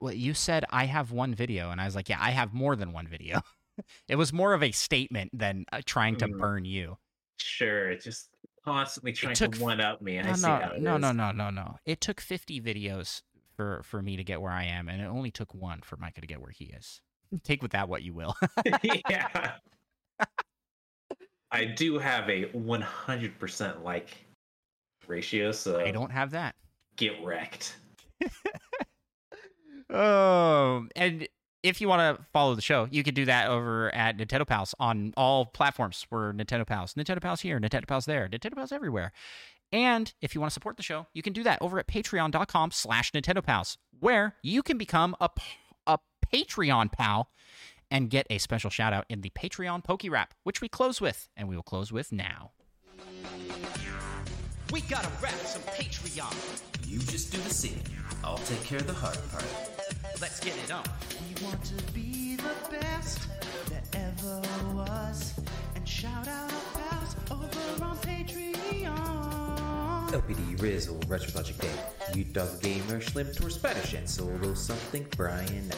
Well, 0.00 0.12
you 0.12 0.34
said 0.34 0.64
I 0.70 0.84
have 0.84 1.10
one 1.10 1.34
video, 1.34 1.70
and 1.70 1.80
I 1.80 1.86
was 1.86 1.94
like, 1.96 2.08
yeah, 2.08 2.18
I 2.20 2.30
have 2.30 2.52
more 2.52 2.76
than 2.76 2.92
one 2.92 3.08
video. 3.08 3.40
it 4.08 4.16
was 4.16 4.32
more 4.32 4.52
of 4.54 4.62
a 4.62 4.70
statement 4.72 5.30
than 5.32 5.64
uh, 5.72 5.80
trying 5.84 6.16
to 6.16 6.28
Mm. 6.28 6.38
burn 6.38 6.64
you. 6.64 6.98
Sure, 7.38 7.90
it's 7.90 8.04
just 8.04 8.28
constantly 8.64 9.12
trying 9.12 9.34
took 9.34 9.54
to 9.54 9.62
one 9.62 9.80
up 9.80 10.00
me. 10.02 10.18
I 10.18 10.22
No, 10.22 10.32
see 10.34 10.46
no, 10.48 10.56
how 10.56 10.72
no, 10.78 10.96
no, 10.98 11.12
no, 11.12 11.32
no, 11.32 11.50
no. 11.50 11.76
It 11.86 12.00
took 12.00 12.20
50 12.20 12.60
videos 12.60 13.22
for 13.56 13.82
for 13.84 14.02
me 14.02 14.16
to 14.16 14.24
get 14.24 14.40
where 14.40 14.52
I 14.52 14.64
am, 14.64 14.88
and 14.88 15.00
it 15.00 15.06
only 15.06 15.30
took 15.30 15.54
one 15.54 15.80
for 15.82 15.96
Micah 15.96 16.20
to 16.20 16.26
get 16.26 16.40
where 16.40 16.50
he 16.50 16.66
is. 16.66 17.00
Take 17.42 17.62
with 17.62 17.72
that 17.72 17.88
what 17.88 18.02
you 18.02 18.12
will. 18.14 18.36
yeah. 19.10 19.52
I 21.52 21.64
do 21.64 21.98
have 21.98 22.28
a 22.28 22.46
100% 22.46 23.82
like 23.82 24.16
ratio, 25.06 25.52
so 25.52 25.80
I 25.80 25.90
don't 25.90 26.10
have 26.10 26.30
that. 26.32 26.54
get 26.96 27.22
wrecked. 27.24 27.76
Oh, 29.96 30.86
and 30.94 31.26
if 31.62 31.80
you 31.80 31.88
want 31.88 32.18
to 32.18 32.24
follow 32.32 32.54
the 32.54 32.62
show, 32.62 32.86
you 32.90 33.02
can 33.02 33.14
do 33.14 33.24
that 33.24 33.48
over 33.48 33.92
at 33.94 34.18
Nintendo 34.18 34.46
Pals 34.46 34.74
on 34.78 35.14
all 35.16 35.46
platforms. 35.46 36.06
We're 36.10 36.32
Nintendo 36.32 36.66
Pals. 36.66 36.94
Nintendo 36.94 37.20
Pals 37.20 37.40
here, 37.40 37.58
Nintendo 37.58 37.86
Pals 37.86 38.04
there, 38.04 38.28
Nintendo 38.28 38.54
Pals 38.54 38.72
everywhere. 38.72 39.12
And 39.72 40.12
if 40.20 40.34
you 40.34 40.40
want 40.40 40.50
to 40.50 40.54
support 40.54 40.76
the 40.76 40.82
show, 40.82 41.06
you 41.12 41.22
can 41.22 41.32
do 41.32 41.42
that 41.42 41.60
over 41.60 41.78
at 41.78 41.88
patreon.com 41.88 42.70
slash 42.70 43.10
Nintendo 43.12 43.42
Pals. 43.42 43.78
where 43.98 44.34
you 44.42 44.62
can 44.62 44.78
become 44.78 45.16
a, 45.20 45.30
a 45.86 45.98
Patreon 46.32 46.92
pal 46.92 47.30
and 47.90 48.10
get 48.10 48.26
a 48.30 48.38
special 48.38 48.70
shout 48.70 48.92
out 48.92 49.06
in 49.08 49.22
the 49.22 49.30
Patreon 49.30 49.82
Poke 49.82 50.04
Rap, 50.08 50.34
which 50.42 50.60
we 50.60 50.68
close 50.68 51.00
with, 51.00 51.28
and 51.36 51.48
we 51.48 51.56
will 51.56 51.62
close 51.62 51.90
with 51.90 52.12
now. 52.12 52.52
We 54.72 54.80
gotta 54.82 55.08
rap 55.22 55.34
some 55.44 55.62
Patreon. 55.62 56.34
You 56.88 56.98
just 56.98 57.30
do 57.32 57.38
the 57.38 57.50
singing. 57.54 57.82
I'll 58.24 58.38
take 58.38 58.62
care 58.64 58.78
of 58.78 58.86
the 58.86 58.92
hard 58.92 59.18
part. 59.30 59.44
Let's 60.20 60.40
get 60.40 60.54
it 60.56 60.72
on. 60.72 60.82
We 61.20 61.44
want 61.44 61.62
to 61.64 61.92
be 61.92 62.36
the 62.36 62.54
best 62.70 63.28
that 63.70 63.84
ever 63.94 64.40
was. 64.74 65.34
And 65.76 65.88
shout 65.88 66.26
out 66.26 66.52
our 66.52 66.60
pals 66.74 67.16
over 67.30 67.84
on 67.84 67.96
Patreon. 67.98 68.86
LPD, 70.12 70.60
Rizzle, 70.60 71.00
Retro 71.08 71.30
Project 71.32 71.60
Day, 71.60 71.70
You 72.14 72.24
Dog 72.24 72.60
Gamer, 72.62 73.00
Slim 73.00 73.32
Tour, 73.34 73.50
Spanish, 73.50 73.92
and 73.92 74.08
Solo 74.08 74.54
Something, 74.54 75.06
Brian, 75.16 75.70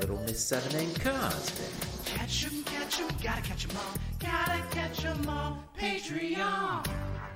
Little 0.00 0.18
Miss 0.22 0.44
Seven, 0.44 0.74
and 0.76 1.00
Cosmic. 1.00 1.70
Catch 2.04 2.46
'em, 2.46 2.62
catch 2.64 3.00
'em, 3.00 3.08
gotta 3.22 3.42
catch 3.42 3.64
'em 3.68 3.76
all. 3.76 3.94
Gotta 4.18 4.62
catch 4.70 5.04
'em 5.04 5.28
all. 5.28 5.58
Patreon. 5.78 6.84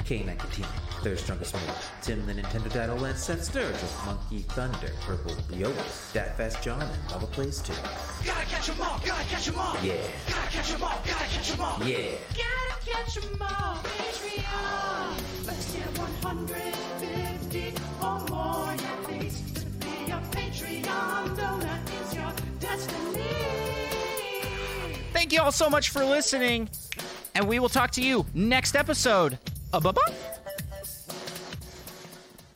K9 0.08 0.38
Katina, 0.38 0.66
Third 1.02 1.18
Strongest 1.18 1.52
Move, 1.54 1.90
Tim 2.00 2.24
the 2.26 2.32
Nintendo 2.32 2.72
Title, 2.72 3.04
and 3.04 3.18
Seth 3.18 3.52
Sturgill, 3.52 4.06
Monkey 4.06 4.38
Thunder, 4.48 4.90
Purple 5.02 5.32
Yoda, 5.52 5.84
Dat 6.14 6.34
Fast 6.38 6.62
John, 6.62 6.80
and 6.80 7.10
Lava 7.10 7.26
Plays 7.26 7.60
2. 7.60 7.74
Gotta 8.24 8.46
catch 8.46 8.70
'em 8.70 8.80
all. 8.80 8.98
Gotta 9.04 9.24
catch 9.24 9.48
'em 9.48 9.58
all. 9.58 9.76
Yeah, 9.82 9.96
Gotta 10.26 10.48
catch 10.50 10.72
'em 10.72 10.82
all. 10.82 10.98
Gotta 11.04 11.24
catch 11.26 11.50
'em 11.52 11.60
all. 11.60 11.84
yeah. 11.84 12.16
Gotta 12.32 12.90
catch 12.90 13.16
'em 13.18 13.42
all. 13.42 13.82
Patreon. 13.84 15.46
Let's 15.46 15.72
get 15.74 15.98
150 15.98 17.74
or 18.00 18.20
more, 18.30 18.74
yeah, 18.74 18.96
please. 19.04 19.42
To 19.60 19.66
be 19.66 20.10
a 20.10 20.20
Patreon 20.32 21.36
donor 21.36 21.80
is 22.00 22.14
your 22.14 22.32
destiny. 22.60 23.24
Thank 25.12 25.32
you 25.34 25.42
all 25.42 25.52
so 25.52 25.68
much 25.68 25.90
for 25.90 26.02
listening, 26.02 26.70
and 27.34 27.46
we 27.46 27.58
will 27.58 27.68
talk 27.68 27.90
to 27.92 28.02
you 28.02 28.24
next 28.32 28.74
episode. 28.74 29.38
Uh, 29.72 29.80
bye 29.80 29.92
bye. 29.92 30.37